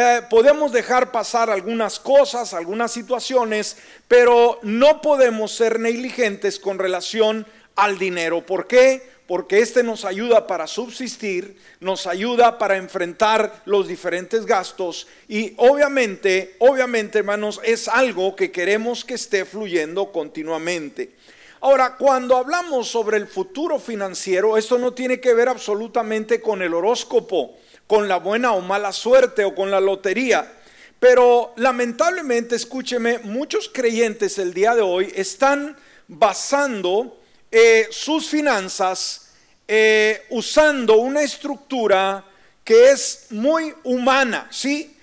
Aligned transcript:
eh, 0.00 0.22
podemos 0.30 0.70
dejar 0.70 1.10
pasar 1.10 1.50
algunas 1.50 1.98
cosas, 1.98 2.54
algunas 2.54 2.92
situaciones, 2.92 3.78
pero 4.06 4.60
no 4.62 5.00
podemos 5.00 5.50
ser 5.50 5.80
negligentes 5.80 6.60
con 6.60 6.78
relación 6.78 7.44
al 7.74 7.98
dinero. 7.98 8.46
¿Por 8.46 8.68
qué? 8.68 9.10
Porque 9.26 9.58
este 9.58 9.82
nos 9.82 10.04
ayuda 10.04 10.46
para 10.46 10.68
subsistir, 10.68 11.58
nos 11.80 12.06
ayuda 12.06 12.58
para 12.58 12.76
enfrentar 12.76 13.62
los 13.64 13.88
diferentes 13.88 14.46
gastos 14.46 15.08
y 15.26 15.54
obviamente, 15.56 16.54
obviamente 16.60 17.18
hermanos, 17.18 17.60
es 17.64 17.88
algo 17.88 18.36
que 18.36 18.52
queremos 18.52 19.04
que 19.04 19.14
esté 19.14 19.44
fluyendo 19.44 20.12
continuamente. 20.12 21.16
Ahora, 21.60 21.96
cuando 21.96 22.36
hablamos 22.36 22.86
sobre 22.86 23.16
el 23.16 23.26
futuro 23.26 23.80
financiero, 23.80 24.56
esto 24.56 24.78
no 24.78 24.94
tiene 24.94 25.18
que 25.18 25.34
ver 25.34 25.48
absolutamente 25.48 26.40
con 26.40 26.62
el 26.62 26.72
horóscopo, 26.72 27.56
con 27.88 28.06
la 28.06 28.18
buena 28.18 28.52
o 28.52 28.60
mala 28.60 28.92
suerte 28.92 29.44
o 29.44 29.54
con 29.54 29.72
la 29.72 29.80
lotería. 29.80 30.52
Pero 31.00 31.54
lamentablemente, 31.56 32.54
escúcheme, 32.54 33.18
muchos 33.20 33.68
creyentes 33.72 34.38
el 34.38 34.54
día 34.54 34.76
de 34.76 34.82
hoy 34.82 35.12
están 35.16 35.76
basando 36.06 37.18
eh, 37.50 37.88
sus 37.90 38.28
finanzas 38.28 39.30
eh, 39.66 40.26
usando 40.30 40.96
una 40.96 41.22
estructura 41.22 42.24
que 42.62 42.90
es 42.90 43.26
muy 43.30 43.74
humana, 43.84 44.48
¿sí? 44.50 44.94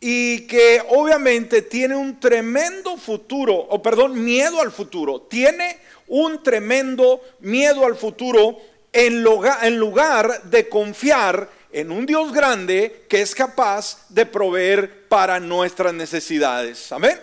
Y 0.00 0.46
que 0.46 0.80
obviamente 0.90 1.62
tiene 1.62 1.96
un 1.96 2.20
tremendo 2.20 2.96
futuro, 2.96 3.54
o 3.54 3.82
perdón, 3.82 4.22
miedo 4.22 4.60
al 4.60 4.70
futuro. 4.70 5.22
Tiene 5.22 5.78
un 6.06 6.42
tremendo 6.42 7.20
miedo 7.40 7.84
al 7.84 7.96
futuro 7.96 8.58
en 8.92 9.24
lugar, 9.24 9.58
en 9.66 9.76
lugar 9.76 10.44
de 10.44 10.68
confiar 10.68 11.57
en 11.72 11.90
un 11.90 12.06
Dios 12.06 12.32
grande 12.32 13.04
que 13.08 13.20
es 13.20 13.34
capaz 13.34 14.06
de 14.08 14.26
proveer 14.26 15.08
para 15.08 15.40
nuestras 15.40 15.92
necesidades. 15.94 16.90
Amén. 16.92 17.18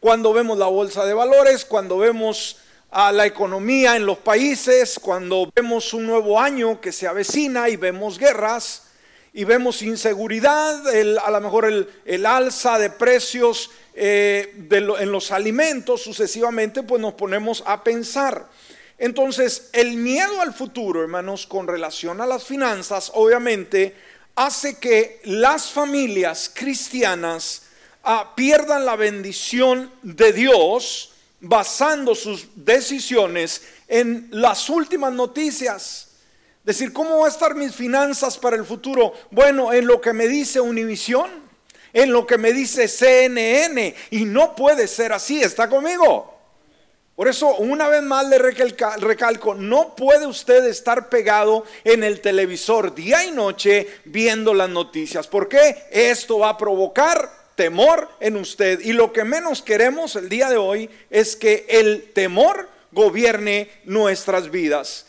Cuando 0.00 0.32
vemos 0.32 0.58
la 0.58 0.66
bolsa 0.66 1.04
de 1.06 1.14
valores, 1.14 1.64
cuando 1.64 1.98
vemos 1.98 2.58
a 2.90 3.10
la 3.10 3.26
economía 3.26 3.96
en 3.96 4.06
los 4.06 4.18
países, 4.18 4.98
cuando 5.00 5.50
vemos 5.54 5.92
un 5.94 6.06
nuevo 6.06 6.40
año 6.40 6.80
que 6.80 6.92
se 6.92 7.06
avecina 7.06 7.68
y 7.68 7.76
vemos 7.76 8.18
guerras 8.18 8.82
y 9.32 9.42
vemos 9.42 9.82
inseguridad, 9.82 10.86
a 10.86 11.30
lo 11.30 11.40
mejor 11.40 11.64
el, 12.04 12.26
alza 12.26 12.78
de 12.78 12.90
precios 12.90 13.70
eh, 13.94 14.68
en 14.70 15.10
los 15.10 15.32
alimentos 15.32 16.02
sucesivamente, 16.02 16.84
pues 16.84 17.00
nos 17.00 17.14
ponemos 17.14 17.64
a 17.66 17.82
pensar. 17.82 18.46
Entonces, 18.98 19.70
el 19.72 19.96
miedo 19.96 20.40
al 20.40 20.54
futuro, 20.54 21.02
hermanos, 21.02 21.46
con 21.46 21.66
relación 21.66 22.20
a 22.20 22.26
las 22.26 22.44
finanzas, 22.44 23.10
obviamente, 23.14 23.94
hace 24.36 24.78
que 24.78 25.20
las 25.24 25.70
familias 25.70 26.50
cristianas 26.52 27.62
ah, 28.04 28.32
pierdan 28.36 28.84
la 28.84 28.96
bendición 28.96 29.90
de 30.02 30.32
Dios 30.32 31.12
basando 31.40 32.14
sus 32.14 32.48
decisiones 32.54 33.62
en 33.88 34.28
las 34.30 34.68
últimas 34.70 35.12
noticias. 35.12 36.08
Decir, 36.62 36.92
¿cómo 36.92 37.18
van 37.18 37.26
a 37.26 37.34
estar 37.34 37.54
mis 37.54 37.74
finanzas 37.74 38.38
para 38.38 38.56
el 38.56 38.64
futuro? 38.64 39.12
Bueno, 39.30 39.72
en 39.72 39.86
lo 39.86 40.00
que 40.00 40.12
me 40.12 40.26
dice 40.28 40.60
Univisión, 40.60 41.30
en 41.92 42.10
lo 42.10 42.26
que 42.26 42.38
me 42.38 42.52
dice 42.52 42.88
CNN, 42.88 43.94
y 44.10 44.24
no 44.24 44.56
puede 44.56 44.88
ser 44.88 45.12
así, 45.12 45.42
¿está 45.42 45.68
conmigo? 45.68 46.33
Por 47.16 47.28
eso, 47.28 47.54
una 47.56 47.88
vez 47.88 48.02
más 48.02 48.28
le 48.28 48.38
recalco, 48.38 49.54
no 49.54 49.94
puede 49.94 50.26
usted 50.26 50.64
estar 50.64 51.08
pegado 51.08 51.64
en 51.84 52.02
el 52.02 52.20
televisor 52.20 52.92
día 52.94 53.24
y 53.24 53.30
noche 53.30 53.86
viendo 54.04 54.52
las 54.52 54.68
noticias. 54.68 55.28
porque 55.28 55.84
Esto 55.92 56.40
va 56.40 56.50
a 56.50 56.58
provocar 56.58 57.30
temor 57.54 58.08
en 58.18 58.36
usted. 58.36 58.80
Y 58.80 58.92
lo 58.92 59.12
que 59.12 59.22
menos 59.22 59.62
queremos 59.62 60.16
el 60.16 60.28
día 60.28 60.50
de 60.50 60.56
hoy 60.56 60.90
es 61.08 61.36
que 61.36 61.66
el 61.68 62.10
temor 62.12 62.68
gobierne 62.90 63.70
nuestras 63.84 64.50
vidas. 64.50 65.06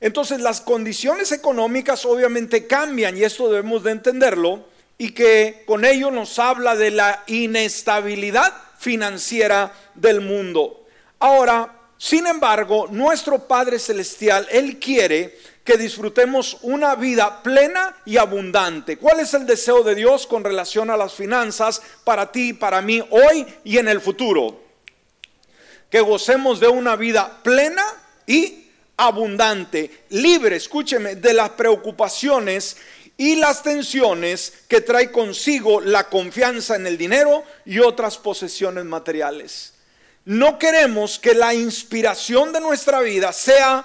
Entonces 0.00 0.40
las 0.40 0.60
condiciones 0.60 1.32
económicas 1.32 2.04
obviamente 2.04 2.66
cambian 2.66 3.16
y 3.16 3.24
esto 3.24 3.50
debemos 3.50 3.82
de 3.82 3.92
entenderlo 3.92 4.64
y 4.96 5.12
que 5.12 5.62
con 5.66 5.84
ello 5.84 6.10
nos 6.10 6.38
habla 6.38 6.76
de 6.76 6.90
la 6.90 7.22
inestabilidad 7.26 8.52
financiera 8.78 9.72
del 9.94 10.20
mundo. 10.20 10.79
Ahora, 11.20 11.76
sin 11.98 12.26
embargo, 12.26 12.88
nuestro 12.90 13.46
Padre 13.46 13.78
Celestial, 13.78 14.48
Él 14.50 14.78
quiere 14.78 15.38
que 15.62 15.76
disfrutemos 15.76 16.56
una 16.62 16.94
vida 16.94 17.42
plena 17.42 17.94
y 18.06 18.16
abundante. 18.16 18.96
¿Cuál 18.96 19.20
es 19.20 19.34
el 19.34 19.44
deseo 19.44 19.82
de 19.82 19.94
Dios 19.94 20.26
con 20.26 20.42
relación 20.42 20.88
a 20.88 20.96
las 20.96 21.12
finanzas 21.12 21.82
para 22.04 22.32
ti, 22.32 22.54
para 22.54 22.80
mí, 22.80 23.04
hoy 23.10 23.46
y 23.64 23.76
en 23.76 23.88
el 23.88 24.00
futuro? 24.00 24.62
Que 25.90 26.00
gocemos 26.00 26.58
de 26.58 26.68
una 26.68 26.96
vida 26.96 27.42
plena 27.42 27.84
y 28.26 28.70
abundante, 28.96 30.04
libre, 30.08 30.56
escúcheme, 30.56 31.16
de 31.16 31.34
las 31.34 31.50
preocupaciones 31.50 32.78
y 33.18 33.36
las 33.36 33.62
tensiones 33.62 34.54
que 34.68 34.80
trae 34.80 35.12
consigo 35.12 35.82
la 35.82 36.08
confianza 36.08 36.76
en 36.76 36.86
el 36.86 36.96
dinero 36.96 37.44
y 37.66 37.78
otras 37.78 38.16
posesiones 38.16 38.86
materiales. 38.86 39.74
No 40.24 40.58
queremos 40.58 41.18
que 41.18 41.34
la 41.34 41.54
inspiración 41.54 42.52
de 42.52 42.60
nuestra 42.60 43.00
vida 43.00 43.32
sea 43.32 43.84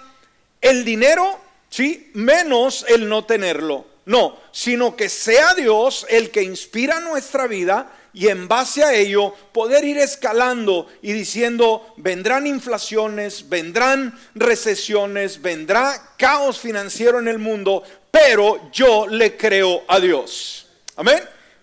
el 0.62 0.84
dinero, 0.84 1.40
¿sí? 1.70 2.12
Menos 2.14 2.86
el 2.90 3.08
no 3.08 3.26
tenerlo. 3.26 3.86
No, 4.06 4.38
sino 4.52 4.96
que 4.96 5.10
sea 5.10 5.56
Dios 5.56 6.06
el 6.10 6.30
que 6.30 6.44
inspira 6.44 7.00
nuestra 7.00 7.48
vida 7.48 7.92
y 8.14 8.28
en 8.28 8.48
base 8.48 8.84
a 8.84 8.94
ello 8.94 9.34
poder 9.52 9.84
ir 9.84 9.98
escalando 9.98 10.88
y 11.02 11.12
diciendo, 11.12 11.94
vendrán 11.98 12.46
inflaciones, 12.46 13.50
vendrán 13.50 14.18
recesiones, 14.36 15.42
vendrá 15.42 16.14
caos 16.18 16.60
financiero 16.60 17.20
en 17.20 17.28
el 17.28 17.40
mundo, 17.40 17.84
pero 18.12 18.72
yo 18.72 19.08
le 19.08 19.36
creo 19.36 19.84
a 19.88 20.00
Dios. 20.00 20.68
Amén. 20.96 21.22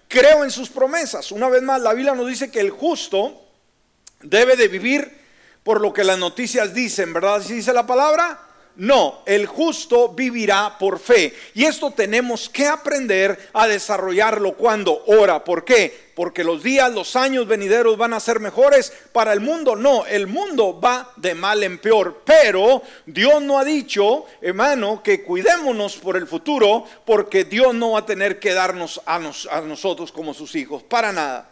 Creo 0.08 0.44
en 0.44 0.50
sus 0.50 0.68
promesas. 0.68 1.32
Una 1.32 1.48
vez 1.48 1.62
más, 1.62 1.80
la 1.80 1.94
Biblia 1.94 2.14
nos 2.14 2.28
dice 2.28 2.50
que 2.50 2.60
el 2.60 2.70
justo 2.70 3.41
debe 4.22 4.56
de 4.56 4.68
vivir 4.68 5.22
por 5.62 5.80
lo 5.80 5.92
que 5.92 6.04
las 6.04 6.18
noticias 6.18 6.74
dicen, 6.74 7.12
¿verdad? 7.12 7.42
¿Si 7.42 7.54
dice 7.54 7.72
la 7.72 7.86
palabra? 7.86 8.48
No, 8.74 9.20
el 9.26 9.46
justo 9.46 10.08
vivirá 10.08 10.78
por 10.78 10.98
fe. 10.98 11.34
Y 11.54 11.64
esto 11.64 11.90
tenemos 11.90 12.48
que 12.48 12.66
aprender 12.66 13.50
a 13.52 13.66
desarrollarlo 13.66 14.56
cuando 14.56 15.04
ora. 15.06 15.44
¿Por 15.44 15.64
qué? 15.64 16.12
Porque 16.14 16.42
los 16.42 16.62
días, 16.62 16.90
los 16.90 17.14
años 17.14 17.46
venideros 17.46 17.98
van 17.98 18.14
a 18.14 18.20
ser 18.20 18.40
mejores 18.40 18.92
para 19.12 19.34
el 19.34 19.40
mundo. 19.40 19.76
No, 19.76 20.06
el 20.06 20.26
mundo 20.26 20.80
va 20.80 21.12
de 21.16 21.34
mal 21.34 21.62
en 21.62 21.78
peor. 21.78 22.22
Pero 22.24 22.82
Dios 23.04 23.42
no 23.42 23.58
ha 23.58 23.64
dicho, 23.64 24.24
hermano, 24.40 25.02
que 25.02 25.22
cuidémonos 25.22 25.96
por 25.96 26.16
el 26.16 26.26
futuro, 26.26 26.86
porque 27.04 27.44
Dios 27.44 27.74
no 27.74 27.92
va 27.92 28.00
a 28.00 28.06
tener 28.06 28.40
que 28.40 28.54
darnos 28.54 29.02
a, 29.04 29.16
a 29.16 29.60
nosotros 29.60 30.10
como 30.12 30.32
sus 30.32 30.54
hijos. 30.54 30.82
Para 30.82 31.12
nada. 31.12 31.51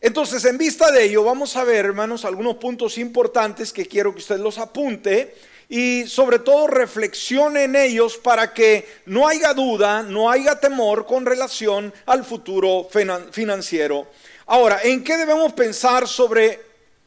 Entonces, 0.00 0.44
en 0.44 0.58
vista 0.58 0.92
de 0.92 1.04
ello, 1.04 1.24
vamos 1.24 1.56
a 1.56 1.64
ver, 1.64 1.84
hermanos, 1.84 2.24
algunos 2.24 2.56
puntos 2.56 2.98
importantes 2.98 3.72
que 3.72 3.86
quiero 3.86 4.12
que 4.12 4.20
usted 4.20 4.38
los 4.38 4.58
apunte 4.58 5.34
y 5.68 6.06
sobre 6.06 6.38
todo 6.38 6.66
reflexione 6.66 7.64
en 7.64 7.76
ellos 7.76 8.16
para 8.16 8.54
que 8.54 8.86
no 9.06 9.26
haya 9.26 9.52
duda, 9.52 10.02
no 10.02 10.30
haya 10.30 10.60
temor 10.60 11.04
con 11.04 11.26
relación 11.26 11.92
al 12.06 12.24
futuro 12.24 12.88
financiero. 13.30 14.06
Ahora, 14.46 14.80
¿en 14.82 15.02
qué 15.02 15.16
debemos 15.16 15.52
pensar 15.52 16.06
sobre 16.06 16.60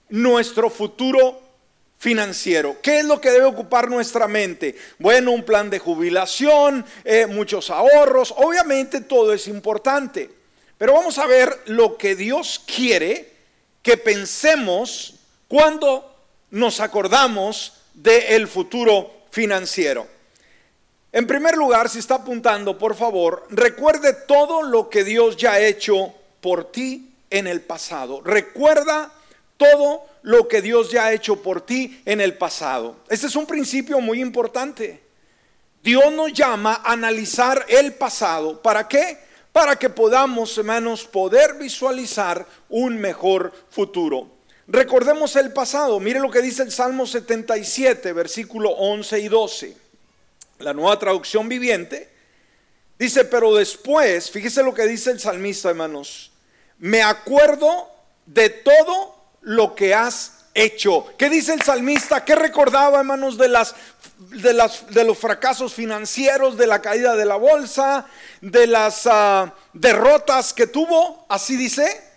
nuestro 0.09 0.69
futuro 0.69 1.41
financiero. 1.97 2.77
¿Qué 2.81 2.99
es 2.99 3.05
lo 3.05 3.21
que 3.21 3.29
debe 3.29 3.45
ocupar 3.45 3.87
nuestra 3.87 4.27
mente? 4.27 4.75
Bueno, 4.97 5.31
un 5.31 5.43
plan 5.43 5.69
de 5.69 5.77
jubilación, 5.77 6.83
eh, 7.03 7.27
muchos 7.27 7.69
ahorros, 7.69 8.33
obviamente 8.37 9.01
todo 9.01 9.33
es 9.33 9.47
importante. 9.47 10.40
Pero 10.81 10.93
vamos 10.93 11.19
a 11.19 11.27
ver 11.27 11.61
lo 11.67 11.95
que 11.95 12.15
Dios 12.15 12.59
quiere 12.65 13.31
que 13.83 13.97
pensemos 13.97 15.13
cuando 15.47 16.11
nos 16.49 16.79
acordamos 16.79 17.73
del 17.93 18.47
futuro 18.47 19.25
financiero. 19.29 20.07
En 21.11 21.27
primer 21.27 21.55
lugar, 21.55 21.87
si 21.87 21.99
está 21.99 22.15
apuntando, 22.15 22.79
por 22.79 22.95
favor, 22.95 23.45
recuerde 23.51 24.13
todo 24.27 24.63
lo 24.63 24.89
que 24.89 25.03
Dios 25.03 25.37
ya 25.37 25.51
ha 25.51 25.59
hecho 25.59 26.15
por 26.41 26.71
ti 26.71 27.13
en 27.29 27.45
el 27.45 27.61
pasado. 27.61 28.21
Recuerda 28.21 29.13
todo 29.57 30.07
lo 30.23 30.47
que 30.47 30.63
Dios 30.63 30.89
ya 30.89 31.05
ha 31.05 31.13
hecho 31.13 31.43
por 31.43 31.63
ti 31.63 32.01
en 32.05 32.21
el 32.21 32.39
pasado. 32.39 32.95
Este 33.07 33.27
es 33.27 33.35
un 33.35 33.45
principio 33.45 34.01
muy 34.01 34.19
importante. 34.19 34.99
Dios 35.83 36.11
nos 36.11 36.33
llama 36.33 36.81
a 36.83 36.93
analizar 36.93 37.67
el 37.69 37.93
pasado. 37.93 38.59
¿Para 38.63 38.87
qué? 38.87 39.29
Para 39.51 39.77
que 39.77 39.89
podamos, 39.89 40.57
hermanos, 40.57 41.05
poder 41.05 41.55
visualizar 41.55 42.45
un 42.69 42.97
mejor 42.97 43.53
futuro. 43.69 44.29
Recordemos 44.67 45.35
el 45.35 45.51
pasado, 45.51 45.99
mire 45.99 46.19
lo 46.19 46.31
que 46.31 46.41
dice 46.41 46.63
el 46.63 46.71
Salmo 46.71 47.05
77, 47.05 48.13
versículo 48.13 48.69
11 48.71 49.19
y 49.19 49.27
12. 49.27 49.77
La 50.59 50.73
nueva 50.73 50.97
traducción 50.97 51.49
viviente 51.49 52.11
Dice, 53.01 53.25
pero 53.25 53.55
después, 53.55 54.29
fíjese 54.29 54.61
lo 54.61 54.75
que 54.75 54.85
dice 54.85 55.09
el 55.09 55.19
salmista, 55.19 55.71
hermanos, 55.71 56.31
me 56.77 57.01
acuerdo 57.01 57.89
de 58.27 58.51
todo 58.51 59.15
lo 59.41 59.73
que 59.73 59.95
has 59.95 60.40
hecho. 60.53 61.13
¿Qué 61.17 61.29
dice 61.29 61.53
el 61.53 61.61
salmista? 61.61 62.23
¿Qué 62.25 62.35
recordaba, 62.35 62.99
hermanos, 62.99 63.37
de 63.37 63.49
las 63.49 63.75
de, 64.17 64.53
las, 64.53 64.87
de 64.93 65.03
los 65.03 65.17
fracasos 65.17 65.73
financieros, 65.73 66.57
de 66.57 66.67
la 66.67 66.81
caída 66.81 67.15
de 67.15 67.25
la 67.25 67.35
bolsa, 67.35 68.05
de 68.41 68.67
las 68.67 69.07
ah, 69.07 69.53
derrotas 69.73 70.53
que 70.53 70.67
tuvo? 70.67 71.25
Así 71.29 71.55
dice. 71.57 72.09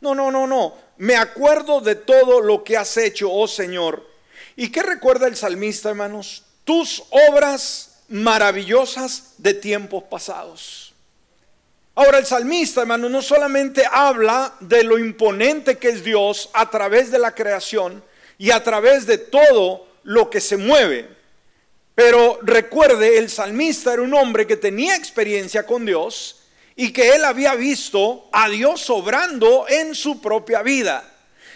No, 0.00 0.14
no, 0.14 0.30
no, 0.30 0.46
no. 0.46 0.74
Me 0.98 1.16
acuerdo 1.16 1.80
de 1.80 1.94
todo 1.94 2.40
lo 2.40 2.64
que 2.64 2.76
has 2.76 2.96
hecho, 2.96 3.30
oh 3.30 3.48
Señor. 3.48 4.06
¿Y 4.56 4.70
qué 4.70 4.82
recuerda 4.82 5.26
el 5.26 5.36
salmista, 5.36 5.90
hermanos? 5.90 6.44
Tus 6.64 7.04
obras 7.28 8.02
maravillosas 8.08 9.34
de 9.38 9.54
tiempos 9.54 10.04
pasados. 10.04 10.91
Ahora 11.94 12.18
el 12.18 12.26
salmista, 12.26 12.82
hermano, 12.82 13.08
no 13.10 13.20
solamente 13.20 13.84
habla 13.90 14.54
de 14.60 14.82
lo 14.82 14.98
imponente 14.98 15.76
que 15.76 15.90
es 15.90 16.02
Dios 16.02 16.48
a 16.54 16.70
través 16.70 17.10
de 17.10 17.18
la 17.18 17.34
creación 17.34 18.02
y 18.38 18.50
a 18.50 18.62
través 18.62 19.06
de 19.06 19.18
todo 19.18 19.86
lo 20.04 20.30
que 20.30 20.40
se 20.40 20.56
mueve, 20.56 21.08
pero 21.94 22.38
recuerde, 22.42 23.18
el 23.18 23.28
salmista 23.28 23.92
era 23.92 24.02
un 24.02 24.14
hombre 24.14 24.46
que 24.46 24.56
tenía 24.56 24.96
experiencia 24.96 25.66
con 25.66 25.84
Dios 25.84 26.40
y 26.74 26.92
que 26.92 27.10
él 27.10 27.24
había 27.24 27.54
visto 27.54 28.28
a 28.32 28.48
Dios 28.48 28.88
obrando 28.88 29.66
en 29.68 29.94
su 29.94 30.20
propia 30.20 30.62
vida. 30.62 31.08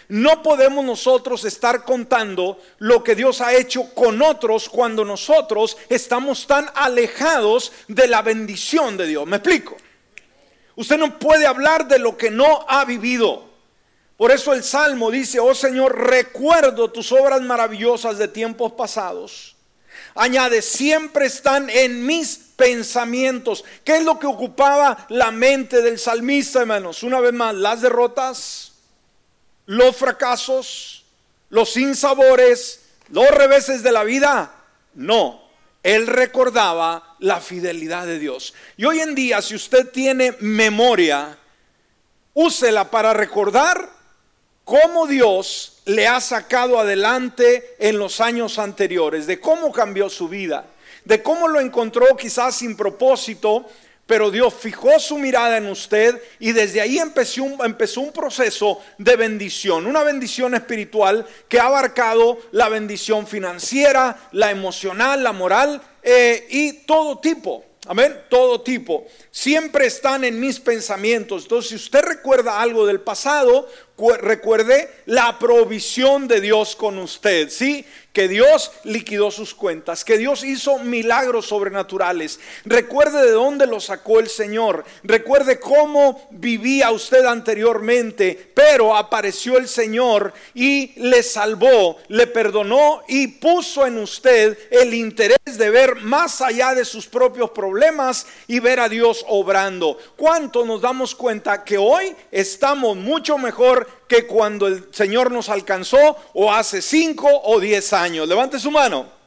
No 0.09 0.43
podemos 0.43 0.85
nosotros 0.85 1.43
estar 1.43 1.83
contando 1.83 2.61
lo 2.77 3.03
que 3.03 3.15
Dios 3.15 3.41
ha 3.41 3.55
hecho 3.55 3.93
con 3.93 4.21
otros 4.21 4.69
cuando 4.69 5.03
nosotros 5.03 5.75
estamos 5.89 6.45
tan 6.47 6.69
alejados 6.75 7.73
de 7.87 8.07
la 8.07 8.21
bendición 8.21 8.95
de 8.95 9.07
Dios. 9.07 9.25
¿Me 9.25 9.37
explico? 9.37 9.75
Usted 10.77 10.99
no 10.99 11.17
puede 11.17 11.47
hablar 11.47 11.87
de 11.87 11.97
lo 11.97 12.15
que 12.15 12.29
no 12.29 12.63
ha 12.69 12.85
vivido. 12.85 13.43
Por 14.15 14.31
eso 14.31 14.53
el 14.53 14.63
Salmo 14.63 15.09
dice, 15.09 15.39
oh 15.39 15.55
Señor, 15.55 15.97
recuerdo 15.97 16.91
tus 16.91 17.11
obras 17.11 17.41
maravillosas 17.41 18.19
de 18.19 18.27
tiempos 18.27 18.73
pasados. 18.73 19.55
Añade, 20.13 20.61
siempre 20.61 21.25
están 21.25 21.69
en 21.71 22.05
mis 22.05 22.37
pensamientos. 22.55 23.65
¿Qué 23.83 23.97
es 23.97 24.03
lo 24.03 24.19
que 24.19 24.27
ocupaba 24.27 25.07
la 25.09 25.31
mente 25.31 25.81
del 25.81 25.97
salmista, 25.97 26.61
hermanos? 26.61 27.01
Una 27.01 27.19
vez 27.21 27.33
más, 27.33 27.55
las 27.55 27.81
derrotas, 27.81 28.73
los 29.65 29.95
fracasos, 29.95 31.05
los 31.49 31.73
sinsabores, 31.73 32.81
los 33.09 33.29
reveses 33.31 33.81
de 33.81 33.91
la 33.91 34.03
vida. 34.03 34.51
No, 34.93 35.46
él 35.87 36.05
recordaba 36.05 37.15
la 37.19 37.39
fidelidad 37.39 38.05
de 38.05 38.19
Dios. 38.19 38.53
Y 38.75 38.83
hoy 38.83 38.99
en 38.99 39.15
día, 39.15 39.41
si 39.41 39.55
usted 39.55 39.89
tiene 39.89 40.35
memoria, 40.41 41.37
úsela 42.33 42.91
para 42.91 43.13
recordar 43.13 43.89
cómo 44.65 45.07
Dios 45.07 45.81
le 45.85 46.05
ha 46.05 46.19
sacado 46.19 46.77
adelante 46.77 47.77
en 47.79 47.97
los 47.99 48.19
años 48.19 48.59
anteriores, 48.59 49.27
de 49.27 49.39
cómo 49.39 49.71
cambió 49.71 50.09
su 50.09 50.27
vida, 50.27 50.65
de 51.05 51.23
cómo 51.23 51.47
lo 51.47 51.61
encontró 51.61 52.17
quizás 52.17 52.57
sin 52.57 52.75
propósito, 52.75 53.65
pero 54.07 54.31
Dios 54.31 54.53
fijó 54.53 54.99
su 54.99 55.17
mirada 55.17 55.57
en 55.57 55.67
usted 55.67 56.19
y 56.39 56.53
desde 56.53 56.81
ahí 56.81 56.97
empezó 56.97 57.43
un, 57.43 58.11
proceso 58.11 58.81
de 58.97 59.15
bendición, 59.17 59.85
una 59.85 60.01
bendición 60.01 60.55
espiritual 60.55 61.27
que 61.49 61.59
ha 61.59 61.65
abarcado 61.65 62.39
la 62.51 62.69
bendición 62.69 63.27
financiera, 63.27 64.29
la 64.31 64.49
emocional, 64.49 65.23
la 65.23 65.33
moral 65.33 65.81
eh, 66.01 66.47
y 66.49 66.73
todo 66.85 67.19
tipo. 67.19 67.65
Amén, 67.89 68.21
todo 68.29 68.61
tipo. 68.61 69.07
Siempre 69.31 69.85
están 69.85 70.25
en 70.25 70.39
mis 70.39 70.59
pensamientos. 70.59 71.43
Entonces, 71.43 71.69
si 71.69 71.75
usted 71.75 72.01
recuerda 72.01 72.59
algo 72.59 72.85
del 72.85 72.99
pasado, 72.99 73.69
recuerde 74.19 74.89
la 75.05 75.39
provisión 75.39 76.27
de 76.27 76.41
Dios 76.41 76.75
con 76.75 76.97
usted, 76.99 77.49
¿sí? 77.49 77.85
Que 78.13 78.27
Dios 78.27 78.71
liquidó 78.83 79.29
sus 79.29 79.53
cuentas, 79.53 80.03
que 80.03 80.17
Dios 80.17 80.43
hizo 80.43 80.79
milagros 80.79 81.47
sobrenaturales. 81.47 82.39
Recuerde 82.65 83.23
de 83.23 83.31
dónde 83.31 83.67
lo 83.67 83.79
sacó 83.79 84.19
el 84.19 84.27
Señor. 84.27 84.85
Recuerde 85.03 85.59
cómo 85.59 86.27
vivía 86.31 86.89
usted 86.91 87.25
anteriormente, 87.25 88.51
pero 88.55 88.95
apareció 88.95 89.57
el 89.57 89.67
Señor 89.67 90.33
y 90.55 90.93
le 90.99 91.21
salvó, 91.21 91.97
le 92.07 92.25
perdonó 92.25 93.01
y 93.07 93.27
puso 93.27 93.85
en 93.85 93.99
usted 93.99 94.57
el 94.71 94.95
interés 94.95 95.37
de 95.57 95.69
ver 95.69 95.97
más 95.97 96.41
allá 96.41 96.73
de 96.73 96.85
sus 96.85 97.05
propios 97.07 97.51
problemas 97.51 98.25
y 98.47 98.59
ver 98.59 98.79
a 98.79 98.89
Dios 98.89 99.23
obrando. 99.27 99.97
¿Cuánto 100.15 100.65
nos 100.65 100.81
damos 100.81 101.13
cuenta 101.13 101.63
que 101.63 101.77
hoy 101.77 102.15
estamos 102.31 102.97
mucho 102.97 103.37
mejor 103.37 103.86
que 104.07 104.25
cuando 104.25 104.67
el 104.67 104.87
Señor 104.91 105.31
nos 105.31 105.49
alcanzó 105.49 106.17
o 106.33 106.51
hace 106.53 106.81
cinco 106.81 107.27
o 107.29 107.59
diez 107.59 107.93
años. 107.93 108.27
Levante 108.27 108.59
su 108.59 108.71
mano. 108.71 109.17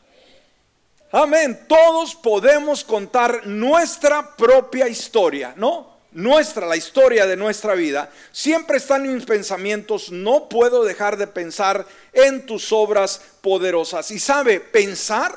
Amén. 1.13 1.65
Todos 1.69 2.15
podemos 2.15 2.85
contar 2.85 3.47
nuestra 3.47 4.37
propia 4.37 4.87
historia, 4.89 5.55
¿no? 5.57 5.99
Nuestra, 6.13 6.67
la 6.67 6.77
historia 6.77 7.27
de 7.27 7.37
nuestra 7.37 7.75
vida. 7.75 8.11
Siempre 8.33 8.77
están 8.77 9.13
mis 9.13 9.25
pensamientos. 9.25 10.11
No 10.13 10.49
puedo 10.49 10.85
dejar 10.85 11.17
de 11.17 11.27
pensar 11.27 11.85
en 12.13 12.47
tus 12.47 12.73
obras 12.73 13.21
poderosas. 13.41 14.11
Y 14.11 14.19
sabe, 14.19 14.61
pensar 14.61 15.37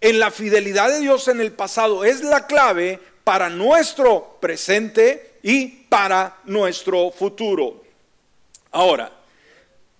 en 0.00 0.18
la 0.18 0.30
fidelidad 0.30 0.88
de 0.88 1.00
Dios 1.00 1.28
en 1.28 1.40
el 1.40 1.52
pasado 1.52 2.04
es 2.04 2.22
la 2.22 2.46
clave 2.46 2.98
para 3.22 3.48
nuestro 3.48 4.38
presente 4.40 5.38
y 5.42 5.66
para 5.66 6.38
nuestro 6.44 7.10
futuro. 7.10 7.79
Ahora, 8.70 9.12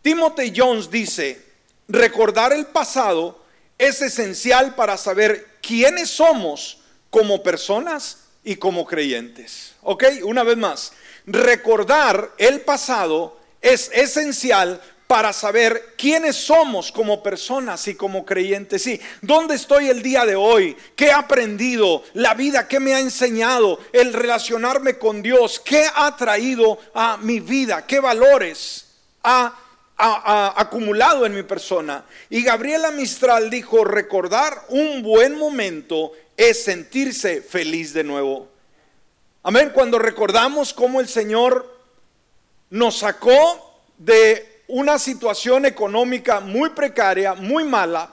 Timothy 0.02 0.52
Jones 0.54 0.90
dice, 0.90 1.44
recordar 1.88 2.52
el 2.52 2.66
pasado 2.66 3.44
es 3.76 4.00
esencial 4.02 4.74
para 4.74 4.96
saber 4.96 5.58
quiénes 5.60 6.10
somos 6.10 6.78
como 7.10 7.42
personas 7.42 8.18
y 8.44 8.56
como 8.56 8.86
creyentes. 8.86 9.74
¿Ok? 9.82 10.04
Una 10.24 10.42
vez 10.42 10.56
más, 10.56 10.92
recordar 11.26 12.30
el 12.38 12.60
pasado 12.60 13.38
es 13.60 13.90
esencial 13.92 14.80
para 15.10 15.32
saber 15.32 15.94
quiénes 15.96 16.36
somos 16.36 16.92
como 16.92 17.20
personas 17.20 17.88
y 17.88 17.96
como 17.96 18.24
creyentes. 18.24 18.84
Sí, 18.84 19.00
¿dónde 19.20 19.56
estoy 19.56 19.88
el 19.88 20.04
día 20.04 20.24
de 20.24 20.36
hoy? 20.36 20.76
¿Qué 20.94 21.06
he 21.06 21.12
aprendido? 21.12 22.04
La 22.14 22.34
vida 22.34 22.68
que 22.68 22.78
me 22.78 22.94
ha 22.94 23.00
enseñado, 23.00 23.80
el 23.92 24.12
relacionarme 24.12 24.98
con 24.98 25.20
Dios, 25.20 25.58
¿qué 25.58 25.84
ha 25.92 26.14
traído 26.14 26.78
a 26.94 27.16
mi 27.16 27.40
vida? 27.40 27.84
¿Qué 27.88 27.98
valores 27.98 28.86
ha, 29.24 29.52
acumulado 29.96 31.26
en 31.26 31.34
mi 31.34 31.42
persona? 31.42 32.04
Y 32.28 32.44
Gabriela 32.44 32.92
Mistral 32.92 33.50
dijo, 33.50 33.84
recordar 33.84 34.66
un 34.68 35.02
buen 35.02 35.36
momento 35.36 36.12
es 36.36 36.62
sentirse 36.62 37.42
feliz 37.42 37.92
de 37.92 38.04
nuevo. 38.04 38.48
Amén, 39.42 39.72
cuando 39.74 39.98
recordamos 39.98 40.72
cómo 40.72 41.00
el 41.00 41.08
Señor 41.08 41.68
nos 42.70 43.00
sacó 43.00 43.82
de 43.98 44.49
una 44.70 44.98
situación 44.98 45.66
económica 45.66 46.40
muy 46.40 46.70
precaria, 46.70 47.34
muy 47.34 47.64
mala, 47.64 48.12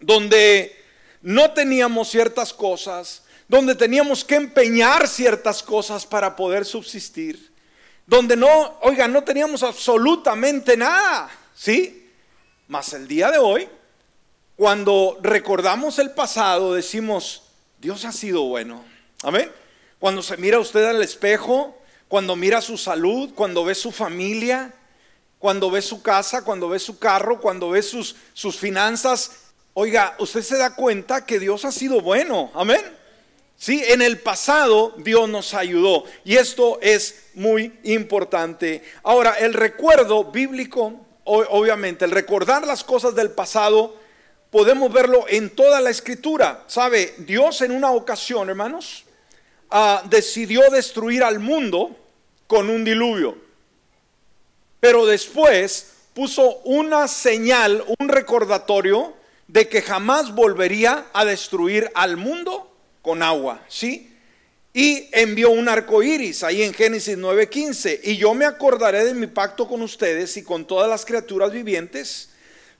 donde 0.00 0.74
no 1.22 1.52
teníamos 1.52 2.08
ciertas 2.08 2.52
cosas, 2.52 3.22
donde 3.48 3.74
teníamos 3.74 4.24
que 4.24 4.36
empeñar 4.36 5.06
ciertas 5.08 5.62
cosas 5.62 6.06
para 6.06 6.36
poder 6.36 6.64
subsistir, 6.64 7.52
donde 8.06 8.36
no, 8.36 8.78
oiga, 8.82 9.08
no 9.08 9.22
teníamos 9.24 9.62
absolutamente 9.62 10.76
nada, 10.76 11.30
¿sí? 11.54 12.10
Mas 12.66 12.92
el 12.92 13.06
día 13.06 13.30
de 13.30 13.38
hoy, 13.38 13.68
cuando 14.56 15.18
recordamos 15.22 15.98
el 15.98 16.10
pasado, 16.10 16.74
decimos, 16.74 17.42
Dios 17.78 18.04
ha 18.04 18.12
sido 18.12 18.42
bueno. 18.44 18.84
Amén. 19.22 19.50
Cuando 19.98 20.22
se 20.22 20.36
mira 20.36 20.58
usted 20.58 20.84
al 20.84 21.02
espejo, 21.02 21.76
cuando 22.08 22.36
mira 22.36 22.60
su 22.60 22.78
salud, 22.78 23.30
cuando 23.34 23.64
ve 23.64 23.74
su 23.74 23.92
familia, 23.92 24.74
cuando 25.38 25.70
ve 25.70 25.82
su 25.82 26.02
casa, 26.02 26.42
cuando 26.42 26.68
ve 26.68 26.78
su 26.78 26.98
carro, 26.98 27.40
cuando 27.40 27.70
ve 27.70 27.82
sus, 27.82 28.16
sus 28.34 28.56
finanzas, 28.56 29.32
oiga, 29.74 30.16
usted 30.18 30.42
se 30.42 30.58
da 30.58 30.74
cuenta 30.74 31.24
que 31.24 31.38
Dios 31.38 31.64
ha 31.64 31.72
sido 31.72 32.00
bueno. 32.00 32.50
Amén. 32.54 32.80
Sí, 33.56 33.82
en 33.88 34.02
el 34.02 34.20
pasado 34.20 34.94
Dios 34.98 35.28
nos 35.28 35.52
ayudó 35.52 36.04
y 36.24 36.36
esto 36.36 36.78
es 36.80 37.30
muy 37.34 37.76
importante. 37.82 38.84
Ahora, 39.02 39.32
el 39.32 39.52
recuerdo 39.52 40.24
bíblico, 40.24 40.94
obviamente, 41.24 42.04
el 42.04 42.12
recordar 42.12 42.64
las 42.66 42.84
cosas 42.84 43.16
del 43.16 43.32
pasado, 43.32 43.96
podemos 44.50 44.92
verlo 44.92 45.24
en 45.28 45.50
toda 45.50 45.80
la 45.80 45.90
escritura. 45.90 46.64
¿Sabe? 46.68 47.14
Dios 47.18 47.60
en 47.62 47.72
una 47.72 47.90
ocasión, 47.90 48.48
hermanos, 48.48 49.04
ah, 49.70 50.02
decidió 50.08 50.62
destruir 50.70 51.24
al 51.24 51.40
mundo 51.40 51.96
con 52.46 52.70
un 52.70 52.84
diluvio. 52.84 53.47
Pero 54.80 55.06
después 55.06 55.92
puso 56.14 56.58
una 56.64 57.08
señal, 57.08 57.84
un 57.98 58.08
recordatorio 58.08 59.14
de 59.46 59.68
que 59.68 59.82
jamás 59.82 60.34
volvería 60.34 61.06
a 61.12 61.24
destruir 61.24 61.90
al 61.94 62.16
mundo 62.16 62.74
con 63.02 63.22
agua, 63.22 63.62
¿sí? 63.68 64.08
y 64.78 65.08
envió 65.12 65.50
un 65.50 65.68
arco 65.68 66.04
iris 66.04 66.44
ahí 66.44 66.62
en 66.62 66.72
Génesis 66.72 67.18
9:15. 67.18 68.00
Y 68.04 68.16
yo 68.16 68.32
me 68.34 68.44
acordaré 68.44 69.04
de 69.04 69.14
mi 69.14 69.26
pacto 69.26 69.66
con 69.66 69.82
ustedes 69.82 70.36
y 70.36 70.44
con 70.44 70.66
todas 70.66 70.88
las 70.88 71.04
criaturas 71.04 71.50
vivientes. 71.50 72.30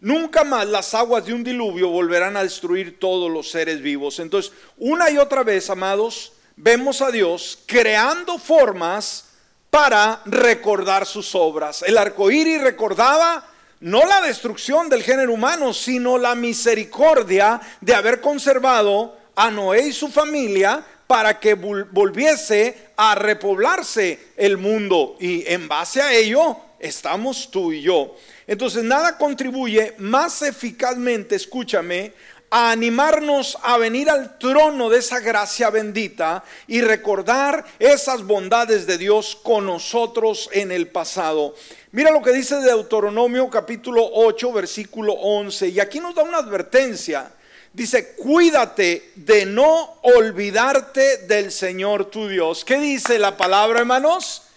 Nunca 0.00 0.45
más 0.45 0.69
las 0.69 0.95
aguas 0.95 1.26
de 1.26 1.35
un 1.35 1.43
diluvio 1.43 1.88
volverán 1.88 2.37
a 2.37 2.45
destruir 2.45 3.00
todos 3.00 3.28
los 3.33 3.50
seres 3.50 3.81
vivos. 3.83 4.21
Entonces, 4.21 4.52
una 4.76 5.11
y 5.11 5.19
otra 5.19 5.43
vez, 5.43 5.71
amados, 5.71 6.35
vemos 6.55 7.02
a 7.02 7.11
Dios 7.11 7.59
creando 7.67 8.38
formas 8.38 9.25
para 9.71 10.23
recordar 10.25 11.07
sus 11.07 11.35
obras. 11.35 11.83
El 11.83 11.99
arco 11.99 12.31
iris 12.31 12.61
recordaba 12.61 13.45
no 13.81 14.05
la 14.05 14.21
destrucción 14.23 14.89
del 14.89 15.03
género 15.03 15.33
humano, 15.33 15.73
sino 15.73 16.19
la 16.19 16.35
misericordia 16.35 17.61
de 17.81 17.95
haber 17.95 18.21
conservado 18.21 19.17
a 19.37 19.51
Noé 19.51 19.89
y 19.89 19.93
su 19.93 20.09
familia 20.09 20.85
para 21.07 21.39
que 21.39 21.55
volviese 21.55 22.91
a 22.97 23.15
repoblarse 23.15 24.33
el 24.37 24.59
mundo. 24.59 25.17
Y 25.21 25.45
en 25.47 25.69
base 25.69 26.03
a 26.03 26.13
ello 26.13 26.57
estamos 26.79 27.51
tú 27.51 27.73
y 27.73 27.83
yo. 27.83 28.15
Entonces 28.47 28.83
nada 28.85 29.17
contribuye 29.17 29.95
más 29.99 30.43
eficazmente, 30.43 31.37
escúchame, 31.37 32.13
a 32.50 32.71
animarnos 32.71 33.59
a 33.62 33.76
venir 33.78 34.09
al 34.09 34.38
trono 34.38 34.88
de 34.88 34.99
esa 34.99 35.21
gracia 35.21 35.71
bendita 35.71 36.43
y 36.67 36.81
recordar 36.81 37.64
esas 37.78 38.25
bondades 38.25 38.87
de 38.87 38.99
Dios 38.99 39.38
con 39.43 39.67
nosotros 39.67 40.49
en 40.52 40.73
el 40.73 40.88
pasado. 40.88 41.55
Mira 41.93 42.11
lo 42.11 42.23
que 42.23 42.33
dice 42.33 42.57
Deuteronomio 42.57 43.50
capítulo 43.50 44.09
8, 44.12 44.52
versículo 44.52 45.12
11. 45.14 45.69
Y 45.69 45.81
aquí 45.81 46.00
nos 46.00 46.14
da 46.14 46.23
una 46.23 46.38
advertencia. 46.38 47.31
Dice, 47.73 48.14
cuídate 48.14 49.12
de 49.14 49.45
no 49.47 49.99
olvidarte 50.02 51.19
del 51.26 51.52
Señor 51.52 52.07
tu 52.07 52.28
Dios. 52.28 52.64
¿Qué 52.64 52.78
dice 52.78 53.19
la 53.19 53.37
palabra, 53.37 53.81
hermanos? 53.81 54.48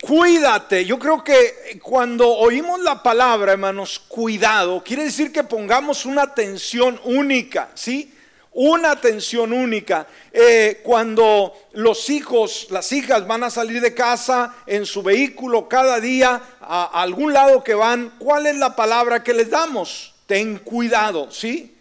Cuídate. 0.00 0.84
Yo 0.84 0.98
creo 0.98 1.24
que 1.24 1.78
cuando 1.82 2.28
oímos 2.28 2.80
la 2.80 3.02
palabra, 3.02 3.52
hermanos, 3.52 3.98
cuidado, 3.98 4.82
quiere 4.84 5.04
decir 5.04 5.32
que 5.32 5.42
pongamos 5.42 6.04
una 6.04 6.22
atención 6.22 7.00
única, 7.04 7.70
¿sí? 7.74 8.12
Una 8.52 8.92
atención 8.92 9.52
única. 9.52 10.06
Eh, 10.32 10.80
cuando 10.82 11.54
los 11.72 12.08
hijos, 12.10 12.68
las 12.70 12.92
hijas 12.92 13.26
van 13.26 13.44
a 13.44 13.50
salir 13.50 13.80
de 13.80 13.94
casa 13.94 14.54
en 14.66 14.86
su 14.86 15.02
vehículo 15.02 15.68
cada 15.68 16.00
día 16.00 16.42
a 16.60 17.02
algún 17.02 17.32
lado 17.32 17.64
que 17.64 17.74
van, 17.74 18.14
¿cuál 18.18 18.46
es 18.46 18.56
la 18.56 18.76
palabra 18.76 19.22
que 19.22 19.34
les 19.34 19.50
damos? 19.50 20.14
Ten 20.26 20.58
cuidado, 20.58 21.30
¿sí? 21.30 21.75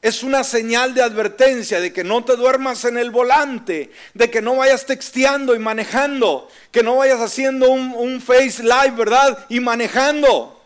Es 0.00 0.22
una 0.22 0.44
señal 0.44 0.94
de 0.94 1.02
advertencia 1.02 1.80
de 1.80 1.92
que 1.92 2.04
no 2.04 2.24
te 2.24 2.36
duermas 2.36 2.84
en 2.84 2.98
el 2.98 3.10
volante, 3.10 3.90
de 4.14 4.30
que 4.30 4.40
no 4.40 4.56
vayas 4.56 4.86
texteando 4.86 5.56
y 5.56 5.58
manejando, 5.58 6.48
que 6.70 6.84
no 6.84 6.96
vayas 6.96 7.20
haciendo 7.20 7.70
un, 7.70 8.20
face 8.20 8.62
live, 8.62 8.92
¿verdad? 8.96 9.46
Y 9.48 9.58
manejando. 9.58 10.62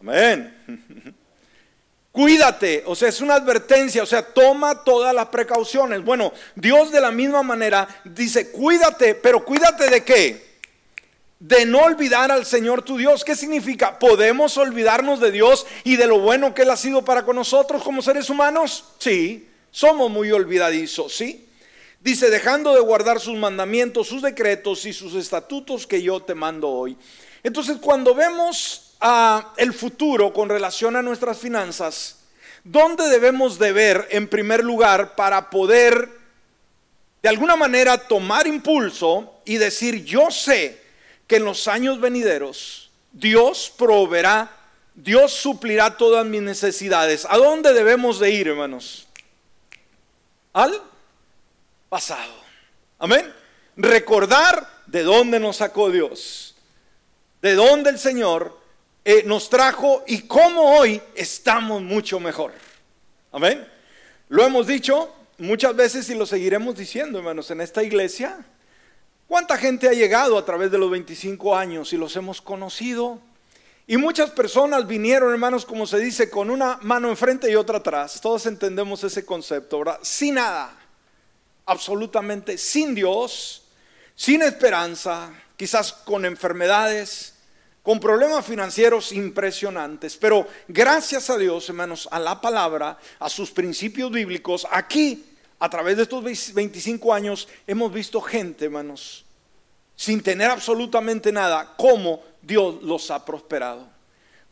Amén. 0.00 0.54
Cuídate, 2.10 2.82
o 2.86 2.96
sea, 2.96 3.10
es 3.10 3.20
una 3.20 3.34
advertencia, 3.34 4.02
o 4.02 4.06
sea, 4.06 4.22
toma 4.22 4.82
todas 4.82 5.14
las 5.14 5.26
precauciones. 5.26 6.02
Bueno, 6.04 6.32
Dios 6.56 6.90
de 6.90 7.00
la 7.00 7.12
misma 7.12 7.44
manera 7.44 7.86
dice, 8.04 8.50
cuídate, 8.50 9.14
pero 9.14 9.44
cuídate 9.44 9.88
de 9.88 10.02
qué? 10.02 10.47
De 11.40 11.66
no 11.66 11.80
olvidar 11.80 12.32
al 12.32 12.44
Señor 12.44 12.82
tu 12.82 12.96
Dios. 12.96 13.24
¿Qué 13.24 13.36
significa? 13.36 13.98
¿Podemos 13.98 14.56
olvidarnos 14.56 15.20
de 15.20 15.30
Dios 15.30 15.66
y 15.84 15.96
de 15.96 16.06
lo 16.06 16.18
bueno 16.18 16.54
que 16.54 16.62
Él 16.62 16.70
ha 16.70 16.76
sido 16.76 17.04
para 17.04 17.24
con 17.24 17.36
nosotros 17.36 17.82
como 17.82 18.02
seres 18.02 18.28
humanos? 18.28 18.84
Sí, 18.98 19.48
somos 19.70 20.10
muy 20.10 20.32
olvidadizos, 20.32 21.14
¿sí? 21.14 21.46
Dice, 22.00 22.30
dejando 22.30 22.74
de 22.74 22.80
guardar 22.80 23.20
sus 23.20 23.36
mandamientos, 23.36 24.08
sus 24.08 24.22
decretos 24.22 24.84
y 24.84 24.92
sus 24.92 25.14
estatutos 25.14 25.86
que 25.86 26.02
yo 26.02 26.20
te 26.20 26.34
mando 26.34 26.68
hoy. 26.68 26.96
Entonces, 27.42 27.78
cuando 27.80 28.14
vemos 28.14 28.94
a 29.00 29.52
el 29.56 29.72
futuro 29.72 30.32
con 30.32 30.48
relación 30.48 30.96
a 30.96 31.02
nuestras 31.02 31.38
finanzas, 31.38 32.20
¿dónde 32.64 33.08
debemos 33.08 33.58
de 33.58 33.72
ver 33.72 34.08
en 34.10 34.28
primer 34.28 34.64
lugar 34.64 35.14
para 35.14 35.50
poder 35.50 36.08
de 37.22 37.28
alguna 37.28 37.56
manera 37.56 37.98
tomar 37.98 38.46
impulso 38.46 39.40
y 39.44 39.56
decir, 39.56 40.04
yo 40.04 40.30
sé 40.30 40.87
que 41.28 41.36
en 41.36 41.44
los 41.44 41.68
años 41.68 42.00
venideros 42.00 42.90
Dios 43.12 43.72
proveerá, 43.76 44.50
Dios 44.94 45.32
suplirá 45.32 45.96
todas 45.96 46.26
mis 46.26 46.42
necesidades. 46.42 47.26
¿A 47.30 47.36
dónde 47.36 47.72
debemos 47.72 48.18
de 48.18 48.30
ir, 48.32 48.48
hermanos? 48.48 49.06
Al 50.52 50.82
pasado. 51.88 52.32
Amén. 52.98 53.32
Recordar 53.76 54.68
de 54.86 55.02
dónde 55.02 55.38
nos 55.38 55.58
sacó 55.58 55.90
Dios, 55.90 56.56
de 57.42 57.54
dónde 57.54 57.90
el 57.90 57.98
Señor 57.98 58.58
eh, 59.04 59.22
nos 59.24 59.48
trajo 59.48 60.02
y 60.06 60.22
cómo 60.22 60.78
hoy 60.78 61.00
estamos 61.14 61.82
mucho 61.82 62.18
mejor. 62.18 62.52
Amén. 63.30 63.66
Lo 64.28 64.44
hemos 64.44 64.66
dicho 64.66 65.14
muchas 65.38 65.76
veces 65.76 66.08
y 66.10 66.14
lo 66.14 66.26
seguiremos 66.26 66.76
diciendo, 66.76 67.18
hermanos, 67.18 67.50
en 67.50 67.60
esta 67.60 67.82
iglesia. 67.82 68.44
¿Cuánta 69.28 69.58
gente 69.58 69.86
ha 69.86 69.92
llegado 69.92 70.38
a 70.38 70.44
través 70.46 70.70
de 70.70 70.78
los 70.78 70.90
25 70.90 71.54
años 71.54 71.92
y 71.92 71.98
los 71.98 72.16
hemos 72.16 72.40
conocido? 72.40 73.20
Y 73.86 73.98
muchas 73.98 74.30
personas 74.30 74.86
vinieron, 74.86 75.30
hermanos, 75.30 75.66
como 75.66 75.86
se 75.86 75.98
dice, 75.98 76.30
con 76.30 76.48
una 76.48 76.78
mano 76.80 77.10
enfrente 77.10 77.50
y 77.50 77.54
otra 77.54 77.76
atrás. 77.76 78.22
Todos 78.22 78.46
entendemos 78.46 79.04
ese 79.04 79.26
concepto, 79.26 79.80
¿verdad? 79.80 79.98
Sin 80.00 80.36
nada, 80.36 80.74
absolutamente 81.66 82.56
sin 82.56 82.94
Dios, 82.94 83.64
sin 84.14 84.40
esperanza, 84.40 85.30
quizás 85.56 85.92
con 85.92 86.24
enfermedades, 86.24 87.34
con 87.82 88.00
problemas 88.00 88.46
financieros 88.46 89.12
impresionantes. 89.12 90.16
Pero 90.16 90.48
gracias 90.68 91.28
a 91.28 91.36
Dios, 91.36 91.68
hermanos, 91.68 92.08
a 92.10 92.18
la 92.18 92.40
palabra, 92.40 92.98
a 93.18 93.28
sus 93.28 93.50
principios 93.50 94.10
bíblicos, 94.10 94.66
aquí 94.70 95.36
a 95.58 95.68
través 95.68 95.96
de 95.96 96.04
estos 96.04 96.22
25 96.22 97.12
años 97.12 97.48
hemos 97.66 97.92
visto 97.92 98.20
gente, 98.20 98.66
hermanos, 98.66 99.24
sin 99.96 100.22
tener 100.22 100.50
absolutamente 100.50 101.32
nada, 101.32 101.74
cómo 101.76 102.22
Dios 102.40 102.82
los 102.82 103.10
ha 103.10 103.24
prosperado, 103.24 103.88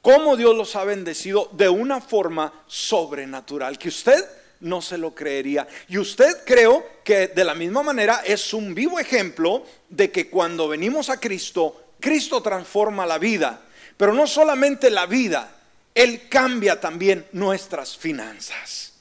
cómo 0.02 0.36
Dios 0.36 0.56
los 0.56 0.74
ha 0.74 0.84
bendecido 0.84 1.48
de 1.52 1.68
una 1.68 2.00
forma 2.00 2.52
sobrenatural, 2.66 3.78
que 3.78 3.88
usted 3.88 4.24
no 4.60 4.82
se 4.82 4.98
lo 4.98 5.14
creería. 5.14 5.68
Y 5.88 5.98
usted 5.98 6.44
creo 6.44 6.84
que 7.04 7.28
de 7.28 7.44
la 7.44 7.54
misma 7.54 7.82
manera 7.82 8.22
es 8.24 8.52
un 8.52 8.74
vivo 8.74 8.98
ejemplo 8.98 9.64
de 9.88 10.10
que 10.10 10.28
cuando 10.28 10.66
venimos 10.66 11.10
a 11.10 11.20
Cristo, 11.20 11.90
Cristo 12.00 12.42
transforma 12.42 13.06
la 13.06 13.18
vida, 13.18 13.60
pero 13.96 14.12
no 14.12 14.26
solamente 14.26 14.90
la 14.90 15.06
vida, 15.06 15.56
Él 15.94 16.28
cambia 16.28 16.80
también 16.80 17.26
nuestras 17.32 17.96
finanzas. 17.96 18.94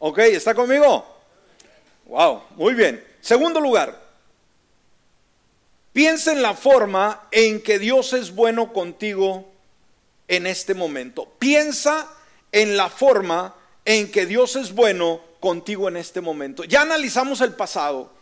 ¿Ok? 0.00 0.18
¿Está 0.18 0.54
conmigo? 0.54 1.21
Wow, 2.06 2.42
muy 2.56 2.74
bien. 2.74 3.04
Segundo 3.20 3.60
lugar, 3.60 4.00
piensa 5.92 6.32
en 6.32 6.42
la 6.42 6.54
forma 6.54 7.28
en 7.30 7.62
que 7.62 7.78
Dios 7.78 8.12
es 8.12 8.34
bueno 8.34 8.72
contigo 8.72 9.50
en 10.28 10.46
este 10.46 10.74
momento. 10.74 11.28
Piensa 11.38 12.08
en 12.50 12.76
la 12.76 12.88
forma 12.88 13.54
en 13.84 14.10
que 14.10 14.26
Dios 14.26 14.56
es 14.56 14.74
bueno 14.74 15.20
contigo 15.40 15.88
en 15.88 15.96
este 15.96 16.20
momento. 16.20 16.64
Ya 16.64 16.82
analizamos 16.82 17.40
el 17.40 17.54
pasado. 17.54 18.12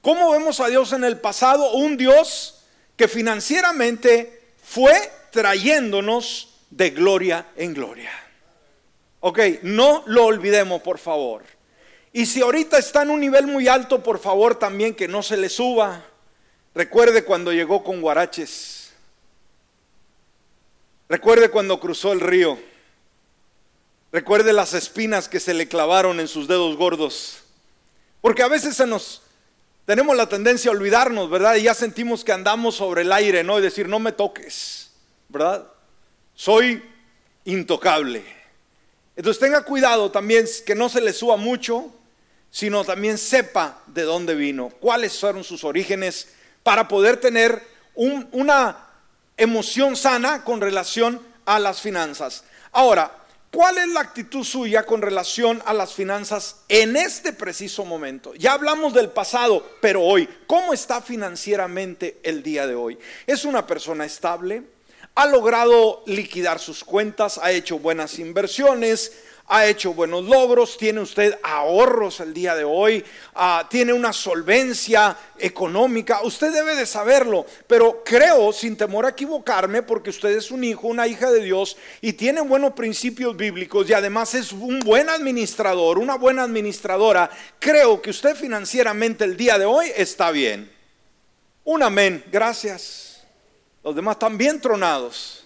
¿Cómo 0.00 0.30
vemos 0.30 0.60
a 0.60 0.68
Dios 0.68 0.92
en 0.92 1.04
el 1.04 1.18
pasado? 1.18 1.72
Un 1.72 1.96
Dios 1.96 2.64
que 2.96 3.06
financieramente 3.06 4.54
fue 4.62 4.94
trayéndonos 5.30 6.54
de 6.70 6.90
gloria 6.90 7.46
en 7.56 7.74
gloria. 7.74 8.10
Ok, 9.20 9.38
no 9.62 10.02
lo 10.06 10.24
olvidemos, 10.24 10.80
por 10.80 10.98
favor. 10.98 11.44
Y 12.12 12.26
si 12.26 12.40
ahorita 12.40 12.78
está 12.78 13.02
en 13.02 13.10
un 13.10 13.20
nivel 13.20 13.46
muy 13.46 13.68
alto, 13.68 14.02
por 14.02 14.18
favor 14.18 14.56
también 14.56 14.94
que 14.94 15.06
no 15.06 15.22
se 15.22 15.36
le 15.36 15.48
suba. 15.48 16.04
Recuerde 16.74 17.24
cuando 17.24 17.52
llegó 17.52 17.84
con 17.84 18.00
guaraches. 18.00 18.90
Recuerde 21.08 21.50
cuando 21.50 21.78
cruzó 21.78 22.12
el 22.12 22.20
río. 22.20 22.58
Recuerde 24.12 24.52
las 24.52 24.74
espinas 24.74 25.28
que 25.28 25.38
se 25.38 25.54
le 25.54 25.68
clavaron 25.68 26.18
en 26.18 26.26
sus 26.26 26.48
dedos 26.48 26.76
gordos. 26.76 27.44
Porque 28.20 28.42
a 28.42 28.48
veces 28.48 28.78
nos 28.86 29.22
tenemos 29.86 30.16
la 30.16 30.28
tendencia 30.28 30.70
a 30.70 30.74
olvidarnos, 30.74 31.30
¿verdad? 31.30 31.54
Y 31.56 31.62
ya 31.62 31.74
sentimos 31.74 32.24
que 32.24 32.32
andamos 32.32 32.76
sobre 32.76 33.02
el 33.02 33.12
aire, 33.12 33.42
¿no? 33.44 33.58
Y 33.58 33.62
decir, 33.62 33.88
no 33.88 33.98
me 33.98 34.12
toques, 34.12 34.90
¿verdad? 35.28 35.66
Soy 36.34 36.82
intocable. 37.44 38.24
Entonces 39.16 39.40
tenga 39.40 39.64
cuidado 39.64 40.10
también 40.10 40.46
que 40.64 40.74
no 40.74 40.88
se 40.88 41.00
le 41.00 41.12
suba 41.12 41.36
mucho, 41.36 41.92
sino 42.50 42.84
también 42.84 43.18
sepa 43.18 43.80
de 43.86 44.02
dónde 44.02 44.34
vino, 44.34 44.70
cuáles 44.80 45.18
fueron 45.18 45.44
sus 45.44 45.64
orígenes, 45.64 46.28
para 46.62 46.88
poder 46.88 47.18
tener 47.18 47.62
una 47.94 48.86
emoción 49.36 49.96
sana 49.96 50.44
con 50.44 50.60
relación 50.60 51.20
a 51.46 51.58
las 51.58 51.80
finanzas. 51.80 52.44
Ahora, 52.72 53.20
¿Cuál 53.52 53.78
es 53.78 53.88
la 53.88 54.00
actitud 54.00 54.44
suya 54.44 54.86
con 54.86 55.02
relación 55.02 55.60
a 55.66 55.74
las 55.74 55.92
finanzas 55.92 56.58
en 56.68 56.94
este 56.94 57.32
preciso 57.32 57.84
momento? 57.84 58.32
Ya 58.34 58.52
hablamos 58.52 58.94
del 58.94 59.10
pasado, 59.10 59.68
pero 59.80 60.02
hoy, 60.04 60.28
¿cómo 60.46 60.72
está 60.72 61.02
financieramente 61.02 62.20
el 62.22 62.44
día 62.44 62.68
de 62.68 62.76
hoy? 62.76 62.96
¿Es 63.26 63.44
una 63.44 63.66
persona 63.66 64.04
estable? 64.04 64.62
¿Ha 65.16 65.26
logrado 65.26 66.04
liquidar 66.06 66.60
sus 66.60 66.84
cuentas? 66.84 67.38
¿Ha 67.42 67.50
hecho 67.50 67.80
buenas 67.80 68.20
inversiones? 68.20 69.14
Ha 69.52 69.66
hecho 69.66 69.92
buenos 69.92 70.26
logros, 70.26 70.78
tiene 70.78 71.00
usted 71.00 71.36
ahorros 71.42 72.20
el 72.20 72.32
día 72.32 72.54
de 72.54 72.62
hoy, 72.62 73.04
ah, 73.34 73.66
tiene 73.68 73.92
una 73.92 74.12
solvencia 74.12 75.16
económica, 75.36 76.20
usted 76.22 76.52
debe 76.52 76.76
de 76.76 76.86
saberlo, 76.86 77.44
pero 77.66 78.04
creo, 78.04 78.52
sin 78.52 78.76
temor 78.76 79.06
a 79.06 79.08
equivocarme, 79.08 79.82
porque 79.82 80.10
usted 80.10 80.36
es 80.36 80.52
un 80.52 80.62
hijo, 80.62 80.86
una 80.86 81.08
hija 81.08 81.32
de 81.32 81.42
Dios 81.42 81.76
y 82.00 82.12
tiene 82.12 82.42
buenos 82.42 82.74
principios 82.74 83.36
bíblicos 83.36 83.90
y 83.90 83.92
además 83.92 84.34
es 84.34 84.52
un 84.52 84.78
buen 84.80 85.08
administrador, 85.08 85.98
una 85.98 86.14
buena 86.14 86.44
administradora, 86.44 87.28
creo 87.58 88.00
que 88.00 88.10
usted 88.10 88.36
financieramente 88.36 89.24
el 89.24 89.36
día 89.36 89.58
de 89.58 89.64
hoy 89.64 89.90
está 89.96 90.30
bien. 90.30 90.70
Un 91.64 91.82
amén, 91.82 92.24
gracias. 92.30 93.24
Los 93.82 93.96
demás 93.96 94.14
están 94.14 94.38
bien 94.38 94.60
tronados. 94.60 95.44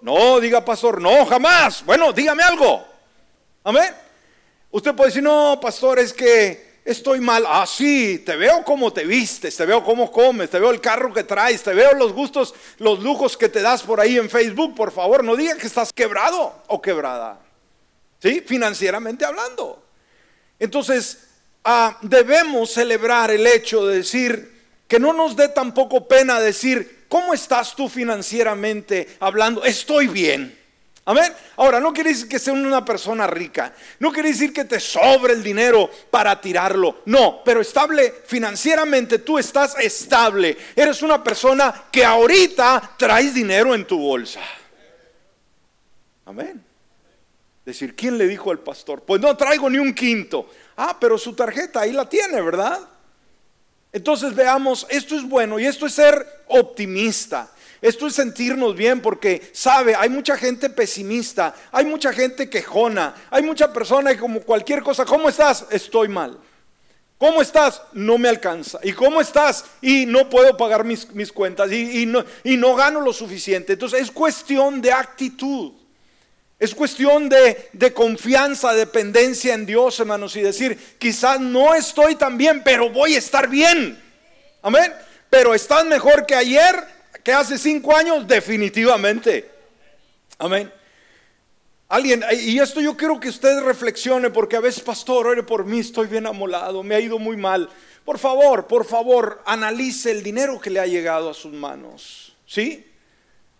No, 0.00 0.40
diga 0.40 0.64
pastor, 0.64 1.00
no, 1.00 1.24
jamás. 1.24 1.84
Bueno, 1.84 2.12
dígame 2.12 2.42
algo. 2.42 2.93
Amén. 3.64 3.94
Usted 4.70 4.94
puede 4.94 5.08
decir, 5.08 5.22
no, 5.22 5.58
pastor, 5.60 5.98
es 5.98 6.12
que 6.12 6.80
estoy 6.84 7.18
mal. 7.18 7.44
Ah, 7.48 7.66
sí, 7.66 8.18
te 8.18 8.36
veo 8.36 8.62
cómo 8.62 8.92
te 8.92 9.04
vistes, 9.04 9.56
te 9.56 9.64
veo 9.64 9.82
cómo 9.82 10.12
comes, 10.12 10.50
te 10.50 10.58
veo 10.58 10.70
el 10.70 10.82
carro 10.82 11.12
que 11.14 11.24
traes, 11.24 11.62
te 11.62 11.72
veo 11.72 11.94
los 11.94 12.12
gustos, 12.12 12.54
los 12.78 13.00
lujos 13.02 13.38
que 13.38 13.48
te 13.48 13.62
das 13.62 13.82
por 13.82 14.00
ahí 14.00 14.18
en 14.18 14.28
Facebook. 14.28 14.74
Por 14.74 14.92
favor, 14.92 15.24
no 15.24 15.34
diga 15.34 15.56
que 15.56 15.66
estás 15.66 15.92
quebrado 15.92 16.62
o 16.66 16.82
quebrada. 16.82 17.40
¿Sí? 18.20 18.42
Financieramente 18.46 19.24
hablando. 19.24 19.82
Entonces, 20.58 21.28
ah, 21.64 21.96
debemos 22.02 22.70
celebrar 22.70 23.30
el 23.30 23.46
hecho 23.46 23.86
de 23.86 23.96
decir 23.96 24.62
que 24.86 24.98
no 24.98 25.14
nos 25.14 25.36
dé 25.36 25.48
tampoco 25.48 26.06
pena 26.06 26.38
decir, 26.38 27.06
¿cómo 27.08 27.32
estás 27.32 27.74
tú 27.74 27.88
financieramente 27.88 29.16
hablando? 29.20 29.64
Estoy 29.64 30.08
bien. 30.08 30.63
Amén. 31.06 31.34
Ahora, 31.56 31.80
no 31.80 31.92
quiere 31.92 32.10
decir 32.10 32.28
que 32.28 32.38
sea 32.38 32.54
una 32.54 32.82
persona 32.82 33.26
rica. 33.26 33.74
No 33.98 34.10
quiere 34.10 34.30
decir 34.30 34.54
que 34.54 34.64
te 34.64 34.80
sobre 34.80 35.34
el 35.34 35.42
dinero 35.42 35.90
para 36.10 36.40
tirarlo. 36.40 37.02
No, 37.04 37.42
pero 37.44 37.60
estable 37.60 38.22
financieramente, 38.26 39.18
tú 39.18 39.38
estás 39.38 39.78
estable. 39.78 40.56
Eres 40.74 41.02
una 41.02 41.22
persona 41.22 41.84
que 41.92 42.04
ahorita 42.04 42.94
traes 42.96 43.34
dinero 43.34 43.74
en 43.74 43.86
tu 43.86 43.98
bolsa. 43.98 44.40
Amén. 46.24 46.64
Decir, 47.66 47.94
¿quién 47.94 48.16
le 48.16 48.26
dijo 48.26 48.50
al 48.50 48.60
pastor? 48.60 49.02
Pues 49.02 49.20
no 49.20 49.36
traigo 49.36 49.68
ni 49.68 49.78
un 49.78 49.92
quinto. 49.92 50.50
Ah, 50.76 50.96
pero 50.98 51.18
su 51.18 51.34
tarjeta 51.34 51.80
ahí 51.80 51.92
la 51.92 52.08
tiene, 52.08 52.40
¿verdad? 52.40 52.80
Entonces 53.92 54.34
veamos, 54.34 54.86
esto 54.88 55.14
es 55.14 55.22
bueno 55.22 55.58
y 55.58 55.66
esto 55.66 55.86
es 55.86 55.94
ser 55.94 56.44
optimista. 56.48 57.50
Esto 57.84 58.06
es 58.06 58.14
sentirnos 58.14 58.74
bien 58.74 59.02
porque, 59.02 59.50
sabe, 59.52 59.94
hay 59.94 60.08
mucha 60.08 60.38
gente 60.38 60.70
pesimista, 60.70 61.54
hay 61.70 61.84
mucha 61.84 62.14
gente 62.14 62.48
quejona, 62.48 63.14
hay 63.28 63.42
mucha 63.42 63.70
persona 63.74 64.10
que 64.10 64.18
como 64.18 64.40
cualquier 64.40 64.82
cosa, 64.82 65.04
¿cómo 65.04 65.28
estás? 65.28 65.66
Estoy 65.70 66.08
mal. 66.08 66.38
¿Cómo 67.18 67.42
estás? 67.42 67.82
No 67.92 68.16
me 68.16 68.30
alcanza. 68.30 68.78
¿Y 68.82 68.94
cómo 68.94 69.20
estás? 69.20 69.66
Y 69.82 70.06
no 70.06 70.30
puedo 70.30 70.56
pagar 70.56 70.82
mis, 70.84 71.04
cuentas 71.30 71.70
y, 71.72 72.06
no, 72.06 72.24
y 72.42 72.56
no 72.56 72.74
gano 72.74 73.02
lo 73.02 73.12
suficiente. 73.12 73.74
Entonces 73.74 74.00
es 74.00 74.10
cuestión 74.10 74.80
de 74.80 74.90
actitud. 74.90 75.72
Es 76.58 76.74
cuestión 76.74 77.28
de, 77.28 77.68
de, 77.74 77.92
confianza, 77.92 78.72
dependencia 78.72 79.52
en 79.52 79.66
Dios, 79.66 80.00
hermanos, 80.00 80.34
y 80.36 80.40
decir, 80.40 80.96
quizás 80.98 81.38
no 81.38 81.74
estoy 81.74 82.14
tan 82.14 82.38
bien, 82.38 82.62
pero 82.64 82.88
voy 82.88 83.14
a 83.14 83.18
estar 83.18 83.46
bien. 83.46 84.02
Amén. 84.62 84.90
Pero 85.28 85.52
estás 85.52 85.84
mejor 85.84 86.24
que 86.24 86.34
ayer, 86.34 86.93
que 87.24 87.32
hace 87.32 87.58
cinco 87.58 87.96
años, 87.96 88.28
definitivamente. 88.28 89.50
Amén. 90.38 90.70
Alguien, 91.88 92.22
y 92.42 92.58
esto 92.58 92.80
yo 92.80 92.96
quiero 92.96 93.18
que 93.18 93.28
usted 93.28 93.60
reflexione, 93.62 94.30
porque 94.30 94.56
a 94.56 94.60
veces, 94.60 94.82
pastor, 94.82 95.26
ore 95.26 95.42
por 95.42 95.64
mí, 95.64 95.80
estoy 95.80 96.06
bien 96.06 96.26
amolado, 96.26 96.82
me 96.82 96.94
ha 96.94 97.00
ido 97.00 97.18
muy 97.18 97.36
mal. 97.36 97.70
Por 98.04 98.18
favor, 98.18 98.66
por 98.66 98.84
favor, 98.84 99.42
analice 99.46 100.10
el 100.10 100.22
dinero 100.22 100.60
que 100.60 100.70
le 100.70 100.80
ha 100.80 100.86
llegado 100.86 101.30
a 101.30 101.34
sus 101.34 101.52
manos. 101.52 102.36
¿Sí? 102.46 102.86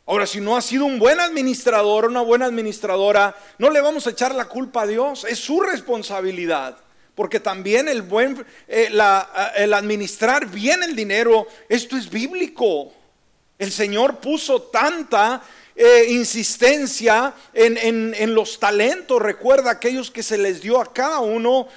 Ahora, 0.07 0.27
si 0.27 0.41
no 0.41 0.57
ha 0.57 0.61
sido 0.61 0.85
un 0.85 0.99
buen 0.99 1.19
administrador, 1.19 2.07
una 2.07 2.21
buena 2.21 2.45
administradora, 2.45 3.35
no 3.59 3.71
le 3.71 3.81
vamos 3.81 4.07
a 4.07 4.11
echar 4.11 4.35
la 4.35 4.45
culpa 4.45 4.83
a 4.83 4.87
Dios, 4.87 5.25
es 5.25 5.39
su 5.39 5.61
responsabilidad. 5.63 6.77
Porque 7.15 7.41
también 7.41 7.89
el 7.89 8.03
buen, 8.03 8.45
eh, 8.69 8.91
el 9.57 9.73
administrar 9.73 10.47
bien 10.51 10.83
el 10.83 10.95
dinero, 10.95 11.47
esto 11.69 11.97
es 11.97 12.11
bíblico. 12.11 12.93
El 13.59 13.71
Señor 13.73 14.19
puso 14.19 14.63
tanta 14.63 15.43
eh, 15.77 16.07
insistencia 16.11 17.35
en, 17.53 18.35
los 18.35 18.59
talentos. 18.59 19.21
Recuerda 19.21 19.73
aquellos 19.73 20.11
que 20.11 20.23
se 20.23 20.39
les 20.39 20.61
dio 20.61 20.81
a 20.81 20.93
cada 20.93 21.21
uno 21.21 21.69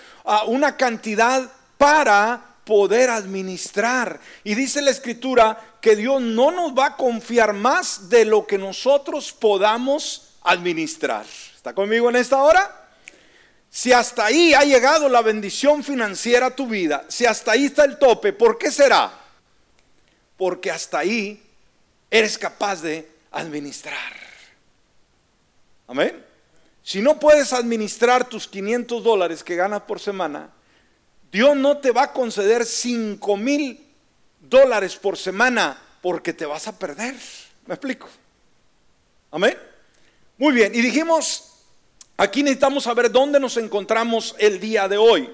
una 0.47 0.75
cantidad 0.75 1.51
para 1.77 2.55
poder 2.63 3.09
administrar. 3.09 4.19
Y 4.43 4.53
dice 4.55 4.81
la 4.81 4.91
escritura 4.91 5.77
que 5.81 5.95
Dios 5.95 6.21
no 6.21 6.51
nos 6.51 6.77
va 6.77 6.87
a 6.87 6.97
confiar 6.97 7.53
más 7.53 8.09
de 8.09 8.25
lo 8.25 8.45
que 8.45 8.57
nosotros 8.57 9.31
podamos 9.31 10.33
administrar. 10.43 11.25
¿Está 11.55 11.73
conmigo 11.73 12.09
en 12.09 12.17
esta 12.17 12.43
hora? 12.43 12.89
Si 13.69 13.93
hasta 13.93 14.25
ahí 14.25 14.53
ha 14.53 14.63
llegado 14.63 15.07
la 15.07 15.21
bendición 15.21 15.83
financiera 15.83 16.47
a 16.47 16.55
tu 16.55 16.67
vida, 16.67 17.05
si 17.07 17.25
hasta 17.25 17.51
ahí 17.51 17.65
está 17.65 17.85
el 17.85 17.97
tope, 17.97 18.33
¿por 18.33 18.57
qué 18.57 18.71
será? 18.71 19.11
Porque 20.35 20.71
hasta 20.71 20.99
ahí 20.99 21.46
eres 22.09 22.37
capaz 22.37 22.81
de 22.81 23.09
administrar. 23.31 24.13
Amén. 25.87 26.23
Si 26.83 27.01
no 27.01 27.19
puedes 27.19 27.53
administrar 27.53 28.27
tus 28.27 28.47
500 28.47 29.03
dólares 29.03 29.43
que 29.43 29.55
ganas 29.55 29.81
por 29.81 29.99
semana, 29.99 30.49
Dios 31.31 31.55
no 31.55 31.77
te 31.77 31.91
va 31.91 32.03
a 32.03 32.13
conceder 32.13 32.65
5 32.65 33.37
mil 33.37 33.85
dólares 34.39 34.95
por 34.95 35.17
semana 35.17 35.81
porque 36.01 36.33
te 36.33 36.45
vas 36.45 36.67
a 36.67 36.77
perder. 36.77 37.15
¿Me 37.65 37.73
explico? 37.73 38.07
Amén. 39.31 39.57
Muy 40.37 40.53
bien, 40.53 40.73
y 40.73 40.81
dijimos, 40.81 41.51
aquí 42.15 42.43
necesitamos 42.43 42.83
saber 42.83 43.11
dónde 43.11 43.39
nos 43.39 43.57
encontramos 43.57 44.35
el 44.37 44.59
día 44.59 44.87
de 44.87 44.97
hoy. 44.97 45.29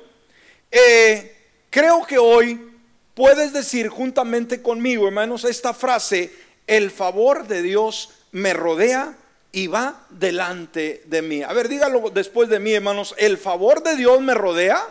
Eh, 0.71 1.35
creo 1.69 2.05
que 2.07 2.17
hoy 2.17 2.71
puedes 3.13 3.53
decir 3.53 3.89
juntamente 3.89 4.61
conmigo, 4.61 5.05
hermanos, 5.07 5.43
esta 5.43 5.73
frase 5.73 6.33
el 6.67 6.91
favor 6.91 7.47
de 7.47 7.61
Dios 7.61 8.09
me 8.31 8.53
rodea 8.53 9.15
y 9.51 9.67
va 9.67 10.05
delante 10.09 11.03
de 11.05 11.21
mí. 11.21 11.43
A 11.43 11.53
ver, 11.53 11.69
dígalo 11.69 12.09
después 12.09 12.49
de 12.49 12.59
mí, 12.59 12.73
hermanos. 12.73 13.13
¿El 13.17 13.37
favor 13.37 13.83
de 13.83 13.95
Dios 13.95 14.19
me 14.21 14.33
rodea? 14.33 14.83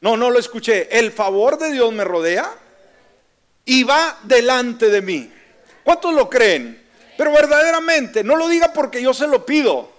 No, 0.00 0.16
no 0.16 0.30
lo 0.30 0.38
escuché. 0.38 0.88
¿El 0.98 1.12
favor 1.12 1.58
de 1.58 1.70
Dios 1.72 1.92
me 1.92 2.04
rodea? 2.04 2.50
Y 3.64 3.84
va 3.84 4.18
delante 4.24 4.90
de 4.90 5.00
mí. 5.00 5.32
¿Cuántos 5.84 6.12
lo 6.12 6.28
creen? 6.28 6.82
Pero 7.16 7.32
verdaderamente, 7.32 8.24
no 8.24 8.34
lo 8.34 8.48
diga 8.48 8.72
porque 8.72 9.00
yo 9.00 9.14
se 9.14 9.28
lo 9.28 9.46
pido. 9.46 9.92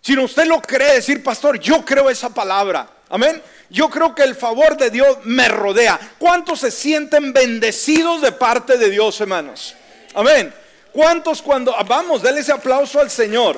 Sino 0.00 0.24
usted 0.24 0.46
lo 0.46 0.60
cree 0.60 0.94
decir, 0.94 1.22
pastor, 1.22 1.60
yo 1.60 1.84
creo 1.84 2.10
esa 2.10 2.30
palabra. 2.30 2.88
Amén. 3.10 3.40
Yo 3.70 3.88
creo 3.90 4.14
que 4.14 4.22
el 4.22 4.34
favor 4.34 4.76
de 4.76 4.90
Dios 4.90 5.18
me 5.24 5.48
rodea. 5.48 6.00
¿Cuántos 6.18 6.60
se 6.60 6.70
sienten 6.70 7.32
bendecidos 7.32 8.22
de 8.22 8.32
parte 8.32 8.76
de 8.76 8.90
Dios, 8.90 9.20
hermanos? 9.20 9.76
Amén. 10.18 10.52
¿Cuántos 10.92 11.40
cuando, 11.40 11.72
vamos, 11.86 12.22
denle 12.22 12.40
ese 12.40 12.50
aplauso 12.50 12.98
al 12.98 13.08
Señor? 13.08 13.56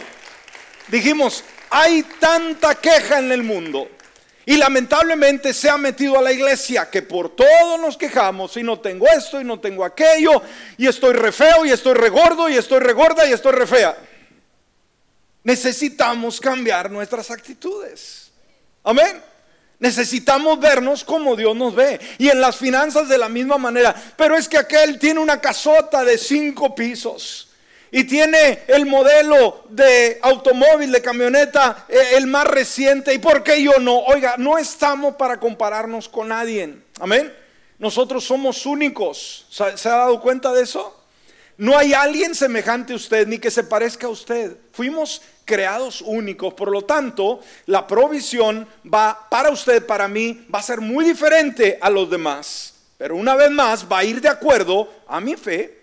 Dijimos, 0.89 1.43
hay 1.71 2.03
tanta 2.03 2.75
queja 2.75 3.19
en 3.19 3.33
el 3.33 3.43
mundo. 3.43 3.89
Y 4.45 4.59
lamentablemente 4.59 5.55
se 5.55 5.71
ha 5.71 5.79
metido 5.79 6.19
a 6.19 6.23
la 6.23 6.33
iglesia 6.33 6.91
que 6.91 7.01
por 7.01 7.35
todo 7.35 7.79
nos 7.79 7.97
quejamos 7.97 8.59
y 8.59 8.63
no 8.63 8.79
tengo 8.79 9.07
esto 9.07 9.41
y 9.41 9.45
no 9.45 9.59
tengo 9.59 9.87
aquello 9.87 10.43
y 10.77 10.87
estoy 10.87 11.15
re 11.15 11.33
feo 11.33 11.65
y 11.65 11.71
estoy 11.71 11.95
re 11.95 12.11
gordo 12.11 12.47
y 12.51 12.57
estoy 12.57 12.81
re 12.81 12.93
gorda 12.93 13.27
y 13.27 13.33
estoy 13.33 13.53
re 13.53 13.67
fea. 13.67 13.97
Necesitamos 15.43 16.39
cambiar 16.39 16.91
nuestras 16.91 17.31
actitudes. 17.31 18.33
Amén. 18.85 19.30
Necesitamos 19.81 20.61
vernos 20.61 21.03
como 21.05 21.35
Dios 21.35 21.57
nos 21.57 21.75
ve. 21.75 21.99
Y 22.19 22.29
en 22.29 22.41
las 22.41 22.57
finanzas 22.57 23.09
de 23.09 23.19
la 23.19 23.29
misma 23.29 23.57
manera. 23.57 23.95
Pero 24.17 24.37
es 24.37 24.47
que 24.47 24.59
aquel 24.59 24.99
tiene 24.99 25.21
una 25.21 25.41
casota 25.41 26.05
de 26.05 26.19
cinco 26.19 26.75
pisos. 26.75 27.49
Y 27.91 28.05
tiene 28.05 28.61
el 28.69 28.87
modelo 28.87 29.65
de 29.71 30.21
automóvil, 30.23 30.93
de 30.93 31.03
camioneta, 31.03 31.87
eh, 31.89 32.13
el 32.17 32.27
más 32.29 32.47
reciente. 32.47 33.13
¿Y 33.15 33.19
por 33.19 33.43
qué 33.43 33.61
yo 33.63 33.79
no? 33.81 33.99
Oiga, 34.01 34.35
no 34.37 34.59
estamos 34.59 35.17
para 35.17 35.41
compararnos 35.41 36.09
con 36.09 36.29
nadie. 36.29 36.77
Amén. 37.01 37.35
Nosotros 37.79 38.23
somos 38.23 38.67
únicos. 38.67 39.47
¿Se 39.51 39.89
ha 39.89 39.97
dado 39.97 40.21
cuenta 40.21 40.53
de 40.53 40.63
eso? 40.63 41.00
No 41.61 41.77
hay 41.77 41.93
alguien 41.93 42.35
semejante 42.35 42.95
a 42.95 42.97
usted 42.97 43.29
ni 43.29 43.39
que 43.39 43.51
se 43.51 43.63
parezca 43.63 44.07
a 44.07 44.11
usted. 44.11 44.57
Fuimos 44.73 45.21
creados 45.45 46.01
únicos, 46.01 46.55
por 46.55 46.71
lo 46.71 46.87
tanto, 46.87 47.41
la 47.67 47.87
provisión 47.87 48.67
va 48.83 49.29
para 49.29 49.51
usted, 49.51 49.85
para 49.85 50.09
mí, 50.09 50.47
va 50.53 50.61
a 50.61 50.63
ser 50.63 50.81
muy 50.81 51.05
diferente 51.05 51.79
a 51.83 51.91
los 51.91 52.09
demás. 52.09 52.77
Pero 52.97 53.15
una 53.15 53.35
vez 53.37 53.51
más 53.51 53.87
va 53.93 53.99
a 53.99 54.05
ir 54.05 54.23
de 54.23 54.31
acuerdo 54.31 54.91
a 55.07 55.21
mi 55.21 55.37
fe, 55.37 55.83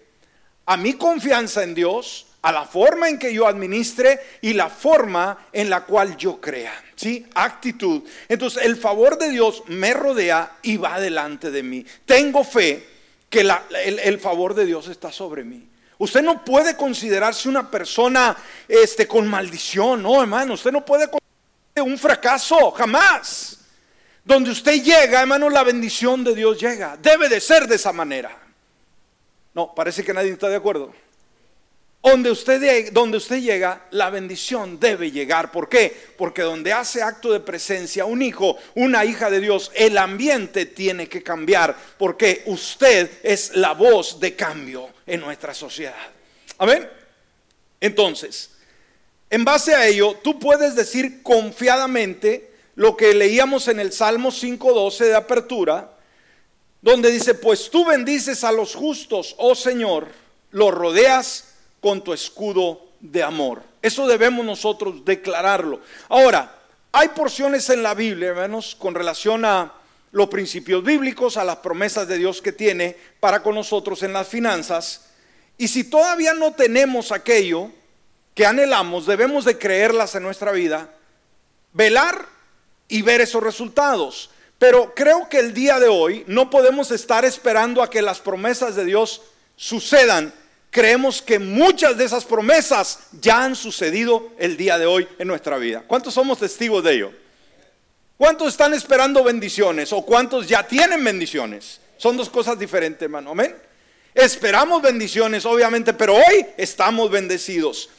a 0.66 0.78
mi 0.78 0.94
confianza 0.94 1.62
en 1.62 1.76
Dios, 1.76 2.26
a 2.42 2.52
la 2.52 2.66
forma 2.66 3.08
en 3.08 3.20
que 3.20 3.32
yo 3.32 3.46
administre 3.46 4.20
y 4.42 4.54
la 4.54 4.70
forma 4.70 5.48
en 5.54 5.70
la 5.70 5.82
cual 5.82 6.18
yo 6.18 6.42
crea. 6.42 6.74
¿Sí? 6.96 7.28
Actitud. 7.36 8.02
Entonces 8.28 8.63
el 8.63 8.78
favor 8.78 9.20
de 9.20 9.30
Dios 9.30 9.62
me 9.68 9.94
rodea 9.94 10.58
y 10.63 10.78
va 10.78 11.00
delante 11.00 11.52
de 11.52 11.62
mí. 11.62 11.86
Tengo 12.08 12.44
fe 12.44 12.97
que 13.30 13.42
el, 13.42 14.00
el, 14.00 14.20
favor 14.20 14.54
de 14.54 14.66
Dios 14.66 14.88
está 14.88 15.12
sobre 15.12 15.44
mí. 15.44 15.70
Usted 15.98 16.22
no 16.22 16.46
puede 16.46 16.78
considerarse 16.78 17.50
una 17.50 17.70
persona 17.70 18.38
este, 18.68 19.08
con 19.08 19.28
maldición, 19.28 20.04
no 20.04 20.22
hermano. 20.22 20.54
Usted 20.54 20.72
no 20.72 20.86
puede 20.86 21.10
considerarse 21.10 21.82
un 21.82 21.98
fracaso, 21.98 22.72
jamás. 22.72 23.60
Donde 24.24 24.52
usted 24.52 24.84
llega, 24.84 25.22
hermano, 25.22 25.50
la 25.50 25.63
bendición 25.63 26.24
de 26.24 26.36
Dios 26.36 26.60
llega. 26.60 26.98
Debe 26.98 27.30
de 27.30 27.40
ser 27.40 27.68
de 27.68 27.76
esa 27.76 27.94
manera. 27.94 28.38
No, 29.54 29.74
parece 29.74 30.04
que 30.04 30.13
nadie 30.13 30.32
está 30.32 30.50
de 30.50 30.58
acuerdo. 30.58 30.94
Donde 32.10 32.32
usted, 32.32 32.93
donde 32.93 33.17
usted 33.17 33.41
llega, 33.41 33.82
la 33.91 34.10
bendición 34.10 34.80
debe 34.80 35.12
llegar. 35.12 35.52
¿Por 35.52 35.67
qué? 35.67 35.93
Porque 36.17 36.41
donde 36.41 36.72
hace 36.72 37.04
acto 37.04 37.34
de 37.34 37.41
presencia 37.41 38.06
un 38.06 38.22
hijo, 38.22 38.58
una 38.76 39.04
hija 39.04 39.30
de 39.30 39.41
Dios, 39.41 39.72
el 39.76 39.98
ambiente 39.98 40.67
tiene 40.67 41.10
que 41.10 41.22
cambiar. 41.22 41.76
Porque 41.98 42.43
usted 42.46 43.12
es 43.24 43.58
la 43.58 43.74
voz 43.74 44.22
de 44.22 44.38
cambio 44.38 44.89
en 45.06 45.20
nuestra 45.20 45.54
sociedad. 45.54 45.98
Amén. 46.58 46.89
Entonces, 47.82 48.52
en 49.30 49.43
base 49.43 49.76
a 49.76 49.86
ello, 49.86 50.17
tú 50.24 50.39
puedes 50.39 50.76
decir 50.78 51.22
confiadamente 51.22 52.54
lo 52.76 52.96
que 52.96 53.13
leíamos 53.13 53.67
en 53.67 53.82
el 53.82 53.91
Salmo 53.91 54.30
5.12 54.30 55.08
de 55.08 55.15
apertura, 55.15 55.91
donde 56.82 57.12
dice, 57.12 57.34
pues 57.34 57.70
tú 57.70 57.84
bendices 57.84 58.46
a 58.46 58.54
los 58.54 58.76
justos, 58.76 59.36
oh 59.39 59.56
Señor, 59.56 60.08
los 60.52 60.74
rodeas 60.74 61.57
con 61.82 62.04
tu 62.04 62.13
escudo 62.13 62.82
de 63.00 63.24
amor. 63.24 63.62
Eso 63.82 64.08
debemos 64.08 64.46
nosotros 64.46 65.04
declararlo. 65.06 65.82
Ahora, 66.10 66.54
hay 66.92 67.10
porciones 67.10 67.70
en 67.70 67.84
la 67.84 67.94
Biblia, 67.94 68.30
hermanos, 68.30 68.76
con 68.78 68.96
relación 68.96 69.46
a 69.46 69.74
los 70.12 70.30
principios 70.30 70.84
bíblicos, 70.84 71.38
a 71.38 71.44
las 71.44 71.58
promesas 71.58 72.08
de 72.08 72.18
Dios 72.18 72.42
que 72.42 72.52
tiene 72.52 72.96
para 73.20 73.44
con 73.44 73.56
nosotros 73.56 74.04
en 74.04 74.13
las 74.13 74.28
finanzas. 74.28 75.10
Y 75.58 75.68
si 75.68 75.84
todavía 75.84 76.34
no 76.34 76.54
tenemos 76.54 77.12
aquello 77.12 77.72
que 78.34 78.46
anhelamos, 78.46 79.06
debemos 79.06 79.46
de 79.46 79.58
creerlas 79.58 80.16
en 80.16 80.24
nuestra 80.24 80.52
vida, 80.52 80.90
velar 81.74 82.26
y 82.88 83.02
ver 83.02 83.22
esos 83.22 83.44
resultados. 83.44 84.30
Pero 84.60 84.94
creo 84.96 85.30
que 85.30 85.40
el 85.40 85.54
día 85.54 85.80
de 85.80 85.88
hoy 85.88 86.24
no 86.28 86.50
podemos 86.50 86.92
estar 86.92 87.26
esperando 87.26 87.84
a 87.84 87.90
que 87.90 88.02
las 88.02 88.20
promesas 88.20 88.76
de 88.76 88.86
Dios 88.86 89.22
sucedan 89.56 90.34
creemos 90.71 91.21
que 91.21 91.39
muchas 91.39 91.97
de 91.97 92.06
esas 92.06 92.25
promesas 92.25 92.99
ya 93.19 93.43
han 93.43 93.56
sucedido 93.56 94.32
el 94.38 94.58
día 94.58 94.77
de 94.77 94.86
hoy 94.86 95.08
en 95.17 95.27
nuestra 95.27 95.58
vida. 95.58 95.84
¿Cuántos 95.88 96.13
somos 96.13 96.39
testigos 96.39 96.84
de 96.84 96.93
ello? 96.93 97.12
¿Cuántos 98.17 98.49
están 98.49 98.73
esperando 98.73 99.23
bendiciones 99.23 99.93
o 99.93 100.01
cuántos 100.01 100.47
ya 100.47 100.63
tienen 100.63 101.03
bendiciones? 101.03 101.80
Son 101.97 102.17
dos 102.17 102.30
cosas 102.30 102.58
diferentes, 102.58 103.01
hermano. 103.03 103.32
Amén. 103.32 103.56
Esperamos 104.13 104.82
bendiciones, 104.82 105.45
obviamente, 105.45 105.93
pero 105.93 106.15
hoy 106.15 106.45
estamos 106.58 107.12
bendecidos. 107.12 107.89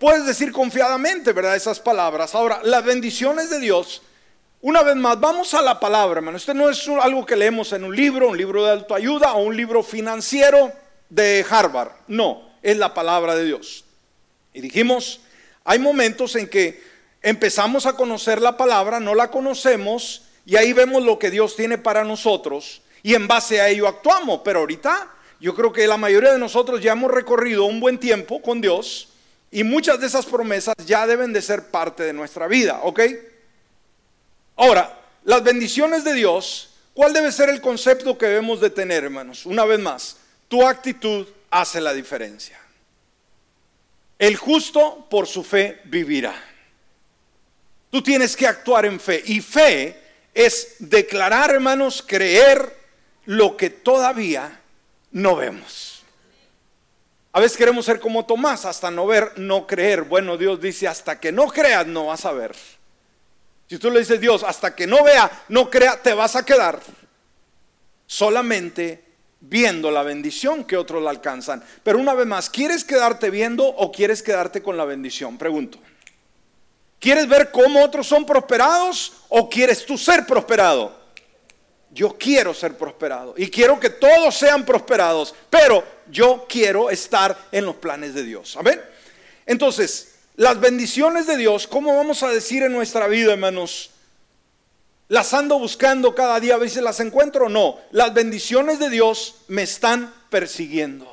Puedes 0.00 0.26
decir 0.26 0.50
confiadamente, 0.50 1.32
¿verdad? 1.32 1.54
Esas 1.54 1.78
palabras. 1.78 2.34
Ahora, 2.34 2.60
las 2.64 2.84
bendiciones 2.84 3.50
de 3.50 3.60
Dios, 3.60 4.02
una 4.62 4.82
vez 4.82 4.96
más, 4.96 5.20
vamos 5.20 5.54
a 5.54 5.62
la 5.62 5.78
palabra, 5.78 6.18
hermano. 6.18 6.38
Este 6.38 6.54
no 6.54 6.68
es 6.68 6.88
algo 6.88 7.24
que 7.24 7.36
leemos 7.36 7.72
en 7.72 7.84
un 7.84 7.94
libro, 7.94 8.30
un 8.30 8.36
libro 8.36 8.64
de 8.64 8.72
autoayuda 8.72 9.34
o 9.34 9.42
un 9.42 9.56
libro 9.56 9.82
financiero 9.82 10.72
de 11.10 11.44
Harvard, 11.48 11.92
no, 12.08 12.42
es 12.62 12.76
la 12.76 12.94
palabra 12.94 13.34
de 13.36 13.44
Dios. 13.44 13.84
Y 14.54 14.60
dijimos, 14.60 15.20
hay 15.64 15.78
momentos 15.78 16.36
en 16.36 16.48
que 16.48 16.82
empezamos 17.22 17.86
a 17.86 17.94
conocer 17.94 18.40
la 18.40 18.56
palabra, 18.56 19.00
no 19.00 19.14
la 19.14 19.30
conocemos 19.30 20.22
y 20.46 20.56
ahí 20.56 20.72
vemos 20.72 21.02
lo 21.02 21.18
que 21.18 21.30
Dios 21.30 21.54
tiene 21.56 21.78
para 21.78 22.04
nosotros 22.04 22.82
y 23.02 23.14
en 23.14 23.28
base 23.28 23.60
a 23.60 23.68
ello 23.68 23.86
actuamos, 23.86 24.40
pero 24.44 24.60
ahorita 24.60 25.10
yo 25.40 25.54
creo 25.54 25.72
que 25.72 25.86
la 25.86 25.96
mayoría 25.96 26.32
de 26.32 26.38
nosotros 26.38 26.80
ya 26.82 26.92
hemos 26.92 27.10
recorrido 27.10 27.64
un 27.64 27.80
buen 27.80 27.98
tiempo 27.98 28.42
con 28.42 28.60
Dios 28.60 29.08
y 29.50 29.64
muchas 29.64 30.00
de 30.00 30.06
esas 30.06 30.26
promesas 30.26 30.74
ya 30.86 31.06
deben 31.06 31.32
de 31.32 31.42
ser 31.42 31.70
parte 31.70 32.02
de 32.04 32.12
nuestra 32.12 32.46
vida, 32.46 32.80
¿ok? 32.82 33.00
Ahora, 34.56 34.98
las 35.24 35.42
bendiciones 35.42 36.04
de 36.04 36.14
Dios, 36.14 36.70
¿cuál 36.94 37.12
debe 37.12 37.32
ser 37.32 37.48
el 37.48 37.60
concepto 37.60 38.18
que 38.18 38.26
debemos 38.26 38.60
de 38.60 38.70
tener, 38.70 39.04
hermanos? 39.04 39.46
Una 39.46 39.64
vez 39.64 39.80
más, 39.80 40.16
tu 40.50 40.66
actitud 40.66 41.28
hace 41.48 41.80
la 41.80 41.94
diferencia. 41.94 42.58
El 44.18 44.34
justo 44.36 45.06
por 45.08 45.28
su 45.28 45.44
fe 45.44 45.80
vivirá. 45.84 46.34
Tú 47.88 48.02
tienes 48.02 48.36
que 48.36 48.48
actuar 48.48 48.84
en 48.84 48.98
fe. 48.98 49.22
Y 49.26 49.40
fe 49.40 49.96
es 50.34 50.74
declarar, 50.80 51.50
hermanos, 51.50 52.04
creer 52.04 52.76
lo 53.26 53.56
que 53.56 53.70
todavía 53.70 54.60
no 55.12 55.36
vemos. 55.36 56.02
A 57.32 57.38
veces 57.38 57.56
queremos 57.56 57.84
ser 57.84 58.00
como 58.00 58.26
Tomás, 58.26 58.64
hasta 58.64 58.90
no 58.90 59.06
ver, 59.06 59.32
no 59.36 59.68
creer. 59.68 60.02
Bueno, 60.02 60.36
Dios 60.36 60.60
dice, 60.60 60.88
hasta 60.88 61.20
que 61.20 61.30
no 61.30 61.46
creas, 61.46 61.86
no 61.86 62.06
vas 62.06 62.24
a 62.24 62.32
ver. 62.32 62.56
Si 63.68 63.78
tú 63.78 63.88
le 63.88 64.00
dices, 64.00 64.20
Dios, 64.20 64.42
hasta 64.42 64.74
que 64.74 64.88
no 64.88 65.04
vea, 65.04 65.44
no 65.48 65.70
crea, 65.70 66.02
te 66.02 66.12
vas 66.12 66.34
a 66.34 66.44
quedar. 66.44 66.80
Solamente 68.08 69.09
viendo 69.40 69.90
la 69.90 70.02
bendición 70.02 70.64
que 70.64 70.76
otros 70.76 71.02
la 71.02 71.10
alcanzan. 71.10 71.62
Pero 71.82 71.98
una 71.98 72.14
vez 72.14 72.26
más, 72.26 72.50
¿quieres 72.50 72.84
quedarte 72.84 73.30
viendo 73.30 73.66
o 73.66 73.90
quieres 73.90 74.22
quedarte 74.22 74.62
con 74.62 74.76
la 74.76 74.84
bendición? 74.84 75.38
Pregunto. 75.38 75.78
¿Quieres 76.98 77.26
ver 77.26 77.50
cómo 77.50 77.82
otros 77.82 78.06
son 78.06 78.26
prosperados 78.26 79.14
o 79.30 79.48
quieres 79.48 79.86
tú 79.86 79.96
ser 79.96 80.26
prosperado? 80.26 81.00
Yo 81.92 82.16
quiero 82.16 82.54
ser 82.54 82.76
prosperado 82.76 83.34
y 83.36 83.48
quiero 83.48 83.80
que 83.80 83.90
todos 83.90 84.36
sean 84.36 84.64
prosperados, 84.64 85.34
pero 85.48 85.82
yo 86.10 86.46
quiero 86.48 86.90
estar 86.90 87.36
en 87.50 87.64
los 87.64 87.76
planes 87.76 88.14
de 88.14 88.22
Dios. 88.22 88.56
Amén. 88.56 88.80
Entonces, 89.46 90.14
las 90.36 90.60
bendiciones 90.60 91.26
de 91.26 91.36
Dios, 91.36 91.66
¿cómo 91.66 91.96
vamos 91.96 92.22
a 92.22 92.28
decir 92.28 92.62
en 92.62 92.72
nuestra 92.72 93.08
vida, 93.08 93.32
hermanos? 93.32 93.89
Las 95.10 95.34
ando 95.34 95.58
buscando 95.58 96.14
cada 96.14 96.38
día, 96.38 96.54
a 96.54 96.58
veces 96.58 96.84
las 96.84 97.00
encuentro. 97.00 97.48
No, 97.48 97.78
las 97.90 98.14
bendiciones 98.14 98.78
de 98.78 98.88
Dios 98.88 99.42
me 99.48 99.62
están 99.62 100.14
persiguiendo. 100.30 101.12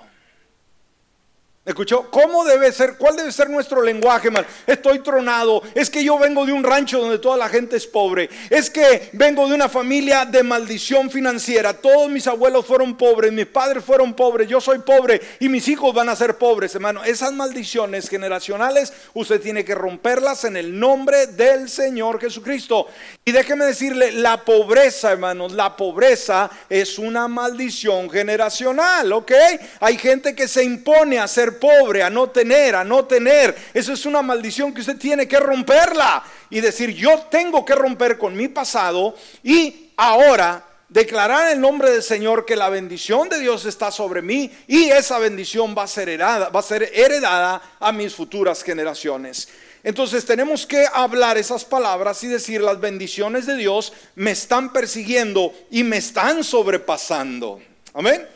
¿Escuchó? 1.65 2.09
¿Cómo 2.11 2.45
debe 2.45 2.71
ser? 2.71 2.95
¿Cuál 2.95 3.17
debe 3.17 3.29
ser 3.31 3.49
nuestro 3.49 3.81
lenguaje, 3.81 4.31
man? 4.31 4.45
Estoy 4.67 4.99
tronado. 4.99 5.61
Es 5.73 5.89
que 5.89 6.01
yo 6.01 6.17
vengo 6.17 6.45
de 6.45 6.53
un 6.53 6.63
rancho 6.63 6.99
donde 6.99 7.17
toda 7.17 7.35
la 7.35 7.49
gente 7.49 7.75
es 7.75 7.87
pobre. 7.87 8.29
Es 8.49 8.69
que 8.69 9.09
vengo 9.13 9.49
de 9.49 9.55
una 9.55 9.67
familia 9.67 10.23
de 10.23 10.43
maldición 10.43 11.09
financiera. 11.09 11.73
Todos 11.73 12.09
mis 12.09 12.25
abuelos 12.27 12.65
fueron 12.65 12.95
pobres, 12.95 13.33
mis 13.33 13.47
padres 13.47 13.83
fueron 13.83 14.13
pobres, 14.13 14.47
yo 14.47 14.61
soy 14.61 14.79
pobre 14.79 15.19
y 15.41 15.49
mis 15.49 15.67
hijos 15.67 15.93
van 15.93 16.07
a 16.07 16.15
ser 16.15 16.37
pobres, 16.37 16.73
hermano. 16.73 17.03
Esas 17.03 17.33
maldiciones 17.33 18.07
generacionales 18.07 18.93
usted 19.13 19.41
tiene 19.41 19.65
que 19.65 19.75
romperlas 19.75 20.45
en 20.45 20.55
el 20.55 20.79
nombre 20.79 21.27
del 21.27 21.67
Señor 21.67 22.21
Jesucristo. 22.21 22.87
Y 23.27 23.33
déjeme 23.33 23.65
decirle, 23.65 24.13
la 24.13 24.45
pobreza, 24.45 25.11
hermanos, 25.11 25.51
la 25.51 25.75
pobreza 25.75 26.49
es 26.69 26.97
una 26.97 27.27
maldición 27.27 28.09
generacional, 28.09 29.11
¿ok? 29.11 29.33
Hay 29.81 29.97
gente 29.97 30.33
que 30.33 30.47
se 30.47 30.63
impone 30.63 31.19
a 31.19 31.27
ser 31.27 31.59
pobre, 31.59 32.03
a 32.03 32.09
no 32.09 32.29
tener, 32.29 32.73
a 32.73 32.85
no 32.85 33.03
tener. 33.03 33.53
Eso 33.73 33.91
es 33.91 34.05
una 34.05 34.21
maldición 34.21 34.73
que 34.73 34.79
usted 34.79 34.95
tiene 34.95 35.27
que 35.27 35.41
romperla 35.41 36.23
y 36.49 36.61
decir, 36.61 36.91
yo 36.91 37.27
tengo 37.29 37.65
que 37.65 37.75
romper 37.75 38.17
con 38.17 38.33
mi 38.33 38.47
pasado 38.47 39.13
y 39.43 39.91
ahora 39.97 40.63
declarar 40.87 41.51
en 41.51 41.59
nombre 41.59 41.91
del 41.91 42.03
Señor 42.03 42.45
que 42.45 42.55
la 42.55 42.69
bendición 42.69 43.27
de 43.27 43.41
Dios 43.41 43.65
está 43.65 43.91
sobre 43.91 44.21
mí 44.21 44.49
y 44.67 44.85
esa 44.85 45.19
bendición 45.19 45.75
va 45.77 45.83
a 45.83 45.87
ser 45.87 46.07
heredada, 46.07 46.47
va 46.47 46.61
a 46.61 46.63
ser 46.63 46.89
heredada 46.93 47.61
a 47.77 47.91
mis 47.91 48.15
futuras 48.15 48.63
generaciones. 48.63 49.49
Entonces 49.83 50.25
tenemos 50.25 50.65
que 50.65 50.85
hablar 50.91 51.37
esas 51.37 51.63
palabras 51.63 52.23
y 52.23 52.27
decir 52.27 52.61
las 52.61 52.79
bendiciones 52.79 53.45
de 53.45 53.55
Dios 53.55 53.93
me 54.15 54.31
están 54.31 54.73
persiguiendo 54.73 55.53
y 55.71 55.83
me 55.83 55.97
están 55.97 56.43
sobrepasando. 56.43 57.61
Amén. 57.93 58.27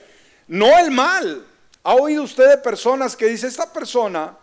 No 0.48 0.78
el 0.78 0.92
mal, 0.92 1.46
¿Ha 1.84 1.96
oído 1.96 2.24
usted 2.24 2.48
de 2.48 2.58
personas 2.58 3.16
que 3.16 3.26
dice, 3.28 3.48
esta 3.48 3.72
persona 3.74 4.38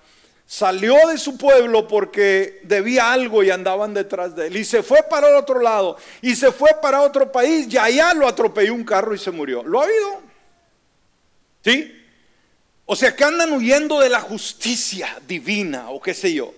salió 0.44 0.96
de 1.08 1.18
su 1.18 1.36
pueblo 1.36 1.86
porque 1.86 2.60
debía 2.64 3.12
algo 3.12 3.42
y 3.42 3.50
andaban 3.50 3.94
detrás 3.94 4.34
de 4.34 4.48
él 4.48 4.56
y 4.56 4.64
se 4.64 4.82
fue 4.82 5.02
para 5.08 5.28
el 5.28 5.36
otro 5.36 5.60
lado 5.60 5.96
y 6.20 6.34
se 6.34 6.50
fue 6.50 6.70
para 6.80 7.02
otro 7.02 7.30
país 7.30 7.72
y 7.72 7.76
allá 7.76 8.14
lo 8.14 8.26
atropelló 8.26 8.74
un 8.74 8.84
carro 8.84 9.14
y 9.14 9.18
se 9.18 9.30
murió? 9.30 9.62
¿Lo 9.62 9.80
ha 9.80 9.84
oído? 9.84 10.22
¿Sí? 11.62 11.94
O 12.86 12.96
sea, 12.96 13.14
que 13.14 13.22
andan 13.22 13.52
huyendo 13.52 14.00
de 14.00 14.08
la 14.08 14.20
justicia 14.20 15.20
divina 15.28 15.90
o 15.90 16.00
qué 16.00 16.14
sé 16.14 16.32
yo. 16.32 16.52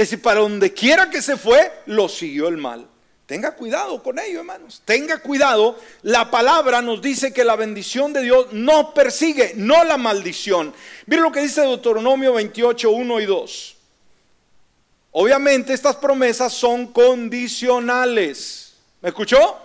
Decir, 0.00 0.22
para 0.22 0.40
donde 0.40 0.72
quiera 0.72 1.10
que 1.10 1.20
se 1.20 1.36
fue, 1.36 1.70
lo 1.84 2.08
siguió 2.08 2.48
el 2.48 2.56
mal. 2.56 2.86
Tenga 3.26 3.54
cuidado 3.54 4.02
con 4.02 4.18
ello, 4.18 4.38
hermanos. 4.38 4.80
Tenga 4.86 5.18
cuidado. 5.18 5.78
La 6.00 6.30
palabra 6.30 6.80
nos 6.80 7.02
dice 7.02 7.34
que 7.34 7.44
la 7.44 7.54
bendición 7.54 8.14
de 8.14 8.22
Dios 8.22 8.46
no 8.52 8.94
persigue, 8.94 9.52
no 9.56 9.84
la 9.84 9.98
maldición. 9.98 10.72
Miren 11.04 11.24
lo 11.24 11.30
que 11.30 11.42
dice 11.42 11.60
Deuteronomio 11.60 12.32
28, 12.32 12.90
1 12.90 13.20
y 13.20 13.26
2. 13.26 13.76
Obviamente 15.10 15.74
estas 15.74 15.96
promesas 15.96 16.54
son 16.54 16.86
condicionales. 16.86 18.76
¿Me 19.02 19.10
escuchó? 19.10 19.58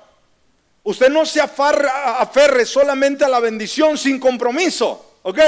Usted 0.84 1.08
no 1.08 1.26
se 1.26 1.40
aferre 1.40 2.66
solamente 2.66 3.24
a 3.24 3.30
la 3.30 3.40
bendición 3.40 3.98
sin 3.98 4.20
compromiso. 4.20 5.20
¿Ok? 5.24 5.40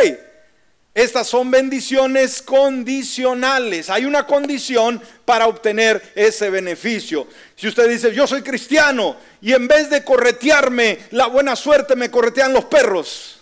Estas 0.97 1.27
son 1.27 1.51
bendiciones 1.51 2.41
condicionales. 2.41 3.91
Hay 3.91 4.05
una 4.05 4.25
condición 4.25 4.99
para 5.25 5.45
obtener 5.45 6.01
ese 6.15 6.49
beneficio. 6.49 7.27
Si 7.55 7.67
usted 7.67 7.87
dice, 7.87 8.15
yo 8.15 8.25
soy 8.25 8.41
cristiano 8.41 9.15
y 9.39 9.53
en 9.53 9.67
vez 9.67 9.91
de 9.91 10.03
corretearme 10.03 10.97
la 11.11 11.27
buena 11.27 11.55
suerte 11.55 11.95
me 11.95 12.09
corretean 12.09 12.51
los 12.51 12.65
perros, 12.65 13.41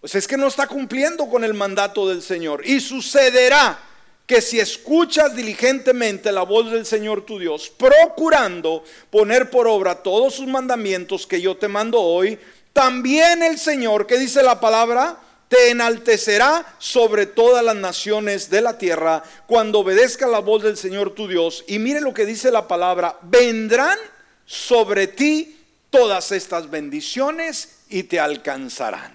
pues 0.00 0.14
es 0.14 0.26
que 0.26 0.38
no 0.38 0.46
está 0.46 0.66
cumpliendo 0.66 1.28
con 1.28 1.44
el 1.44 1.52
mandato 1.52 2.08
del 2.08 2.22
Señor. 2.22 2.66
Y 2.66 2.80
sucederá 2.80 3.78
que 4.26 4.40
si 4.40 4.58
escuchas 4.58 5.36
diligentemente 5.36 6.32
la 6.32 6.44
voz 6.44 6.70
del 6.70 6.86
Señor 6.86 7.26
tu 7.26 7.38
Dios, 7.38 7.70
procurando 7.76 8.84
poner 9.10 9.50
por 9.50 9.68
obra 9.68 9.96
todos 9.96 10.36
sus 10.36 10.46
mandamientos 10.46 11.26
que 11.26 11.42
yo 11.42 11.58
te 11.58 11.68
mando 11.68 12.00
hoy, 12.00 12.38
también 12.72 13.42
el 13.42 13.58
Señor, 13.58 14.06
que 14.06 14.16
dice 14.16 14.42
la 14.42 14.60
palabra, 14.60 15.18
te 15.52 15.68
enaltecerá 15.68 16.64
sobre 16.78 17.26
todas 17.26 17.62
las 17.62 17.76
naciones 17.76 18.48
de 18.48 18.62
la 18.62 18.78
tierra 18.78 19.22
cuando 19.46 19.80
obedezca 19.80 20.26
la 20.26 20.38
voz 20.38 20.62
del 20.62 20.78
Señor 20.78 21.14
tu 21.14 21.28
Dios. 21.28 21.62
Y 21.68 21.78
mire 21.78 22.00
lo 22.00 22.14
que 22.14 22.24
dice 22.24 22.50
la 22.50 22.66
palabra, 22.66 23.18
vendrán 23.20 23.98
sobre 24.46 25.08
ti 25.08 25.60
todas 25.90 26.32
estas 26.32 26.70
bendiciones 26.70 27.80
y 27.90 28.04
te 28.04 28.18
alcanzarán. 28.18 29.14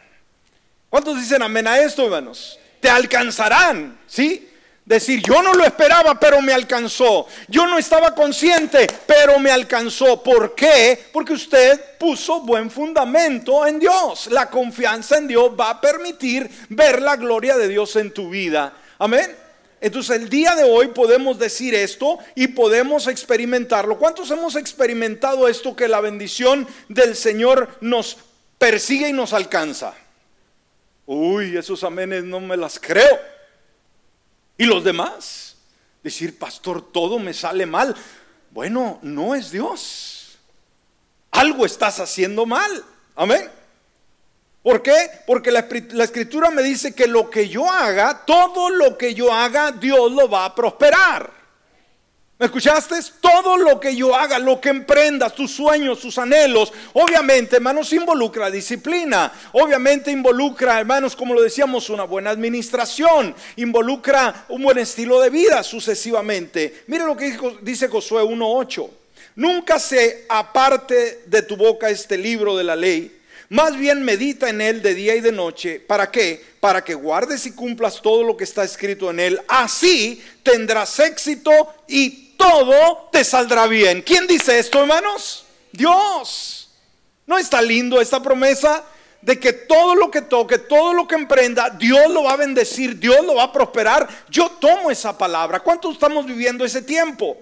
¿Cuántos 0.91 1.19
dicen 1.19 1.41
amén 1.41 1.65
a 1.65 1.79
esto, 1.79 2.03
hermanos? 2.03 2.59
Te 2.81 2.89
alcanzarán, 2.91 3.97
¿sí? 4.05 4.47
Decir, 4.87 5.21
yo 5.21 5.43
no 5.43 5.51
lo 5.51 5.65
esperaba, 5.65 6.17
pero 6.17 6.41
me 6.41 6.53
alcanzó. 6.53 7.27
Yo 7.49 7.67
no 7.67 7.77
estaba 7.77 8.15
consciente, 8.15 8.87
pero 9.05 9.37
me 9.37 9.51
alcanzó. 9.51 10.23
¿Por 10.23 10.55
qué? 10.55 11.07
Porque 11.11 11.33
usted 11.33 11.97
puso 11.99 12.39
buen 12.39 12.71
fundamento 12.71 13.67
en 13.67 13.79
Dios. 13.79 14.27
La 14.27 14.49
confianza 14.49 15.17
en 15.17 15.27
Dios 15.27 15.51
va 15.59 15.71
a 15.71 15.81
permitir 15.81 16.49
ver 16.69 17.01
la 17.01 17.17
gloria 17.17 17.57
de 17.57 17.67
Dios 17.67 17.97
en 17.97 18.13
tu 18.13 18.29
vida. 18.29 18.71
Amén. 18.97 19.35
Entonces 19.81 20.21
el 20.21 20.29
día 20.29 20.55
de 20.55 20.63
hoy 20.63 20.87
podemos 20.87 21.37
decir 21.37 21.75
esto 21.75 22.19
y 22.33 22.47
podemos 22.47 23.07
experimentarlo. 23.07 23.97
¿Cuántos 23.97 24.31
hemos 24.31 24.55
experimentado 24.55 25.49
esto 25.49 25.75
que 25.75 25.89
la 25.89 25.99
bendición 25.99 26.65
del 26.87 27.17
Señor 27.17 27.77
nos 27.81 28.19
persigue 28.57 29.09
y 29.09 29.13
nos 29.13 29.33
alcanza? 29.33 29.95
Uy, 31.05 31.57
esos 31.57 31.83
amenes 31.83 32.23
no 32.23 32.39
me 32.39 32.55
las 32.55 32.79
creo. 32.79 33.36
¿Y 34.57 34.65
los 34.65 34.83
demás? 34.83 35.55
Decir, 36.03 36.37
pastor, 36.37 36.91
todo 36.91 37.19
me 37.19 37.33
sale 37.33 37.65
mal. 37.65 37.95
Bueno, 38.51 38.99
no 39.01 39.35
es 39.35 39.51
Dios. 39.51 40.37
Algo 41.31 41.65
estás 41.65 41.99
haciendo 41.99 42.45
mal. 42.45 42.83
Amén. 43.15 43.49
¿Por 44.63 44.81
qué? 44.81 45.09
Porque 45.25 45.51
la, 45.51 45.67
la, 45.91 46.03
escritura 46.03 46.49
me 46.49 46.61
dice 46.63 46.93
que 46.93 47.07
lo 47.07 47.29
que 47.29 47.47
yo 47.47 47.71
haga, 47.71 48.25
todo 48.25 48.69
lo 48.69 48.97
que 48.97 49.13
yo 49.13 49.31
haga, 49.31 49.71
Dios 49.71 50.11
lo 50.11 50.29
va 50.29 50.45
a 50.45 50.55
prosperar. 50.55 51.36
¿Me 52.39 52.45
escuchaste? 52.45 52.95
Todo 53.19 53.57
lo 53.57 53.79
que 53.79 53.95
yo 53.95 54.15
haga, 54.15 54.37
lo 54.37 54.61
que 54.61 54.69
emprendas, 54.69 55.33
tus 55.33 55.49
sueños, 55.49 55.99
tus 55.99 56.19
anhelos, 56.19 56.71
obviamente, 56.93 57.55
hermanos, 57.55 57.91
involucra 57.93 58.51
disciplina. 58.51 59.31
Obviamente 59.53 60.11
involucra, 60.11 60.79
hermanos, 60.79 61.15
como 61.15 61.33
lo 61.33 61.41
decíamos, 61.41 61.89
una 61.89 62.03
buena 62.03 62.29
administración. 62.29 63.33
Involucra 63.55 64.45
un 64.49 64.61
buen 64.61 64.77
estilo 64.77 65.19
de 65.19 65.31
vida 65.31 65.63
sucesivamente. 65.63 66.83
Mire 66.85 67.05
lo 67.05 67.17
que 67.17 67.39
dice 67.63 67.87
Josué 67.87 68.21
1.8. 68.21 68.87
Nunca 69.35 69.79
se 69.79 70.25
aparte 70.29 71.23
de 71.25 71.41
tu 71.41 71.57
boca 71.57 71.89
este 71.89 72.19
libro 72.19 72.55
de 72.55 72.63
la 72.63 72.75
ley 72.75 73.17
más 73.49 73.77
bien 73.77 74.03
medita 74.03 74.49
en 74.49 74.59
él 74.59 74.81
de 74.81 74.93
día 74.93 75.15
y 75.15 75.21
de 75.21 75.31
noche. 75.31 75.79
¿Para 75.79 76.11
qué? 76.11 76.43
Para 76.59 76.83
que 76.83 76.93
guardes 76.93 77.45
y 77.45 77.51
cumplas 77.51 78.01
todo 78.01 78.21
lo 78.23 78.35
que 78.35 78.43
está 78.43 78.65
escrito 78.65 79.09
en 79.09 79.21
él. 79.21 79.39
Así 79.47 80.21
tendrás 80.43 80.99
éxito 80.99 81.51
y 81.87 82.26
todo 82.37 83.09
te 83.11 83.23
saldrá 83.23 83.67
bien. 83.67 84.01
¿Quién 84.01 84.27
dice 84.27 84.59
esto, 84.59 84.79
hermanos? 84.79 85.45
Dios. 85.71 86.69
¿No 87.25 87.37
está 87.37 87.61
lindo 87.61 87.99
esta 87.99 88.21
promesa? 88.21 88.83
de 89.19 89.39
que 89.39 89.51
todo 89.51 89.95
lo 89.95 90.09
que 90.09 90.21
toque, 90.21 90.57
todo 90.57 90.93
lo 90.93 91.05
que 91.07 91.15
emprenda, 91.15 91.71
Dios 91.71 92.09
lo 92.11 92.23
va 92.23 92.33
a 92.33 92.37
bendecir, 92.37 92.97
Dios 92.97 93.25
lo 93.25 93.35
va 93.35 93.43
a 93.43 93.51
prosperar. 93.51 94.07
Yo 94.29 94.47
tomo 94.51 94.89
esa 94.89 95.17
palabra. 95.17 95.59
¿Cuántos 95.59 95.93
estamos 95.93 96.25
viviendo 96.25 96.63
ese 96.63 96.83
tiempo? 96.83 97.35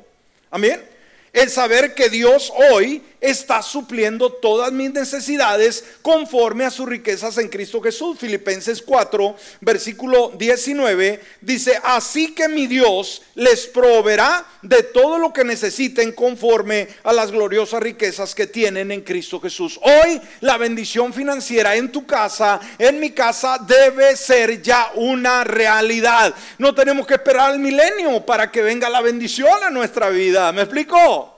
Amén 0.50 0.96
el 1.36 1.50
saber 1.50 1.94
que 1.94 2.10
Dios 2.10 2.52
hoy 2.72 3.04
está 3.26 3.62
supliendo 3.62 4.32
todas 4.32 4.72
mis 4.72 4.94
necesidades 4.94 5.84
conforme 6.02 6.66
a 6.66 6.72
sus 6.72 6.88
riquezas 6.88 7.38
en 7.38 7.50
Cristo 7.50 7.82
Jesús. 7.82 8.18
Filipenses 8.20 8.82
4, 8.82 9.36
versículo 9.62 10.32
19, 10.38 11.22
dice, 11.42 11.80
así 11.84 12.34
que 12.34 12.48
mi 12.48 12.68
Dios 12.68 13.22
les 13.36 13.68
proveerá 13.68 14.46
de 14.62 14.84
todo 14.84 15.18
lo 15.18 15.34
que 15.34 15.44
necesiten 15.44 16.12
conforme 16.12 16.88
a 17.04 17.14
las 17.14 17.32
gloriosas 17.32 17.82
riquezas 17.82 18.34
que 18.34 18.48
tienen 18.48 18.92
en 18.92 19.02
Cristo 19.02 19.40
Jesús. 19.40 19.80
Hoy 19.82 20.22
la 20.42 20.58
bendición 20.58 21.14
financiera 21.14 21.76
en 21.76 21.92
tu 21.92 22.06
casa, 22.06 22.60
en 22.78 23.00
mi 23.00 23.12
casa, 23.12 23.58
debe 23.66 24.16
ser 24.16 24.62
ya 24.62 24.92
una 24.96 25.44
realidad. 25.44 26.34
No 26.58 26.74
tenemos 26.74 27.06
que 27.08 27.16
esperar 27.16 27.52
al 27.52 27.60
milenio 27.60 28.26
para 28.26 28.52
que 28.52 28.62
venga 28.62 28.90
la 28.90 29.02
bendición 29.02 29.64
a 29.64 29.70
nuestra 29.70 30.10
vida. 30.10 30.52
¿Me 30.52 30.62
explico? 30.62 31.35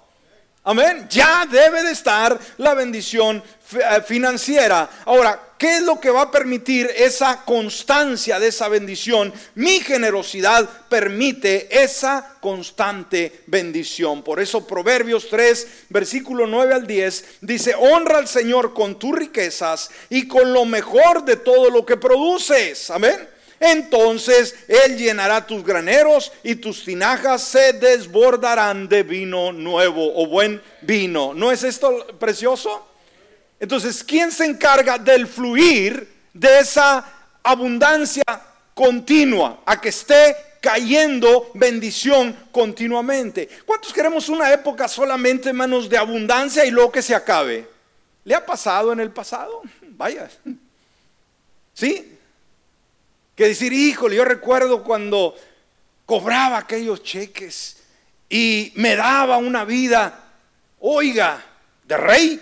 Amén. 0.68 1.08
Ya 1.10 1.48
debe 1.50 1.82
de 1.82 1.92
estar 1.92 2.38
la 2.58 2.74
bendición 2.74 3.42
eh, 3.72 4.02
financiera. 4.06 4.90
Ahora, 5.06 5.54
¿qué 5.58 5.78
es 5.78 5.84
lo 5.84 5.98
que 5.98 6.10
va 6.10 6.24
a 6.24 6.32
permitir 6.32 6.92
esa 6.94 7.46
constancia 7.46 8.38
de 8.38 8.50
esa 8.50 8.68
bendición? 8.68 9.34
Mi 9.56 9.80
generosidad 9.80 10.70
permite 10.90 11.70
esa 11.72 12.36
constante 12.42 13.44
bendición. 13.48 14.24
Por 14.24 14.42
eso 14.42 14.68
Proverbios 14.68 15.30
3, 15.30 15.68
versículo 15.88 16.46
9 16.46 16.74
al 16.74 16.86
10 16.86 17.26
dice, 17.40 17.74
honra 17.74 18.18
al 18.18 18.28
Señor 18.28 18.74
con 18.74 19.00
tus 19.00 19.18
riquezas 19.18 19.90
y 20.10 20.28
con 20.28 20.52
lo 20.52 20.66
mejor 20.66 21.24
de 21.24 21.38
todo 21.38 21.70
lo 21.70 21.86
que 21.86 21.96
produces. 21.96 22.92
Amén 22.92 23.37
entonces 23.60 24.56
Él 24.68 24.98
llenará 24.98 25.46
tus 25.46 25.64
graneros 25.64 26.32
y 26.44 26.56
tus 26.56 26.84
tinajas 26.84 27.42
se 27.44 27.74
desbordarán 27.74 28.88
de 28.88 29.04
vino 29.04 29.52
nuevo 29.52 30.14
o 30.16 30.28
buen 30.28 30.62
vino. 30.82 31.34
¿No 31.34 31.52
es 31.52 31.64
esto 31.64 32.06
precioso? 32.20 32.88
Entonces, 33.60 34.04
¿quién 34.04 34.32
se 34.32 34.46
encarga 34.46 34.98
del 34.98 35.28
fluir 35.28 36.08
de 36.34 36.60
esa 36.60 37.04
abundancia 37.42 38.24
continua 38.74 39.62
a 39.66 39.82
que 39.82 39.90
esté 39.90 40.36
cayendo 40.62 41.50
bendición 41.56 42.36
continuamente? 42.52 43.50
¿Cuántos 43.66 43.92
queremos 43.92 44.30
una 44.30 44.54
época 44.54 44.88
solamente, 44.88 45.50
hermanos, 45.50 45.90
de 45.90 45.98
abundancia 45.98 46.66
y 46.66 46.72
luego 46.72 46.92
que 46.92 47.02
se 47.02 47.16
acabe? 47.16 47.68
¿Le 48.24 48.36
ha 48.36 48.46
pasado 48.46 48.94
en 48.94 49.00
el 49.00 49.10
pasado? 49.10 49.64
Vaya. 49.82 50.30
¿Sí? 51.74 52.17
Que 53.38 53.50
decir, 53.50 53.72
híjole, 53.72 54.16
yo 54.16 54.26
recuerdo 54.26 54.84
cuando 54.84 55.36
cobraba 56.08 56.58
aquellos 56.58 57.04
cheques 57.04 57.84
y 58.28 58.74
me 58.76 58.96
daba 58.96 59.38
una 59.38 59.64
vida, 59.64 60.32
oiga, 60.80 61.46
de 61.84 61.98
rey, 61.98 62.42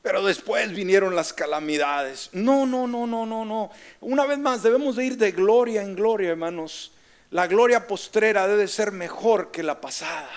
pero 0.00 0.24
después 0.24 0.72
vinieron 0.72 1.16
las 1.16 1.32
calamidades. 1.32 2.30
No, 2.32 2.64
no, 2.64 2.86
no, 2.86 3.08
no, 3.08 3.26
no, 3.26 3.44
no. 3.44 3.70
Una 4.00 4.24
vez 4.24 4.38
más, 4.38 4.62
debemos 4.62 4.94
de 4.94 5.06
ir 5.06 5.16
de 5.16 5.32
gloria 5.32 5.82
en 5.82 5.96
gloria, 5.96 6.30
hermanos. 6.30 6.92
La 7.30 7.48
gloria 7.48 7.88
postrera 7.88 8.46
debe 8.46 8.68
ser 8.68 8.92
mejor 8.92 9.50
que 9.50 9.64
la 9.64 9.80
pasada. 9.80 10.30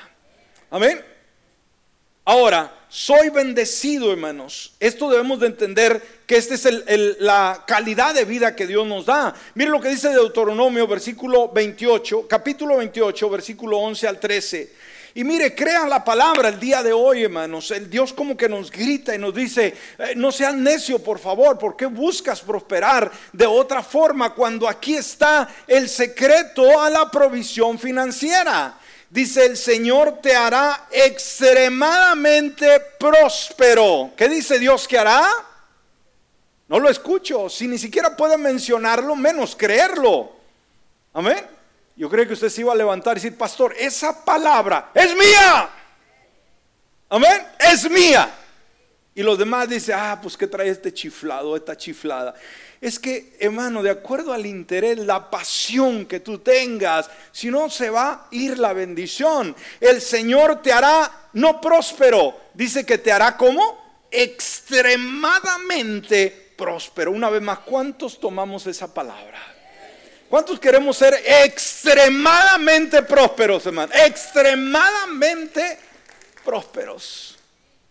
Amén. 0.71 1.05
Ahora, 2.25 2.71
soy 2.87 3.29
bendecido, 3.29 4.11
hermanos. 4.11 4.73
Esto 4.79 5.09
debemos 5.09 5.41
de 5.41 5.47
entender 5.47 6.01
que 6.25 6.37
esta 6.37 6.53
es 6.53 6.63
la 7.19 7.63
calidad 7.67 8.13
de 8.13 8.23
vida 8.23 8.55
que 8.55 8.65
Dios 8.65 8.87
nos 8.87 9.07
da. 9.07 9.33
Mire 9.55 9.71
lo 9.71 9.81
que 9.81 9.89
dice 9.89 10.09
Deuteronomio, 10.09 10.87
versículo 10.87 11.49
28, 11.49 12.27
capítulo 12.29 12.77
28, 12.77 13.29
versículo 13.29 13.79
11 13.79 14.07
al 14.07 14.19
13. 14.21 14.71
Y 15.15 15.23
mire, 15.25 15.53
crea 15.53 15.85
la 15.85 16.03
palabra 16.03 16.47
el 16.47 16.59
día 16.61 16.81
de 16.81 16.93
hoy, 16.93 17.23
hermanos. 17.23 17.71
El 17.71 17.89
Dios 17.89 18.13
como 18.13 18.37
que 18.37 18.47
nos 18.47 18.71
grita 18.71 19.13
y 19.13 19.19
nos 19.19 19.35
dice, 19.35 19.75
eh, 19.99 20.13
no 20.15 20.31
seas 20.31 20.55
necio, 20.55 20.99
por 20.99 21.19
favor, 21.19 21.59
¿por 21.59 21.75
qué 21.75 21.87
buscas 21.87 22.39
prosperar 22.41 23.11
de 23.33 23.45
otra 23.45 23.83
forma 23.83 24.33
cuando 24.33 24.67
aquí 24.67 24.95
está 24.95 25.49
el 25.67 25.89
secreto 25.89 26.79
a 26.79 26.89
la 26.89 27.11
provisión 27.11 27.77
financiera? 27.77 28.79
Dice, 29.13 29.45
el 29.45 29.57
Señor 29.57 30.21
te 30.23 30.35
hará 30.35 30.87
extremadamente 30.89 32.79
próspero. 32.97 34.09
¿Qué 34.17 34.27
dice 34.27 34.57
Dios 34.57 34.87
que 34.87 34.97
hará? 34.97 35.29
No 36.67 36.79
lo 36.79 36.89
escucho. 36.89 37.47
Si 37.47 37.67
ni 37.67 37.77
siquiera 37.77 38.17
puede 38.17 38.39
mencionarlo, 38.39 39.15
menos 39.15 39.55
creerlo. 39.55 40.31
Amén. 41.13 41.45
Yo 41.95 42.09
creo 42.09 42.25
que 42.25 42.33
usted 42.33 42.49
se 42.49 42.61
iba 42.61 42.73
a 42.73 42.75
levantar 42.75 43.15
y 43.15 43.21
decir, 43.21 43.37
pastor, 43.37 43.75
esa 43.77 44.25
palabra 44.25 44.89
es 44.95 45.15
mía. 45.15 45.69
Amén. 47.09 47.47
Es 47.59 47.87
mía. 47.91 48.33
Y 49.15 49.21
los 49.21 49.37
demás 49.37 49.69
dicen, 49.69 49.95
ah, 49.97 50.19
pues 50.21 50.35
qué 50.35 50.47
trae 50.47 50.69
este 50.69 50.91
chiflado, 50.91 51.55
esta 51.55 51.77
chiflada. 51.77 52.33
Es 52.81 52.97
que, 52.97 53.37
hermano, 53.39 53.83
de 53.83 53.91
acuerdo 53.91 54.33
al 54.33 54.43
interés, 54.45 54.97
la 54.97 55.29
pasión 55.29 56.05
que 56.05 56.19
tú 56.19 56.39
tengas, 56.39 57.09
si 57.31 57.51
no 57.51 57.69
se 57.69 57.91
va 57.91 58.11
a 58.11 58.27
ir 58.31 58.57
la 58.57 58.73
bendición. 58.73 59.55
El 59.79 60.01
Señor 60.01 60.63
te 60.63 60.73
hará 60.73 61.29
no 61.33 61.61
próspero, 61.61 62.35
dice 62.53 62.85
que 62.85 62.97
te 62.97 63.11
hará 63.11 63.37
como 63.37 64.07
extremadamente 64.09 66.53
próspero. 66.57 67.11
Una 67.11 67.29
vez 67.29 67.41
más, 67.41 67.59
¿cuántos 67.59 68.19
tomamos 68.19 68.65
esa 68.67 68.91
palabra? 68.91 69.39
¿Cuántos 70.27 70.59
queremos 70.59 70.97
ser 70.97 71.13
extremadamente 71.25 73.03
prósperos, 73.03 73.63
hermano? 73.67 73.93
Extremadamente 73.93 75.77
prósperos. 76.43 77.37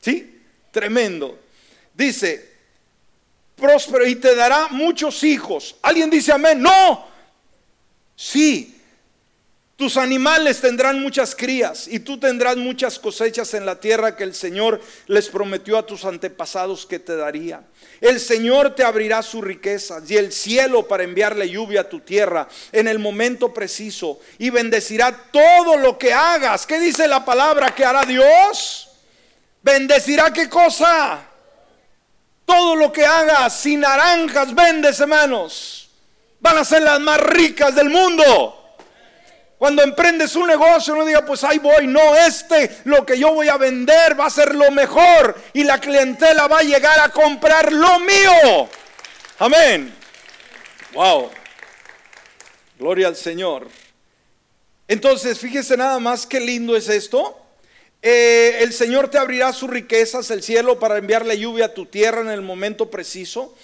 ¿Sí? 0.01 0.41
Tremendo. 0.73 1.39
Dice, 1.95 2.51
próspero 3.55 4.05
y 4.05 4.17
te 4.17 4.35
dará 4.35 4.67
muchos 4.71 5.23
hijos. 5.23 5.77
¿Alguien 5.83 6.11
dice 6.11 6.33
amén? 6.33 6.61
No. 6.61 7.07
Sí, 8.17 8.73
tus 9.77 9.97
animales 9.97 10.61
tendrán 10.61 11.01
muchas 11.01 11.35
crías 11.35 11.89
y 11.89 11.99
tú 11.99 12.17
tendrás 12.17 12.57
muchas 12.57 12.99
cosechas 12.99 13.53
en 13.55 13.67
la 13.67 13.81
tierra 13.81 14.15
que 14.15 14.23
el 14.23 14.35
Señor 14.35 14.81
les 15.09 15.29
prometió 15.29 15.77
a 15.77 15.85
tus 15.85 16.05
antepasados 16.05 16.87
que 16.87 17.01
te 17.01 17.17
daría. 17.17 17.65
El 18.01 18.21
Señor 18.21 18.77
te 18.77 18.85
abrirá 18.85 19.23
sus 19.23 19.43
riquezas 19.43 20.09
y 20.09 20.17
el 20.17 20.31
cielo 20.31 20.87
para 20.87 21.03
enviarle 21.03 21.51
lluvia 21.51 21.81
a 21.81 21.89
tu 21.89 22.01
tierra 22.01 22.49
en 22.71 22.87
el 22.87 23.01
momento 23.01 23.53
preciso 23.53 24.21
y 24.39 24.51
bendecirá 24.51 25.17
todo 25.33 25.77
lo 25.77 25.99
que 25.99 26.13
hagas. 26.13 26.65
¿Qué 26.65 26.79
dice 26.79 27.09
la 27.09 27.25
palabra 27.25 27.75
que 27.75 27.85
hará 27.85 28.05
Dios? 28.05 28.91
Bendecirá 29.62 30.33
qué 30.33 30.48
cosa? 30.48 31.20
Todo 32.44 32.75
lo 32.77 32.92
que 32.92 33.07
hagas, 33.07 33.57
sin 33.57 33.81
naranjas 33.81 34.55
vendes, 34.55 34.98
hermanos. 35.01 35.88
Van 36.40 36.59
a 36.59 36.64
ser 36.64 36.83
las 36.83 37.01
más 37.01 37.20
ricas 37.20 37.75
del 37.75 37.88
mundo. 37.88 38.59
Cuando 39.57 39.85
emprendes 39.85 40.35
un 40.35 40.48
negocio, 40.48 40.96
no 40.96 41.05
diga, 41.05 41.25
pues 41.25 41.44
ahí 41.44 41.59
voy, 41.59 41.87
no, 41.87 42.16
este, 42.16 42.79
lo 42.83 43.07
que 43.07 43.16
yo 43.16 43.33
voy 43.33 43.48
a 43.48 43.57
vender 43.57 44.18
va 44.18 44.27
a 44.27 44.31
ser 44.31 44.57
lo 44.57 44.72
mejor 44.72 45.40
y 45.53 45.62
la 45.62 45.79
clientela 45.79 46.48
va 46.48 46.59
a 46.59 46.62
llegar 46.64 46.98
a 46.98 47.11
comprar 47.11 47.72
lo 47.72 48.01
mío. 48.01 48.68
Amén. 49.38 49.94
Wow. 50.92 51.31
Gloria 52.77 53.07
al 53.07 53.14
Señor. 53.14 53.68
Entonces, 54.88 55.38
fíjese 55.38 55.77
nada 55.77 56.01
más 56.01 56.27
qué 56.27 56.40
lindo 56.40 56.75
es 56.77 56.88
esto. 56.88 57.41
Eh, 58.03 58.59
el 58.61 58.73
Señor 58.73 59.09
te 59.09 59.19
abrirá 59.19 59.53
sus 59.53 59.71
riquezas, 59.71 60.31
el 60.33 60.43
cielo, 60.43 60.81
para 60.81 60.99
enviarle 60.99 61.38
lluvia 61.38 61.67
a 61.67 61.75
tu 61.75 61.87
tierra 61.87 62.21
en 62.21 62.31
el 62.31 62.43
momento 62.43 62.91
preciso 62.91 63.55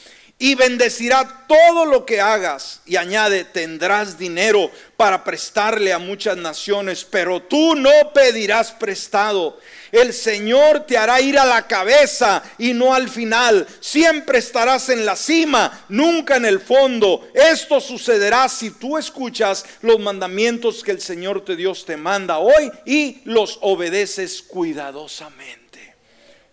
y 0.40 0.54
bendecirá 0.54 1.46
todo 1.48 1.84
lo 1.84 2.06
que 2.06 2.20
hagas. 2.20 2.80
Y 2.86 2.94
añade, 2.94 3.44
tendrás 3.44 4.16
dinero 4.16 4.70
para 4.96 5.24
prestarle 5.24 5.92
a 5.92 5.98
muchas 5.98 6.36
naciones, 6.36 7.04
pero 7.04 7.42
tú 7.42 7.74
no 7.74 7.90
pedirás 8.14 8.70
prestado. 8.70 9.58
El 9.90 10.12
Señor 10.12 10.86
te 10.86 10.96
hará 10.96 11.20
ir 11.20 11.38
a 11.38 11.44
la 11.44 11.66
cabeza 11.66 12.44
y 12.56 12.72
no 12.72 12.94
al 12.94 13.08
final. 13.08 13.66
Siempre 13.80 14.38
estarás 14.38 14.90
en 14.90 15.04
la 15.04 15.16
cima, 15.16 15.84
nunca 15.88 16.36
en 16.36 16.44
el 16.44 16.60
fondo. 16.60 17.28
Esto 17.34 17.80
sucederá 17.80 18.48
si 18.48 18.70
tú 18.70 18.96
escuchas 18.96 19.64
los 19.82 19.98
mandamientos 19.98 20.84
que 20.84 20.92
el 20.92 21.00
Señor 21.00 21.44
te 21.44 21.56
Dios 21.56 21.84
te 21.84 21.96
manda 21.96 22.38
hoy 22.38 22.70
y 22.84 23.22
los 23.24 23.58
obedeces 23.60 24.42
cuidadosamente. 24.42 25.96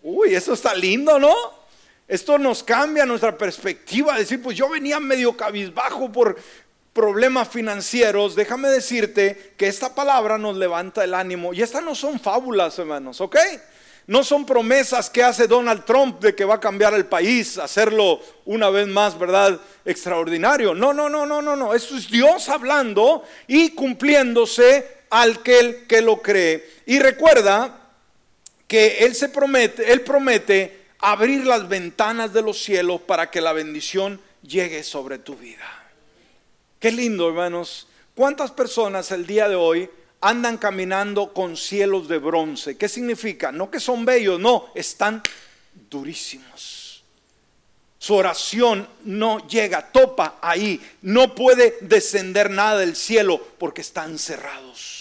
Uy, 0.02 0.34
eso 0.34 0.54
está 0.54 0.74
lindo, 0.74 1.20
¿no? 1.20 1.65
Esto 2.08 2.38
nos 2.38 2.62
cambia 2.62 3.04
nuestra 3.04 3.36
perspectiva, 3.36 4.16
decir, 4.16 4.40
pues 4.40 4.56
yo 4.56 4.68
venía 4.68 5.00
medio 5.00 5.36
cabizbajo 5.36 6.12
por 6.12 6.36
problemas 6.92 7.48
financieros. 7.48 8.36
Déjame 8.36 8.68
decirte 8.68 9.54
que 9.56 9.66
esta 9.66 9.94
palabra 9.94 10.38
nos 10.38 10.56
levanta 10.56 11.02
el 11.02 11.14
ánimo. 11.14 11.52
Y 11.52 11.62
estas 11.62 11.82
no 11.82 11.94
son 11.94 12.20
fábulas, 12.20 12.78
hermanos, 12.78 13.20
¿ok? 13.20 13.36
No 14.06 14.22
son 14.22 14.46
promesas 14.46 15.10
que 15.10 15.24
hace 15.24 15.48
Donald 15.48 15.84
Trump 15.84 16.20
de 16.20 16.34
que 16.36 16.44
va 16.44 16.54
a 16.54 16.60
cambiar 16.60 16.94
el 16.94 17.06
país, 17.06 17.58
hacerlo 17.58 18.20
una 18.44 18.70
vez 18.70 18.86
más, 18.86 19.18
¿verdad? 19.18 19.60
Extraordinario. 19.84 20.74
No, 20.74 20.94
no, 20.94 21.08
no, 21.08 21.26
no, 21.26 21.42
no, 21.42 21.56
no. 21.56 21.74
Esto 21.74 21.96
es 21.96 22.08
Dios 22.08 22.48
hablando 22.48 23.24
y 23.48 23.70
cumpliéndose 23.70 25.02
al 25.10 25.42
que, 25.42 25.86
que 25.88 26.02
lo 26.02 26.22
cree. 26.22 26.64
Y 26.86 27.00
recuerda 27.00 27.80
que 28.68 28.98
Él 28.98 29.16
se 29.16 29.28
promete, 29.28 29.92
Él 29.92 30.02
promete 30.02 30.85
abrir 30.98 31.46
las 31.46 31.68
ventanas 31.68 32.32
de 32.32 32.42
los 32.42 32.62
cielos 32.62 33.00
para 33.00 33.30
que 33.30 33.40
la 33.40 33.52
bendición 33.52 34.20
llegue 34.42 34.82
sobre 34.82 35.18
tu 35.18 35.36
vida. 35.36 35.66
Qué 36.78 36.92
lindo, 36.92 37.28
hermanos. 37.28 37.88
¿Cuántas 38.14 38.50
personas 38.50 39.10
el 39.12 39.26
día 39.26 39.48
de 39.48 39.56
hoy 39.56 39.90
andan 40.20 40.56
caminando 40.56 41.32
con 41.32 41.56
cielos 41.56 42.08
de 42.08 42.18
bronce? 42.18 42.76
¿Qué 42.76 42.88
significa? 42.88 43.52
No 43.52 43.70
que 43.70 43.80
son 43.80 44.04
bellos, 44.04 44.40
no, 44.40 44.66
están 44.74 45.22
durísimos. 45.90 47.04
Su 47.98 48.14
oración 48.14 48.88
no 49.04 49.46
llega, 49.48 49.90
topa 49.90 50.38
ahí, 50.40 50.80
no 51.02 51.34
puede 51.34 51.76
descender 51.80 52.50
nada 52.50 52.78
del 52.78 52.94
cielo 52.94 53.40
porque 53.58 53.80
están 53.80 54.18
cerrados. 54.18 54.95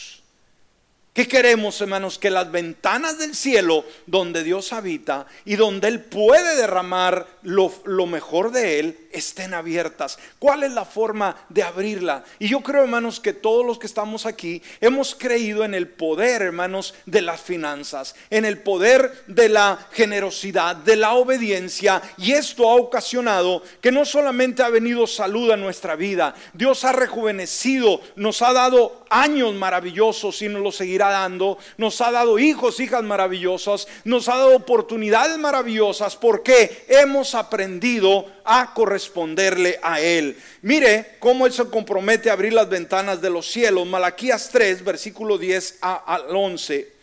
¿Qué 1.15 1.29
queremos, 1.29 1.79
hermanos? 1.79 2.19
Que 2.19 2.29
las 2.29 2.51
ventanas 2.51 3.17
del 3.17 3.35
cielo, 3.35 3.85
donde 4.05 4.43
Dios 4.43 4.73
habita 4.73 5.27
y 5.45 5.55
donde 5.55 5.87
Él 5.87 6.01
puede 6.01 6.57
derramar 6.57 7.25
lo, 7.41 7.73
lo, 7.85 8.05
mejor 8.05 8.51
de 8.51 8.79
Él, 8.79 9.04
estén 9.15 9.53
abiertas. 9.53 10.19
¿Cuál 10.39 10.63
es 10.63 10.71
la 10.71 10.85
forma 10.85 11.35
de 11.49 11.63
abrirla? 11.63 12.23
Y 12.39 12.49
yo 12.49 12.61
creo, 12.61 12.83
hermanos, 12.83 13.19
que 13.19 13.33
todos 13.33 13.65
los 13.65 13.79
que 13.79 13.87
estamos 13.87 14.25
aquí 14.25 14.61
hemos 14.81 15.15
creído 15.15 15.63
en 15.63 15.73
el 15.73 15.87
poder, 15.87 16.41
hermanos, 16.41 16.93
de 17.05 17.21
las 17.21 17.41
finanzas, 17.41 18.15
en 18.29 18.45
el 18.45 18.59
poder 18.59 19.23
de 19.27 19.49
la 19.49 19.87
generosidad, 19.91 20.75
de 20.75 20.95
la 20.95 21.13
obediencia. 21.13 22.01
Y 22.17 22.33
esto 22.33 22.69
ha 22.69 22.75
ocasionado 22.75 23.63
que 23.81 23.91
no 23.91 24.05
solamente 24.05 24.63
ha 24.63 24.69
venido 24.69 25.07
salud 25.07 25.51
a 25.51 25.57
nuestra 25.57 25.95
vida, 25.95 26.35
Dios 26.53 26.83
ha 26.85 26.91
rejuvenecido, 26.91 28.01
nos 28.15 28.41
ha 28.41 28.53
dado 28.53 29.05
años 29.09 29.53
maravillosos 29.53 30.41
y 30.41 30.49
nos 30.49 30.61
lo 30.61 30.71
seguirá 30.71 31.09
dando, 31.09 31.57
nos 31.77 32.01
ha 32.01 32.11
dado 32.11 32.39
hijos, 32.39 32.79
hijas 32.79 33.03
maravillosas, 33.03 33.87
nos 34.03 34.27
ha 34.29 34.35
dado 34.35 34.55
oportunidades 34.55 35.37
maravillosas 35.37 36.15
porque 36.15 36.85
hemos 36.87 37.35
aprendido 37.35 38.25
a 38.45 38.73
corresponderle 38.73 39.79
a 39.81 39.99
Él. 39.99 40.37
Mire 40.61 41.17
cómo 41.19 41.45
Él 41.45 41.53
se 41.53 41.65
compromete 41.65 42.29
a 42.29 42.33
abrir 42.33 42.53
las 42.53 42.69
ventanas 42.69 43.21
de 43.21 43.29
los 43.29 43.51
cielos. 43.51 43.85
Malaquías 43.87 44.49
3, 44.51 44.83
versículo 44.83 45.37
10 45.37 45.79
al 45.81 46.35
11. 46.35 46.93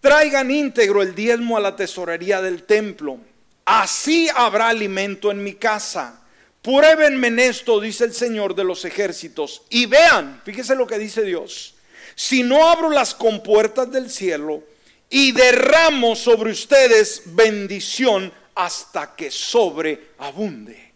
Traigan 0.00 0.50
íntegro 0.50 1.02
el 1.02 1.14
diezmo 1.14 1.56
a 1.56 1.60
la 1.60 1.76
tesorería 1.76 2.42
del 2.42 2.64
templo. 2.64 3.18
Así 3.64 4.28
habrá 4.34 4.68
alimento 4.68 5.30
en 5.30 5.42
mi 5.42 5.54
casa. 5.54 6.20
Pruébenme 6.62 7.28
en 7.28 7.38
esto, 7.38 7.80
dice 7.80 8.04
el 8.04 8.14
Señor 8.14 8.54
de 8.54 8.64
los 8.64 8.84
ejércitos, 8.84 9.62
y 9.68 9.84
vean, 9.84 10.40
fíjese 10.44 10.74
lo 10.74 10.86
que 10.86 10.98
dice 10.98 11.22
Dios 11.22 11.74
si 12.14 12.42
no 12.42 12.68
abro 12.68 12.90
las 12.90 13.14
compuertas 13.14 13.90
del 13.90 14.10
cielo 14.10 14.62
y 15.10 15.32
derramo 15.32 16.16
sobre 16.16 16.50
ustedes 16.50 17.22
bendición 17.26 18.32
hasta 18.54 19.14
que 19.14 19.30
sobreabunde. 19.30 20.92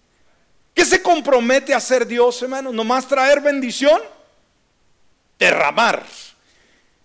¿Qué 0.74 0.84
se 0.84 1.02
compromete 1.02 1.74
a 1.74 1.78
hacer 1.78 2.06
Dios, 2.06 2.40
hermano? 2.42 2.72
¿Nomás 2.72 3.08
traer 3.08 3.40
bendición? 3.40 4.00
Derramar. 5.38 6.04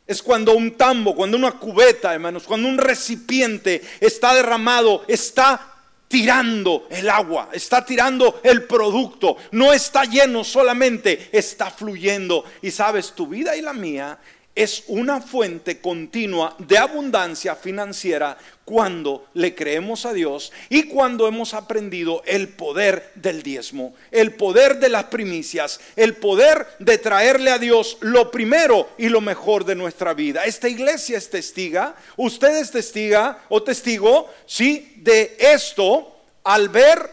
Es 0.06 0.22
cuando 0.22 0.54
un 0.54 0.78
tambo, 0.78 1.16
cuando 1.16 1.38
una 1.38 1.54
cubeta, 1.54 2.14
hermanos, 2.14 2.44
cuando 2.44 2.68
un 2.68 2.78
recipiente 2.78 3.82
está 4.00 4.36
derramado, 4.36 5.04
está 5.08 5.74
tirando 6.08 6.86
el 6.92 7.10
agua, 7.10 7.50
está 7.52 7.84
tirando 7.84 8.40
el 8.44 8.66
producto, 8.66 9.38
no 9.52 9.74
está 9.74 10.04
lleno 10.04 10.44
solamente, 10.44 11.30
está 11.32 11.72
fluyendo. 11.72 12.44
Y 12.62 12.70
sabes, 12.70 13.14
tu 13.14 13.26
vida 13.26 13.56
y 13.56 13.62
la 13.62 13.74
mía 13.74 14.20
es 14.56 14.84
una 14.88 15.20
fuente 15.20 15.80
continua 15.80 16.56
de 16.60 16.78
abundancia 16.78 17.56
financiera 17.56 18.38
cuando 18.66 19.26
le 19.34 19.56
creemos 19.56 20.06
a 20.06 20.14
Dios 20.14 20.52
y 20.70 20.84
cuando 20.84 21.28
hemos 21.28 21.54
aprendido 21.54 22.22
el 22.26 22.50
poder 22.50 23.12
del 23.16 23.42
diezmo, 23.42 23.96
el 24.12 24.34
poder 24.36 24.80
de 24.80 24.90
las 24.90 25.06
primicias, 25.06 25.80
el 25.96 26.16
poder 26.16 26.68
de 26.80 26.98
traerle 27.00 27.50
a 27.52 27.58
Dios 27.58 27.98
lo 28.02 28.30
primero 28.30 28.90
y 28.98 29.10
lo 29.10 29.22
mejor 29.22 29.66
de 29.66 29.76
nuestra 29.76 30.14
vida. 30.14 30.46
Esta 30.46 30.70
iglesia 30.70 31.18
es 31.18 31.30
testiga, 31.30 31.96
usted 32.16 32.56
es 32.58 32.70
testiga 32.70 33.44
o 33.50 33.64
testigo, 33.64 34.30
sí, 34.46 34.94
de 34.98 35.36
esto 35.40 36.16
al 36.44 36.70
ver 36.70 37.10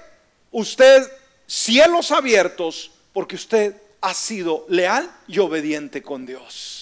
usted 0.51 1.11
cielos 1.47 2.11
abiertos 2.11 2.91
porque 3.15 3.37
usted 3.37 3.75
ha 4.03 4.13
sido 4.15 4.67
leal 4.69 5.11
y 5.27 5.39
obediente 5.39 6.03
con 6.03 6.27
Dios 6.27 6.80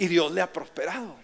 y 0.00 0.08
Dios 0.08 0.32
le 0.32 0.40
ha 0.40 0.50
prosperado. 0.50 1.14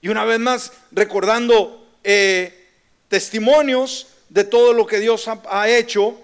Y 0.00 0.08
una 0.08 0.24
vez 0.24 0.38
más, 0.38 0.72
recordando 0.92 1.88
eh, 2.04 2.68
testimonios 3.08 4.06
de 4.28 4.44
todo 4.44 4.72
lo 4.72 4.86
que 4.86 5.00
Dios 5.00 5.28
ha, 5.28 5.68
hecho, 5.68 6.16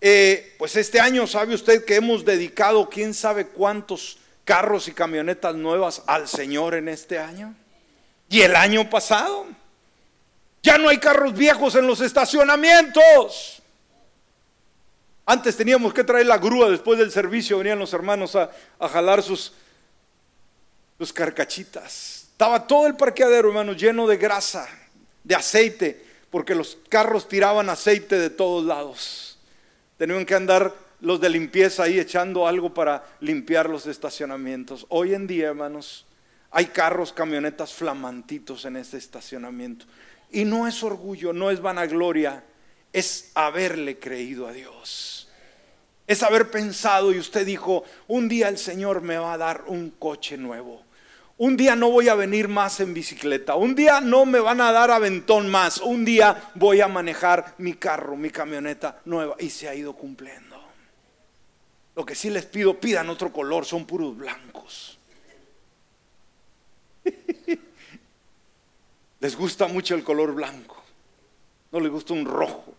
eh, 0.00 0.54
pues 0.56 0.76
este 0.76 1.00
año 1.00 1.26
sabe 1.26 1.56
usted 1.56 1.84
que 1.84 1.96
hemos 1.96 2.24
dedicado 2.24 2.88
quién 2.88 3.12
sabe 3.12 3.48
cuántos 3.48 4.18
carros 4.44 4.86
y 4.86 4.92
camionetas 4.92 5.56
nuevas 5.56 6.02
al 6.06 6.28
Señor 6.28 6.76
en 6.76 6.88
este 6.88 7.18
año. 7.18 7.56
Y 8.28 8.42
el 8.42 8.54
año 8.54 8.88
pasado, 8.88 9.48
ya 10.62 10.78
no 10.78 10.90
hay 10.90 10.98
carros 10.98 11.34
viejos 11.34 11.74
en 11.74 11.88
los 11.88 12.00
estacionamientos. 12.00 13.60
Antes 15.26 15.56
teníamos 15.56 15.92
que 15.92 16.04
traer 16.04 16.26
la 16.26 16.38
grúa 16.38 16.70
después 16.70 17.00
del 17.00 17.10
servicio, 17.10 17.58
venían 17.58 17.80
los 17.80 17.92
hermanos 17.92 18.36
a 18.36 18.48
jalar 18.88 19.24
sus, 19.24 19.52
los 21.00 21.14
carcachitas. 21.14 22.28
Estaba 22.32 22.66
todo 22.66 22.86
el 22.86 22.94
parqueadero, 22.94 23.48
hermanos, 23.48 23.78
lleno 23.78 24.06
de 24.06 24.18
grasa, 24.18 24.68
de 25.24 25.34
aceite, 25.34 26.04
porque 26.28 26.54
los 26.54 26.76
carros 26.90 27.26
tiraban 27.26 27.70
aceite 27.70 28.18
de 28.18 28.28
todos 28.28 28.66
lados. 28.66 29.38
Tenían 29.96 30.26
que 30.26 30.34
andar 30.34 30.74
los 31.00 31.18
de 31.18 31.30
limpieza 31.30 31.84
ahí 31.84 31.98
echando 31.98 32.46
algo 32.46 32.74
para 32.74 33.02
limpiar 33.20 33.70
los 33.70 33.86
estacionamientos. 33.86 34.84
Hoy 34.90 35.14
en 35.14 35.26
día, 35.26 35.48
hermanos, 35.48 36.04
hay 36.50 36.66
carros, 36.66 37.14
camionetas 37.14 37.72
flamantitos 37.72 38.66
en 38.66 38.76
este 38.76 38.98
estacionamiento. 38.98 39.86
Y 40.30 40.44
no 40.44 40.68
es 40.68 40.82
orgullo, 40.82 41.32
no 41.32 41.50
es 41.50 41.62
vanagloria, 41.62 42.44
es 42.92 43.30
haberle 43.34 43.98
creído 43.98 44.46
a 44.46 44.52
Dios. 44.52 45.30
Es 46.06 46.22
haber 46.22 46.50
pensado 46.50 47.10
y 47.10 47.18
usted 47.18 47.46
dijo, 47.46 47.84
un 48.06 48.28
día 48.28 48.48
el 48.48 48.58
Señor 48.58 49.00
me 49.00 49.16
va 49.16 49.32
a 49.32 49.38
dar 49.38 49.64
un 49.66 49.88
coche 49.92 50.36
nuevo. 50.36 50.89
Un 51.40 51.56
día 51.56 51.74
no 51.74 51.90
voy 51.90 52.06
a 52.10 52.14
venir 52.14 52.48
más 52.48 52.80
en 52.80 52.92
bicicleta. 52.92 53.54
Un 53.54 53.74
día 53.74 54.02
no 54.02 54.26
me 54.26 54.40
van 54.40 54.60
a 54.60 54.72
dar 54.72 54.90
aventón 54.90 55.48
más. 55.48 55.78
Un 55.78 56.04
día 56.04 56.50
voy 56.54 56.82
a 56.82 56.86
manejar 56.86 57.54
mi 57.56 57.72
carro, 57.72 58.14
mi 58.14 58.28
camioneta 58.28 59.00
nueva. 59.06 59.36
Y 59.38 59.48
se 59.48 59.66
ha 59.66 59.74
ido 59.74 59.94
cumpliendo. 59.94 60.62
Lo 61.96 62.04
que 62.04 62.14
sí 62.14 62.28
les 62.28 62.44
pido, 62.44 62.78
pidan 62.78 63.08
otro 63.08 63.32
color. 63.32 63.64
Son 63.64 63.86
puros 63.86 64.14
blancos. 64.18 64.98
les 69.20 69.34
gusta 69.34 69.66
mucho 69.66 69.94
el 69.94 70.04
color 70.04 70.34
blanco. 70.34 70.84
No 71.72 71.80
les 71.80 71.90
gusta 71.90 72.12
un 72.12 72.26
rojo. 72.26 72.74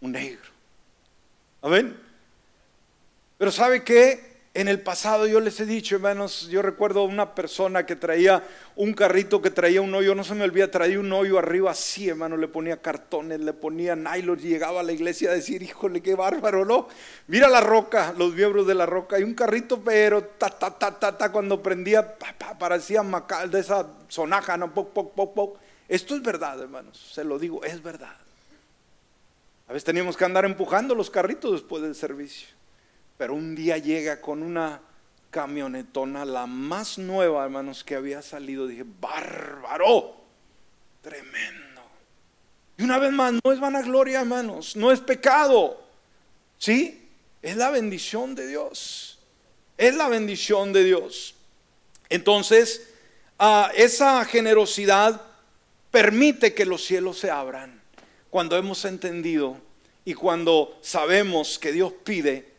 Un 0.00 0.12
negro. 0.12 0.50
Amén. 1.60 1.94
Pero 3.36 3.52
¿sabe 3.52 3.84
qué? 3.84 4.33
En 4.56 4.68
el 4.68 4.80
pasado 4.80 5.26
yo 5.26 5.40
les 5.40 5.58
he 5.58 5.66
dicho, 5.66 5.96
hermanos, 5.96 6.46
yo 6.48 6.62
recuerdo 6.62 7.02
una 7.02 7.34
persona 7.34 7.84
que 7.84 7.96
traía 7.96 8.46
un 8.76 8.94
carrito 8.94 9.42
que 9.42 9.50
traía 9.50 9.80
un 9.80 9.92
hoyo, 9.92 10.14
no 10.14 10.22
se 10.22 10.36
me 10.36 10.44
olvida, 10.44 10.70
traía 10.70 11.00
un 11.00 11.12
hoyo 11.12 11.40
arriba 11.40 11.72
así, 11.72 12.08
hermano, 12.08 12.36
le 12.36 12.46
ponía 12.46 12.80
cartones, 12.80 13.40
le 13.40 13.52
ponía 13.52 13.96
nylon 13.96 14.38
llegaba 14.38 14.78
a 14.78 14.82
la 14.84 14.92
iglesia 14.92 15.30
a 15.30 15.34
decir, 15.34 15.60
híjole, 15.64 16.00
qué 16.02 16.14
bárbaro, 16.14 16.64
¿no? 16.64 16.86
Mira 17.26 17.48
la 17.48 17.60
roca, 17.60 18.14
los 18.16 18.32
miembros 18.32 18.64
de 18.68 18.76
la 18.76 18.86
roca, 18.86 19.18
y 19.18 19.24
un 19.24 19.34
carrito, 19.34 19.82
pero 19.82 20.22
ta, 20.22 20.50
ta, 20.50 20.70
ta, 20.70 21.00
ta, 21.00 21.18
ta, 21.18 21.32
cuando 21.32 21.60
prendía, 21.60 22.16
parecía 22.56 23.02
macal 23.02 23.50
de 23.50 23.58
esa 23.58 23.88
sonaja, 24.06 24.56
¿no? 24.56 24.72
Poc, 24.72 24.92
poc, 24.92 25.14
poc, 25.14 25.34
poc. 25.34 25.58
Esto 25.88 26.14
es 26.14 26.22
verdad, 26.22 26.60
hermanos, 26.60 27.10
se 27.12 27.24
lo 27.24 27.40
digo, 27.40 27.64
es 27.64 27.82
verdad. 27.82 28.14
A 29.66 29.72
veces 29.72 29.82
teníamos 29.82 30.16
que 30.16 30.24
andar 30.24 30.44
empujando 30.44 30.94
los 30.94 31.10
carritos 31.10 31.50
después 31.50 31.82
del 31.82 31.96
servicio. 31.96 32.46
Pero 33.16 33.34
un 33.34 33.54
día 33.54 33.78
llega 33.78 34.20
con 34.20 34.42
una 34.42 34.80
camionetona, 35.30 36.24
la 36.24 36.46
más 36.46 36.98
nueva, 36.98 37.44
hermanos, 37.44 37.82
que 37.84 37.96
había 37.96 38.22
salido. 38.22 38.66
Dije, 38.66 38.84
bárbaro, 39.00 40.16
tremendo. 41.02 41.82
Y 42.76 42.82
una 42.82 42.98
vez 42.98 43.12
más, 43.12 43.32
no 43.32 43.52
es 43.52 43.60
vanagloria, 43.60 44.20
hermanos, 44.20 44.76
no 44.76 44.90
es 44.92 45.00
pecado. 45.00 45.80
¿Sí? 46.58 47.08
Es 47.42 47.56
la 47.56 47.70
bendición 47.70 48.34
de 48.34 48.46
Dios. 48.46 49.18
Es 49.76 49.94
la 49.94 50.08
bendición 50.08 50.72
de 50.72 50.84
Dios. 50.84 51.34
Entonces, 52.08 52.88
ah, 53.38 53.70
esa 53.74 54.24
generosidad 54.24 55.20
permite 55.90 56.54
que 56.54 56.64
los 56.64 56.84
cielos 56.84 57.18
se 57.18 57.30
abran. 57.30 57.80
Cuando 58.30 58.56
hemos 58.56 58.84
entendido 58.84 59.56
y 60.04 60.14
cuando 60.14 60.78
sabemos 60.80 61.58
que 61.58 61.72
Dios 61.72 61.92
pide 62.04 62.53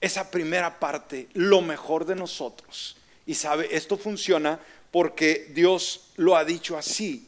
esa 0.00 0.30
primera 0.30 0.78
parte, 0.78 1.28
lo 1.34 1.60
mejor 1.60 2.04
de 2.06 2.16
nosotros. 2.16 2.96
Y 3.26 3.34
sabe, 3.34 3.68
esto 3.74 3.96
funciona 3.98 4.58
porque 4.90 5.50
Dios 5.54 6.12
lo 6.16 6.36
ha 6.36 6.44
dicho 6.44 6.76
así. 6.76 7.26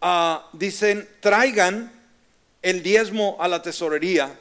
Ah, 0.00 0.48
dicen, 0.52 1.08
traigan 1.20 1.92
el 2.62 2.82
diezmo 2.82 3.36
a 3.40 3.48
la 3.48 3.62
tesorería, 3.62 4.38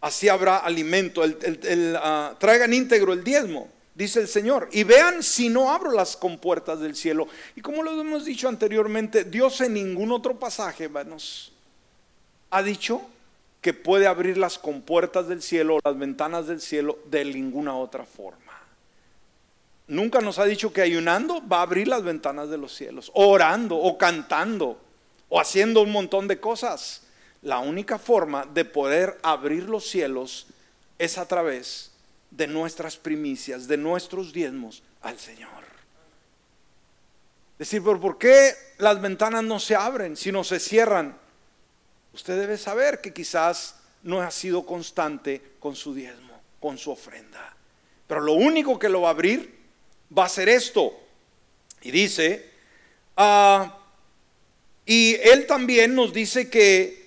así 0.00 0.28
habrá 0.28 0.58
alimento, 0.58 1.22
el, 1.24 1.96
ah, 2.00 2.34
traigan 2.38 2.72
íntegro 2.72 3.12
el 3.12 3.22
diezmo, 3.24 3.70
dice 3.94 4.20
el 4.20 4.28
Señor, 4.28 4.68
y 4.72 4.84
vean 4.84 5.22
si 5.22 5.48
no 5.48 5.72
abro 5.72 5.92
las 5.92 6.16
compuertas 6.16 6.80
del 6.80 6.96
cielo. 6.96 7.28
Y 7.54 7.60
como 7.60 7.82
lo 7.82 7.98
hemos 8.00 8.24
dicho 8.24 8.48
anteriormente, 8.48 9.24
Dios 9.24 9.60
en 9.60 9.74
ningún 9.74 10.12
otro 10.12 10.38
pasaje, 10.38 10.84
hermanos, 10.84 11.52
ha 12.50 12.62
dicho 12.62 13.02
que 13.66 13.74
puede 13.74 14.06
abrir 14.06 14.38
las 14.38 14.60
compuertas 14.60 15.26
del 15.26 15.42
cielo, 15.42 15.80
las 15.84 15.98
ventanas 15.98 16.46
del 16.46 16.60
cielo, 16.60 17.00
de 17.06 17.24
ninguna 17.24 17.74
otra 17.76 18.04
forma. 18.04 18.52
Nunca 19.88 20.20
nos 20.20 20.38
ha 20.38 20.44
dicho 20.44 20.72
que 20.72 20.82
ayunando 20.82 21.42
va 21.48 21.58
a 21.58 21.62
abrir 21.62 21.88
las 21.88 22.04
ventanas 22.04 22.48
de 22.48 22.58
los 22.58 22.72
cielos, 22.72 23.10
orando 23.12 23.74
o 23.74 23.98
cantando 23.98 24.78
o 25.28 25.40
haciendo 25.40 25.82
un 25.82 25.90
montón 25.90 26.28
de 26.28 26.38
cosas. 26.38 27.02
La 27.42 27.58
única 27.58 27.98
forma 27.98 28.46
de 28.46 28.64
poder 28.64 29.18
abrir 29.24 29.64
los 29.64 29.90
cielos 29.90 30.46
es 30.96 31.18
a 31.18 31.26
través 31.26 31.90
de 32.30 32.46
nuestras 32.46 32.96
primicias, 32.96 33.66
de 33.66 33.78
nuestros 33.78 34.32
diezmos 34.32 34.84
al 35.02 35.18
Señor. 35.18 35.64
Decir, 37.58 37.82
pero 37.82 38.00
¿por 38.00 38.16
qué 38.16 38.52
las 38.78 39.00
ventanas 39.00 39.42
no 39.42 39.58
se 39.58 39.74
abren, 39.74 40.16
sino 40.16 40.44
se 40.44 40.60
cierran? 40.60 41.25
Usted 42.16 42.40
debe 42.40 42.56
saber 42.56 43.02
que 43.02 43.12
quizás 43.12 43.74
no 44.02 44.22
ha 44.22 44.30
sido 44.30 44.64
constante 44.64 45.42
con 45.60 45.76
su 45.76 45.92
diezmo, 45.92 46.40
con 46.58 46.78
su 46.78 46.90
ofrenda. 46.90 47.54
Pero 48.06 48.22
lo 48.22 48.32
único 48.32 48.78
que 48.78 48.88
lo 48.88 49.02
va 49.02 49.08
a 49.08 49.10
abrir 49.10 49.54
va 50.16 50.24
a 50.24 50.28
ser 50.30 50.48
esto. 50.48 50.98
Y 51.82 51.90
dice, 51.90 52.52
ah, 53.18 53.80
y 54.86 55.16
él 55.16 55.46
también 55.46 55.94
nos 55.94 56.14
dice 56.14 56.48
que 56.48 57.04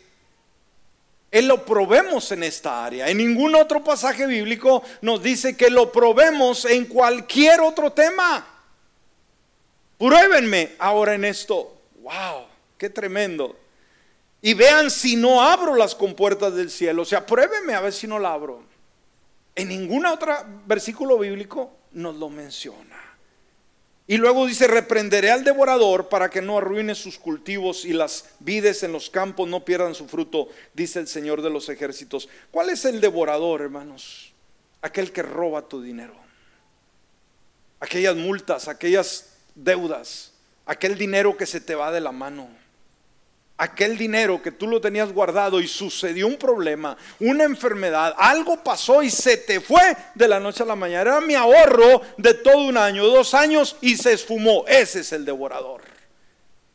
él 1.31 1.47
lo 1.47 1.65
probemos 1.65 2.31
en 2.31 2.43
esta 2.43 2.85
área. 2.85 3.09
En 3.09 3.17
ningún 3.17 3.55
otro 3.55 3.83
pasaje 3.83 4.27
bíblico 4.27 4.83
nos 5.01 5.23
dice 5.23 5.57
que 5.57 5.71
lo 5.71 5.91
probemos 5.91 6.65
en 6.65 6.85
cualquier 6.85 7.61
otro 7.61 7.93
tema. 7.93 8.47
Pruébenme 9.97 10.73
ahora 10.77 11.15
en 11.15 11.25
esto. 11.25 11.81
Wow, 12.03 12.45
qué 12.77 12.91
tremendo 12.91 13.55
y 14.41 14.53
vean 14.53 14.89
si 14.89 15.15
no 15.15 15.41
abro 15.41 15.75
las 15.75 15.95
compuertas 15.95 16.55
del 16.55 16.69
cielo. 16.69 17.01
O 17.01 17.05
sea, 17.05 17.25
pruébeme 17.25 17.73
a 17.73 17.81
ver 17.81 17.93
si 17.93 18.07
no 18.07 18.19
la 18.19 18.33
abro. 18.33 18.63
En 19.55 19.67
ningún 19.67 20.05
otro 20.05 20.33
versículo 20.65 21.17
bíblico 21.17 21.71
nos 21.91 22.15
lo 22.15 22.29
menciona. 22.29 22.97
Y 24.07 24.17
luego 24.17 24.47
dice, 24.47 24.67
reprenderé 24.67 25.29
al 25.29 25.43
devorador 25.43 26.09
para 26.09 26.29
que 26.29 26.41
no 26.41 26.57
arruine 26.57 26.95
sus 26.95 27.19
cultivos 27.19 27.85
y 27.85 27.93
las 27.93 28.25
vides 28.39 28.81
en 28.81 28.91
los 28.91 29.09
campos 29.09 29.47
no 29.47 29.63
pierdan 29.63 29.93
su 29.93 30.07
fruto, 30.07 30.49
dice 30.73 30.99
el 30.99 31.07
Señor 31.07 31.43
de 31.43 31.51
los 31.51 31.69
ejércitos. 31.69 32.27
¿Cuál 32.49 32.71
es 32.71 32.85
el 32.85 33.01
devorador, 33.01 33.61
hermanos? 33.61 34.33
Aquel 34.81 35.11
que 35.11 35.21
roba 35.21 35.67
tu 35.67 35.81
dinero. 35.81 36.15
Aquellas 37.79 38.15
multas, 38.15 38.67
aquellas 38.67 39.33
deudas, 39.53 40.33
aquel 40.65 40.97
dinero 40.97 41.37
que 41.37 41.45
se 41.45 41.61
te 41.61 41.75
va 41.75 41.91
de 41.91 42.01
la 42.01 42.11
mano 42.11 42.49
aquel 43.59 43.97
dinero 43.97 44.41
que 44.41 44.53
tú 44.53 44.67
lo 44.67 44.79
tenías 44.79 45.11
guardado 45.11 45.59
y 45.59 45.67
sucedió 45.67 46.27
un 46.27 46.37
problema, 46.37 46.97
una 47.19 47.43
enfermedad, 47.43 48.15
algo 48.17 48.63
pasó 48.63 49.03
y 49.03 49.09
se 49.09 49.35
te 49.35 49.59
fue 49.59 49.81
de 50.15 50.27
la 50.27 50.39
noche 50.39 50.63
a 50.63 50.65
la 50.65 50.77
mañana. 50.77 51.01
Era 51.01 51.21
mi 51.21 51.35
ahorro 51.35 52.01
de 52.17 52.33
todo 52.35 52.59
un 52.59 52.77
año, 52.77 53.05
dos 53.05 53.33
años 53.33 53.75
y 53.81 53.97
se 53.97 54.13
esfumó. 54.13 54.63
Ese 54.65 55.01
es 55.01 55.11
el 55.11 55.25
devorador. 55.25 55.81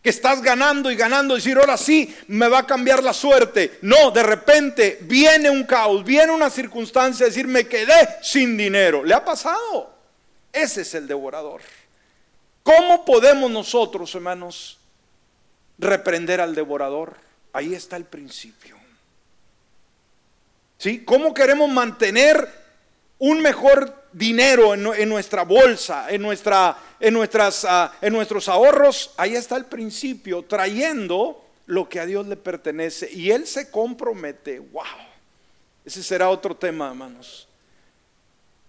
Que 0.02 0.10
estás 0.10 0.42
ganando 0.42 0.90
y 0.90 0.96
ganando, 0.96 1.34
decir, 1.34 1.56
ahora 1.56 1.78
sí, 1.78 2.14
me 2.28 2.48
va 2.48 2.58
a 2.58 2.66
cambiar 2.66 3.02
la 3.02 3.14
suerte. 3.14 3.78
No, 3.80 4.10
de 4.10 4.22
repente 4.22 4.98
viene 5.00 5.48
un 5.48 5.64
caos, 5.64 6.04
viene 6.04 6.32
una 6.32 6.50
circunstancia, 6.50 7.24
decir, 7.24 7.48
me 7.48 7.66
quedé 7.66 8.18
sin 8.22 8.58
dinero. 8.58 9.02
¿Le 9.02 9.14
ha 9.14 9.24
pasado? 9.24 9.94
Ese 10.52 10.82
es 10.82 10.94
el 10.94 11.06
devorador. 11.06 11.62
¿Cómo 12.62 13.06
podemos 13.06 13.50
nosotros, 13.50 14.14
hermanos, 14.14 14.78
reprender 15.78 16.40
al 16.40 16.54
devorador. 16.54 17.16
Ahí 17.52 17.74
está 17.74 17.96
el 17.96 18.04
principio. 18.04 18.76
¿Sí? 20.78 21.04
¿Cómo 21.04 21.32
queremos 21.32 21.70
mantener 21.70 22.48
un 23.18 23.40
mejor 23.40 24.04
dinero 24.12 24.74
en, 24.74 25.08
nuestra 25.08 25.44
bolsa, 25.44 26.10
en, 26.10 26.20
nuestra, 26.20 26.76
en, 27.00 27.14
nuestras, 27.14 27.64
ah, 27.64 27.92
en 28.00 28.12
nuestros 28.12 28.48
ahorros? 28.48 29.14
Ahí 29.16 29.34
está 29.34 29.56
el 29.56 29.66
principio, 29.66 30.42
trayendo 30.42 31.44
lo 31.66 31.88
que 31.88 32.00
a 32.00 32.06
Dios 32.06 32.26
le 32.26 32.36
pertenece. 32.36 33.10
Y 33.10 33.30
Él 33.30 33.46
se 33.46 33.70
compromete. 33.70 34.58
¡Wow! 34.58 34.82
Ese 35.84 36.02
será 36.02 36.28
otro 36.28 36.56
tema, 36.56 36.88
hermanos. 36.88 37.48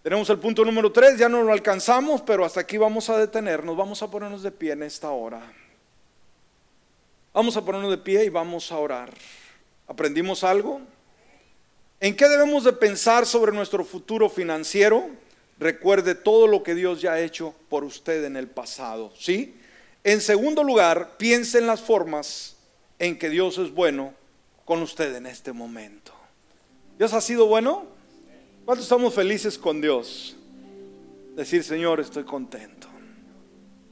Tenemos 0.03 0.29
el 0.29 0.37
punto 0.37 0.63
número 0.63 0.91
3, 0.91 1.17
ya 1.17 1.27
no 1.27 1.41
lo 1.41 1.51
alcanzamos, 1.51 2.21
pero 2.21 2.45
hasta 2.45 2.59
aquí 2.59 2.77
vamos 2.77 3.09
a 3.09 3.17
detenernos, 3.17 3.75
vamos 3.75 4.03
a 4.03 4.11
ponernos 4.11 4.43
de 4.43 4.51
pie 4.51 4.73
en 4.73 4.83
esta 4.83 5.09
hora. 5.09 5.41
Vamos 7.35 7.57
a 7.57 7.65
ponernos 7.65 7.91
de 7.91 7.97
pie 7.97 8.23
y 8.23 8.29
vamos 8.29 8.71
a 8.71 8.77
orar. 8.77 9.13
¿Aprendimos 9.89 10.45
algo? 10.45 10.79
¿En 11.99 12.15
qué 12.15 12.29
debemos 12.29 12.63
de 12.63 12.71
pensar 12.71 13.25
sobre 13.25 13.51
nuestro 13.51 13.83
futuro 13.83 14.29
financiero? 14.29 15.09
Recuerde 15.59 16.15
todo 16.15 16.47
lo 16.47 16.63
que 16.63 16.75
Dios 16.75 17.01
ya 17.01 17.11
ha 17.11 17.19
hecho 17.19 17.53
por 17.67 17.83
usted 17.83 18.23
en 18.23 18.37
el 18.37 18.47
pasado, 18.47 19.11
¿sí? 19.19 19.53
En 20.05 20.21
segundo 20.21 20.63
lugar, 20.63 21.17
piense 21.17 21.57
en 21.57 21.67
las 21.67 21.81
formas 21.81 22.55
en 22.99 23.19
que 23.19 23.29
Dios 23.29 23.57
es 23.57 23.73
bueno 23.73 24.13
con 24.63 24.81
usted 24.81 25.13
en 25.13 25.25
este 25.25 25.51
momento. 25.51 26.13
¿Dios 26.97 27.11
ha 27.11 27.19
sido 27.19 27.47
bueno? 27.47 27.83
¿Cuántos 28.63 28.85
estamos 28.85 29.13
felices 29.13 29.57
con 29.57 29.81
Dios? 29.81 30.37
Decir, 31.35 31.65
Señor, 31.65 31.99
estoy 31.99 32.23
contento. 32.23 32.87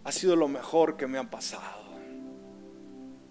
Ha 0.06 0.14
sido 0.14 0.38
lo 0.38 0.48
mejor 0.48 0.96
que 0.96 1.08
me 1.08 1.18
ha 1.18 1.30
pasado. 1.30 1.83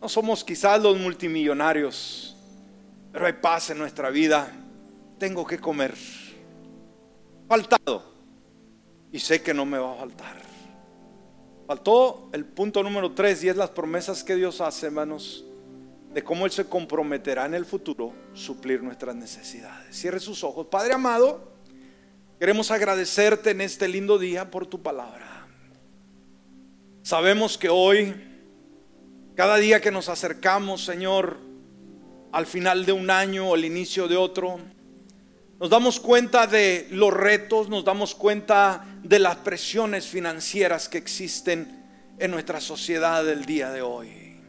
No 0.03 0.09
somos 0.09 0.43
quizás 0.43 0.83
los 0.83 0.99
multimillonarios, 0.99 2.35
pero 3.13 3.25
hay 3.25 3.35
paz 3.35 3.71
en 3.71 3.79
nuestra 3.79 4.11
vida. 4.11 4.53
Tengo 5.17 5.47
que 5.47 5.61
comer. 5.61 5.95
Faltado. 7.47 8.03
Y 9.13 9.21
sé 9.21 9.41
que 9.41 9.55
no 9.55 9.65
me 9.65 9.79
va 9.79 9.93
a 9.93 9.97
faltar. 9.99 10.43
Faltó 11.69 12.31
el 12.33 12.45
punto 12.45 12.83
número 12.83 13.13
tres 13.13 13.45
y 13.45 13.49
es 13.49 13.57
las 13.57 13.71
promesas 13.71 14.25
que 14.25 14.35
Dios 14.35 14.61
hace, 14.61 14.87
hermanos, 14.87 15.45
de 16.13 16.25
cómo 16.25 16.47
Él 16.47 16.51
se 16.51 16.65
comprometerá 16.65 17.47
en 17.47 17.55
el 17.55 17.65
futuro 17.65 18.13
suplir 18.35 18.83
nuestras 18.83 19.15
necesidades. 19.15 19.97
Cierre 19.97 20.19
sus 20.19 20.43
ojos. 20.43 20.67
Padre 20.67 20.95
amado, 20.95 21.53
queremos 22.41 22.73
agradecerte 22.73 23.51
en 23.51 23.61
este 23.61 23.87
lindo 23.87 24.19
día 24.19 24.51
por 24.51 24.67
tu 24.67 24.83
palabra. 24.83 25.47
Sabemos 27.03 27.57
que 27.57 27.69
hoy 27.69 28.32
cada 29.35 29.57
día 29.57 29.81
que 29.81 29.91
nos 29.91 30.09
acercamos, 30.09 30.85
Señor, 30.85 31.39
al 32.33 32.47
final 32.47 32.85
de 32.85 32.93
un 32.93 33.11
año 33.11 33.49
o 33.49 33.55
al 33.55 33.65
inicio 33.65 34.09
de 34.09 34.17
otro, 34.17 34.59
nos 35.59 35.71
damos 35.71 36.01
cuenta 36.01 36.47
de 36.47 36.89
los 36.91 37.13
retos, 37.15 37.69
nos 37.69 37.85
damos 37.85 38.15
cuenta 38.15 38.85
de 39.03 39.19
las 39.19 39.37
presiones 39.37 40.07
financieras 40.07 40.89
que 40.89 40.99
existen 40.99 41.85
en 42.19 42.31
nuestra 42.31 42.61
sociedad 42.61 43.25
del 43.25 43.45
día 43.47 43.71
de 43.71 43.81
hoy. 43.81 44.41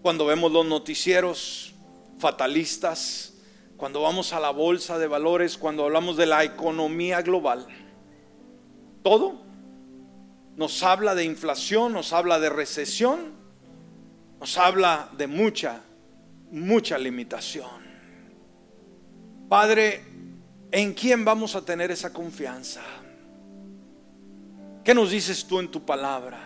Cuando 0.00 0.26
vemos 0.26 0.52
los 0.52 0.64
noticieros 0.64 1.74
fatalistas, 2.18 3.34
cuando 3.76 4.02
vamos 4.02 4.32
a 4.32 4.40
la 4.40 4.50
bolsa 4.50 4.98
de 4.98 5.06
valores, 5.06 5.58
cuando 5.58 5.84
hablamos 5.84 6.16
de 6.16 6.26
la 6.26 6.44
economía 6.44 7.20
global, 7.22 7.66
todo 9.02 9.42
nos 10.56 10.82
habla 10.82 11.14
de 11.14 11.24
inflación, 11.24 11.92
nos 11.92 12.12
habla 12.12 12.40
de 12.40 12.50
recesión, 12.50 13.37
nos 14.40 14.56
habla 14.56 15.10
de 15.16 15.26
mucha, 15.26 15.80
mucha 16.50 16.98
limitación. 16.98 17.88
Padre, 19.48 20.02
¿en 20.70 20.92
quién 20.94 21.24
vamos 21.24 21.56
a 21.56 21.64
tener 21.64 21.90
esa 21.90 22.12
confianza? 22.12 22.82
¿Qué 24.84 24.94
nos 24.94 25.10
dices 25.10 25.44
tú 25.44 25.58
en 25.58 25.70
tu 25.70 25.84
palabra? 25.84 26.40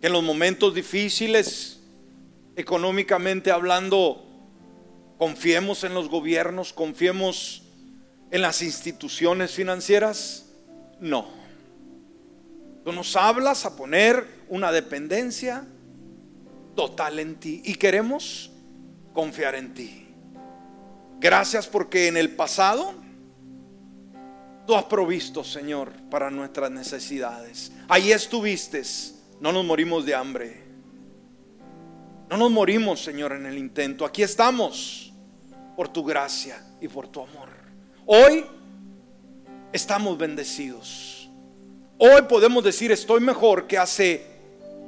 Que 0.00 0.08
en 0.08 0.12
los 0.12 0.22
momentos 0.22 0.74
difíciles, 0.74 1.80
económicamente 2.56 3.50
hablando, 3.50 4.26
confiemos 5.18 5.84
en 5.84 5.94
los 5.94 6.08
gobiernos, 6.08 6.72
confiemos 6.72 7.62
en 8.30 8.42
las 8.42 8.62
instituciones 8.62 9.52
financieras. 9.52 10.46
No. 11.00 11.28
Tú 12.84 12.92
nos 12.92 13.14
hablas 13.14 13.66
a 13.66 13.76
poner 13.76 14.26
una 14.48 14.72
dependencia 14.72 15.66
total 16.80 17.18
en 17.18 17.34
ti 17.34 17.60
y 17.66 17.74
queremos 17.74 18.50
confiar 19.12 19.54
en 19.54 19.74
ti. 19.74 20.06
Gracias 21.18 21.66
porque 21.66 22.08
en 22.08 22.16
el 22.16 22.34
pasado 22.34 22.94
tú 24.66 24.74
has 24.74 24.84
provisto, 24.84 25.44
Señor, 25.44 25.92
para 26.08 26.30
nuestras 26.30 26.70
necesidades. 26.70 27.70
Ahí 27.86 28.12
estuviste, 28.12 28.80
no 29.40 29.52
nos 29.52 29.62
morimos 29.62 30.06
de 30.06 30.14
hambre. 30.14 30.62
No 32.30 32.38
nos 32.38 32.50
morimos, 32.50 33.04
Señor, 33.04 33.32
en 33.32 33.44
el 33.44 33.58
intento. 33.58 34.06
Aquí 34.06 34.22
estamos 34.22 35.12
por 35.76 35.88
tu 35.88 36.02
gracia 36.02 36.64
y 36.80 36.88
por 36.88 37.08
tu 37.08 37.20
amor. 37.20 37.50
Hoy 38.06 38.46
estamos 39.70 40.16
bendecidos. 40.16 41.28
Hoy 41.98 42.22
podemos 42.22 42.64
decir, 42.64 42.90
estoy 42.90 43.20
mejor 43.20 43.66
que 43.66 43.76
hace 43.76 44.24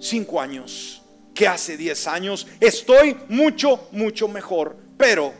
cinco 0.01 0.41
años 0.41 1.02
hace 1.47 1.77
10 1.77 2.07
años. 2.07 2.47
Estoy 2.61 3.17
mucho, 3.29 3.89
mucho 3.93 4.29
mejor, 4.29 4.77
pero 4.97 5.33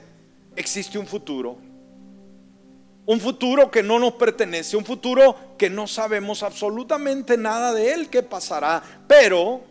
existe 0.57 0.99
un 0.99 1.07
futuro. 1.07 1.59
Un 3.05 3.21
futuro 3.21 3.71
que 3.71 3.83
no 3.83 3.99
nos 3.99 4.13
pertenece, 4.13 4.77
un 4.77 4.85
futuro 4.85 5.57
que 5.59 5.69
no 5.69 5.87
sabemos 5.87 6.43
absolutamente 6.43 7.37
nada 7.37 7.73
de 7.73 7.93
él, 7.93 8.09
que 8.09 8.23
pasará, 8.23 8.83
pero 9.09 9.63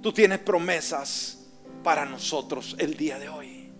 tú 0.00 0.12
tienes 0.12 0.38
promesas 0.38 1.38
para 1.82 2.04
nosotros 2.04 2.76
el 2.78 2.96
día 2.96 3.18
de 3.18 3.28
hoy. 3.28 3.72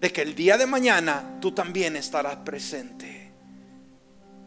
De 0.00 0.12
que 0.12 0.22
el 0.22 0.34
día 0.34 0.56
de 0.56 0.66
mañana 0.66 1.38
tú 1.40 1.52
también 1.52 1.96
estarás 1.96 2.36
presente. 2.36 3.32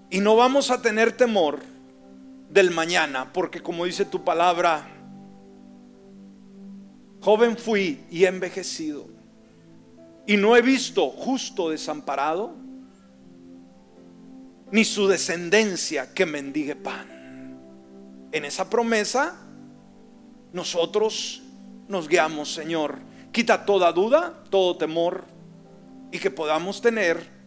Y 0.09 0.19
no 0.19 0.35
vamos 0.35 0.71
a 0.71 0.81
tener 0.81 1.11
temor 1.11 1.59
del 2.49 2.71
mañana, 2.71 3.31
porque 3.31 3.61
como 3.61 3.85
dice 3.85 4.05
tu 4.05 4.23
palabra, 4.23 4.98
Joven 7.21 7.57
fui 7.57 8.05
y 8.09 8.25
envejecido. 8.25 9.07
Y 10.25 10.37
no 10.37 10.55
he 10.55 10.61
visto 10.61 11.09
justo 11.09 11.69
desamparado, 11.69 12.53
ni 14.71 14.85
su 14.85 15.07
descendencia 15.07 16.13
que 16.13 16.25
mendigue 16.25 16.75
pan. 16.75 17.07
En 18.31 18.45
esa 18.45 18.69
promesa 18.69 19.35
nosotros 20.53 21.41
nos 21.87 22.07
guiamos, 22.07 22.53
Señor. 22.53 22.99
Quita 23.31 23.65
toda 23.65 23.91
duda, 23.91 24.43
todo 24.49 24.77
temor 24.77 25.25
y 26.11 26.19
que 26.19 26.31
podamos 26.31 26.81
tener 26.81 27.39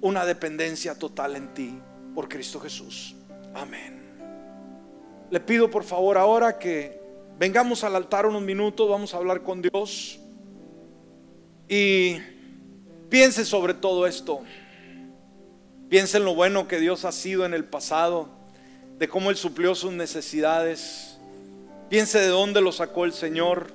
una 0.00 0.24
dependencia 0.24 0.98
total 0.98 1.36
en 1.36 1.54
ti 1.54 1.78
por 2.14 2.28
Cristo 2.28 2.60
Jesús. 2.60 3.14
Amén. 3.54 4.00
Le 5.30 5.40
pido 5.40 5.70
por 5.70 5.84
favor 5.84 6.18
ahora 6.18 6.58
que 6.58 6.99
Vengamos 7.40 7.84
al 7.84 7.96
altar 7.96 8.26
unos 8.26 8.42
minutos, 8.42 8.86
vamos 8.86 9.14
a 9.14 9.16
hablar 9.16 9.42
con 9.42 9.62
Dios. 9.62 10.20
Y 11.70 12.18
piense 13.08 13.46
sobre 13.46 13.72
todo 13.72 14.06
esto. 14.06 14.42
Piense 15.88 16.18
en 16.18 16.26
lo 16.26 16.34
bueno 16.34 16.68
que 16.68 16.78
Dios 16.78 17.06
ha 17.06 17.12
sido 17.12 17.46
en 17.46 17.54
el 17.54 17.64
pasado, 17.64 18.28
de 18.98 19.08
cómo 19.08 19.30
Él 19.30 19.38
suplió 19.38 19.74
sus 19.74 19.90
necesidades. 19.90 21.18
Piense 21.88 22.20
de 22.20 22.28
dónde 22.28 22.60
lo 22.60 22.72
sacó 22.72 23.06
el 23.06 23.14
Señor. 23.14 23.72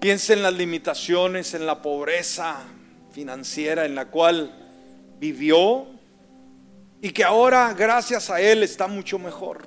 Piense 0.00 0.32
en 0.32 0.42
las 0.42 0.54
limitaciones, 0.54 1.52
en 1.52 1.66
la 1.66 1.82
pobreza 1.82 2.56
financiera 3.12 3.84
en 3.84 3.94
la 3.94 4.06
cual 4.06 4.50
vivió 5.20 5.88
y 7.02 7.10
que 7.10 7.22
ahora 7.22 7.74
gracias 7.74 8.30
a 8.30 8.40
Él 8.40 8.62
está 8.62 8.86
mucho 8.86 9.18
mejor. 9.18 9.66